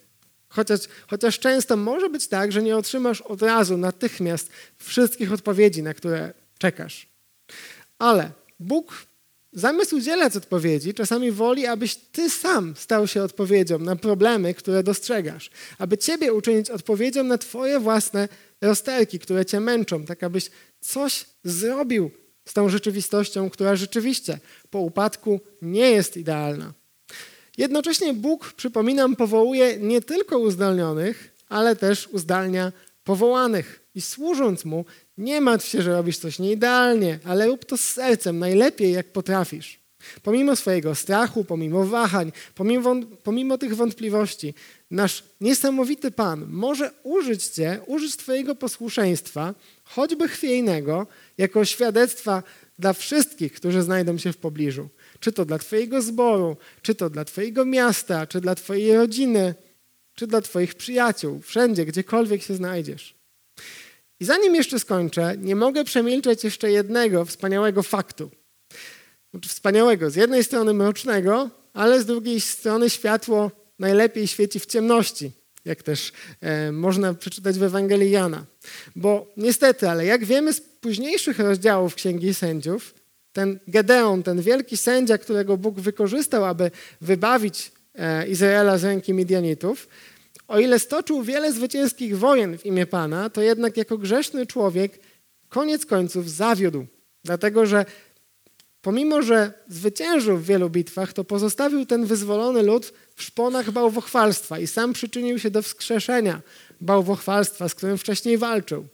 Chociaż, 0.50 0.80
chociaż 1.08 1.40
często 1.40 1.78
może 1.78 2.10
być 2.10 2.28
tak, 2.28 2.52
że 2.52 2.64
nie 2.64 2.78
otrzymasz 2.78 3.22
od 3.22 3.42
razu, 3.42 3.78
natychmiast 3.78 4.50
wszystkich 4.78 5.34
odpowiedzi, 5.34 5.84
na 5.84 5.94
które 5.94 6.34
czekasz. 6.58 7.08
Ale 8.00 8.32
Bóg 8.60 9.06
Zamiast 9.54 9.94
udzielać 9.94 10.36
odpowiedzi, 10.36 10.94
czasami 10.94 11.32
woli, 11.32 11.66
abyś 11.66 11.96
ty 11.96 12.30
sam 12.30 12.76
stał 12.78 13.08
się 13.08 13.24
odpowiedzią 13.24 13.80
na 13.80 13.96
problemy, 13.96 14.54
które 14.54 14.84
dostrzegasz. 14.84 15.50
Aby 15.78 15.98
ciebie 15.98 16.34
uczynić 16.34 16.70
odpowiedzią 16.70 17.24
na 17.24 17.38
twoje 17.38 17.80
własne 17.80 18.28
rozterki, 18.62 19.20
które 19.20 19.46
cię 19.46 19.60
męczą, 19.60 20.06
tak 20.06 20.24
abyś 20.24 20.50
coś 20.80 21.26
zrobił 21.44 22.12
z 22.46 22.54
tą 22.54 22.70
rzeczywistością, 22.70 23.50
która 23.50 23.76
rzeczywiście 23.76 24.40
po 24.70 24.80
upadku 24.80 25.40
nie 25.62 25.92
jest 25.92 26.18
idealna. 26.18 26.74
Jednocześnie 27.58 28.14
Bóg, 28.14 28.54
przypominam, 28.54 29.16
powołuje 29.16 29.78
nie 29.78 30.02
tylko 30.02 30.40
uzdolnionych, 30.40 31.36
ale 31.50 31.76
też 31.76 32.08
uzdalnia 32.08 32.72
powołanych. 33.04 33.79
I 33.96 34.02
służąc 34.02 34.66
Mu, 34.66 34.86
nie 35.18 35.42
martw 35.42 35.68
się, 35.68 35.82
że 35.82 35.94
robisz 35.94 36.18
coś 36.18 36.40
nieidealnie, 36.40 37.20
ale 37.26 37.48
rób 37.48 37.66
to 37.66 37.78
z 37.78 37.82
sercem, 37.82 38.40
najlepiej 38.40 38.94
jak 38.94 39.12
potrafisz. 39.12 39.80
Pomimo 40.24 40.56
swojego 40.56 40.96
strachu, 40.96 41.44
pomimo 41.44 41.86
wahań, 41.86 42.32
pomimo, 42.56 42.96
pomimo 43.24 43.58
tych 43.58 43.76
wątpliwości, 43.76 44.54
nasz 44.92 45.24
niesamowity 45.42 46.12
Pan 46.12 46.46
może 46.50 46.92
użyć 47.04 47.48
Cię, 47.48 47.80
użyć 47.88 48.18
Twojego 48.18 48.56
posłuszeństwa, 48.56 49.56
choćby 49.84 50.28
chwiejnego, 50.28 51.08
jako 51.38 51.66
świadectwa 51.66 52.44
dla 52.80 52.94
wszystkich, 52.94 53.54
którzy 53.54 53.82
znajdą 53.82 54.18
się 54.18 54.34
w 54.34 54.38
pobliżu. 54.38 54.90
Czy 55.20 55.32
to 55.32 55.46
dla 55.46 55.58
Twojego 55.58 56.02
zboru, 56.02 56.58
czy 56.82 56.96
to 56.96 57.10
dla 57.10 57.26
Twojego 57.26 57.66
miasta, 57.66 58.28
czy 58.28 58.42
dla 58.42 58.56
Twojej 58.56 58.96
rodziny, 58.96 59.56
czy 60.16 60.28
dla 60.28 60.42
Twoich 60.42 60.76
przyjaciół, 60.76 61.42
wszędzie, 61.42 61.86
gdziekolwiek 61.86 62.44
się 62.44 62.56
znajdziesz. 62.56 63.19
I 64.20 64.26
zanim 64.26 64.56
jeszcze 64.56 64.80
skończę, 64.80 65.36
nie 65.38 65.56
mogę 65.56 65.84
przemilczeć 65.84 66.44
jeszcze 66.44 66.72
jednego 66.72 67.26
wspaniałego 67.26 67.84
faktu. 67.84 68.32
Znaczy 69.32 69.50
wspaniałego, 69.50 70.10
z 70.10 70.16
jednej 70.16 70.44
strony 70.44 70.74
mrocznego, 70.74 71.50
ale 71.74 72.02
z 72.02 72.06
drugiej 72.06 72.42
strony 72.42 72.90
światło 72.90 73.52
najlepiej 73.80 74.28
świeci 74.28 74.60
w 74.60 74.66
ciemności, 74.66 75.32
jak 75.66 75.84
też 75.84 76.12
e, 76.42 76.72
można 76.72 77.14
przeczytać 77.14 77.60
w 77.60 77.64
Ewangelii 77.64 78.12
Jana. 78.12 78.46
Bo 78.96 79.34
niestety, 79.38 79.90
ale 79.90 80.06
jak 80.06 80.26
wiemy 80.26 80.54
z 80.54 80.62
późniejszych 80.62 81.40
rozdziałów 81.40 81.96
Księgi 81.96 82.34
Sędziów, 82.34 82.94
ten 83.34 83.60
Gedeon, 83.68 84.24
ten 84.24 84.42
wielki 84.42 84.78
sędzia, 84.78 85.18
którego 85.18 85.58
Bóg 85.58 85.80
wykorzystał, 85.80 86.46
aby 86.46 86.72
wybawić 87.02 87.72
e, 87.96 88.28
Izraela 88.28 88.78
z 88.78 88.84
ręki 88.84 89.14
Midianitów, 89.14 89.88
o 90.50 90.60
ile 90.60 90.80
stoczył 90.80 91.24
wiele 91.24 91.54
zwycięskich 91.54 92.18
wojen 92.18 92.58
w 92.58 92.66
imię 92.66 92.86
Pana, 92.86 93.30
to 93.30 93.42
jednak 93.42 93.78
jako 93.78 93.98
grzeszny 93.98 94.46
człowiek 94.46 95.00
koniec 95.50 95.86
końców 95.86 96.30
zawiódł. 96.30 96.86
Dlatego, 97.24 97.66
że 97.66 97.86
pomimo, 98.82 99.22
że 99.22 99.54
zwyciężył 99.68 100.38
w 100.38 100.46
wielu 100.46 100.70
bitwach, 100.70 101.14
to 101.14 101.24
pozostawił 101.24 101.86
ten 101.86 102.06
wyzwolony 102.06 102.64
lud 102.64 102.94
w 103.16 103.24
szponach 103.24 103.72
bałwochwalstwa 103.72 104.60
i 104.60 104.68
sam 104.68 104.94
przyczynił 104.94 105.40
się 105.40 105.52
do 105.52 105.62
wskrzeszenia 105.62 106.42
bałwochwalstwa, 106.82 107.70
z 107.70 107.76
którym 107.76 107.98
wcześniej 107.98 108.38
walczył. 108.38 108.88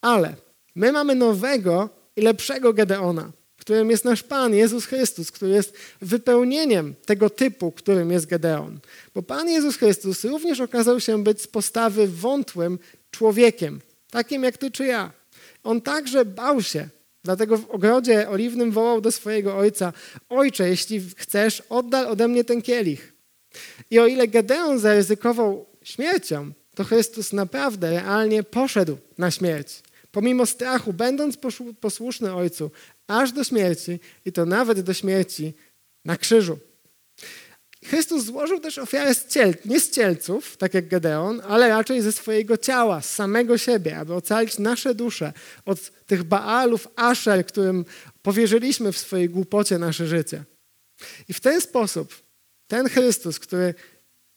Ale 0.00 0.34
my 0.74 0.92
mamy 0.92 1.14
nowego 1.14 1.88
i 2.16 2.20
lepszego 2.20 2.72
Gedeona, 2.72 3.30
którym 3.70 3.90
jest 3.90 4.04
nasz 4.04 4.22
Pan 4.22 4.54
Jezus 4.54 4.86
Chrystus, 4.86 5.30
który 5.30 5.52
jest 5.52 5.74
wypełnieniem 6.00 6.94
tego 7.06 7.30
typu, 7.30 7.72
którym 7.72 8.10
jest 8.10 8.26
Gedeon. 8.26 8.80
Bo 9.14 9.22
Pan 9.22 9.48
Jezus 9.48 9.76
Chrystus 9.76 10.24
również 10.24 10.60
okazał 10.60 11.00
się 11.00 11.24
być 11.24 11.42
z 11.42 11.46
postawy 11.46 12.06
wątłym 12.06 12.78
człowiekiem, 13.10 13.80
takim 14.10 14.44
jak 14.44 14.58
ty 14.58 14.70
czy 14.70 14.86
ja. 14.86 15.12
On 15.64 15.80
także 15.80 16.24
bał 16.24 16.62
się, 16.62 16.88
dlatego 17.24 17.58
w 17.58 17.70
ogrodzie 17.70 18.28
oliwnym 18.28 18.70
wołał 18.70 19.00
do 19.00 19.12
swojego 19.12 19.56
ojca: 19.56 19.92
Ojcze, 20.28 20.68
jeśli 20.68 21.00
chcesz, 21.16 21.62
oddal 21.68 22.06
ode 22.06 22.28
mnie 22.28 22.44
ten 22.44 22.62
kielich. 22.62 23.12
I 23.90 23.98
o 23.98 24.06
ile 24.06 24.28
Gedeon 24.28 24.78
zaryzykował 24.78 25.66
śmiercią, 25.82 26.52
to 26.74 26.84
Chrystus 26.84 27.32
naprawdę 27.32 27.90
realnie 27.90 28.42
poszedł 28.42 28.96
na 29.18 29.30
śmierć. 29.30 29.82
Pomimo 30.12 30.46
strachu, 30.46 30.92
będąc 30.92 31.38
posłuszny 31.80 32.34
Ojcu, 32.34 32.70
aż 33.10 33.32
do 33.32 33.44
śmierci 33.44 34.00
i 34.24 34.32
to 34.32 34.46
nawet 34.46 34.80
do 34.80 34.94
śmierci 34.94 35.54
na 36.04 36.16
krzyżu. 36.16 36.58
Chrystus 37.84 38.24
złożył 38.24 38.60
też 38.60 38.78
ofiarę 38.78 39.14
z 39.14 39.26
ciel, 39.26 39.54
nie 39.64 39.80
z 39.80 39.90
cielców, 39.90 40.56
tak 40.56 40.74
jak 40.74 40.88
Gedeon, 40.88 41.42
ale 41.48 41.68
raczej 41.68 42.02
ze 42.02 42.12
swojego 42.12 42.56
ciała, 42.56 43.00
z 43.00 43.14
samego 43.14 43.58
siebie, 43.58 43.98
aby 43.98 44.14
ocalić 44.14 44.58
nasze 44.58 44.94
dusze 44.94 45.32
od 45.64 45.90
tych 46.06 46.22
Baalów, 46.22 46.88
Asher, 46.96 47.46
którym 47.46 47.84
powierzyliśmy 48.22 48.92
w 48.92 48.98
swojej 48.98 49.28
głupocie 49.28 49.78
nasze 49.78 50.06
życie. 50.06 50.44
I 51.28 51.32
w 51.32 51.40
ten 51.40 51.60
sposób 51.60 52.22
ten 52.66 52.88
Chrystus, 52.88 53.38
który 53.38 53.74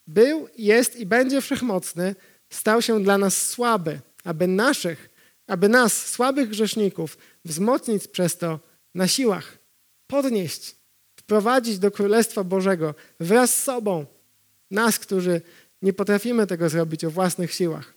był, 0.07 0.47
jest 0.57 0.95
i 0.95 1.05
będzie 1.05 1.41
wszechmocny, 1.41 2.15
stał 2.49 2.81
się 2.81 3.03
dla 3.03 3.17
nas 3.17 3.47
słaby, 3.47 3.99
aby 4.23 4.47
naszych, 4.47 5.09
aby 5.47 5.69
nas, 5.69 6.05
słabych 6.07 6.49
grzeszników, 6.49 7.17
wzmocnić 7.45 8.07
przez 8.07 8.37
to 8.37 8.59
na 8.95 9.07
siłach, 9.07 9.57
podnieść, 10.07 10.75
wprowadzić 11.15 11.79
do 11.79 11.91
Królestwa 11.91 12.43
Bożego 12.43 12.95
wraz 13.19 13.57
z 13.57 13.63
sobą 13.63 14.05
nas, 14.71 14.99
którzy 14.99 15.41
nie 15.81 15.93
potrafimy 15.93 16.47
tego 16.47 16.69
zrobić 16.69 17.05
o 17.05 17.11
własnych 17.11 17.53
siłach. 17.53 17.93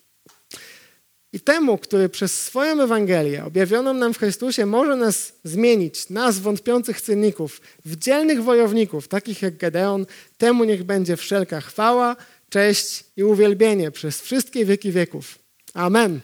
I 1.32 1.40
temu, 1.40 1.78
który 1.78 2.09
przez 2.09 2.40
swoją 2.40 2.82
Ewangelię 2.82 3.44
objawioną 3.44 3.94
nam 3.94 4.14
w 4.14 4.18
Chrystusie 4.18 4.66
może 4.66 4.97
nas 4.97 5.32
zmienić, 5.44 6.11
nas 6.11 6.38
wątpiących 6.38 7.01
cynników, 7.01 7.61
w 7.84 7.97
dzielnych 7.97 8.42
wojowników, 8.42 9.09
takich 9.09 9.42
jak 9.42 9.57
Gedeon, 9.57 10.07
temu 10.38 10.64
niech 10.64 10.84
będzie 10.84 11.16
wszelka 11.16 11.61
chwała, 11.61 12.16
cześć 12.49 13.05
i 13.16 13.24
uwielbienie 13.24 13.90
przez 13.90 14.20
wszystkie 14.20 14.64
wieki 14.64 14.92
wieków. 14.92 15.38
Amen. 15.74 16.20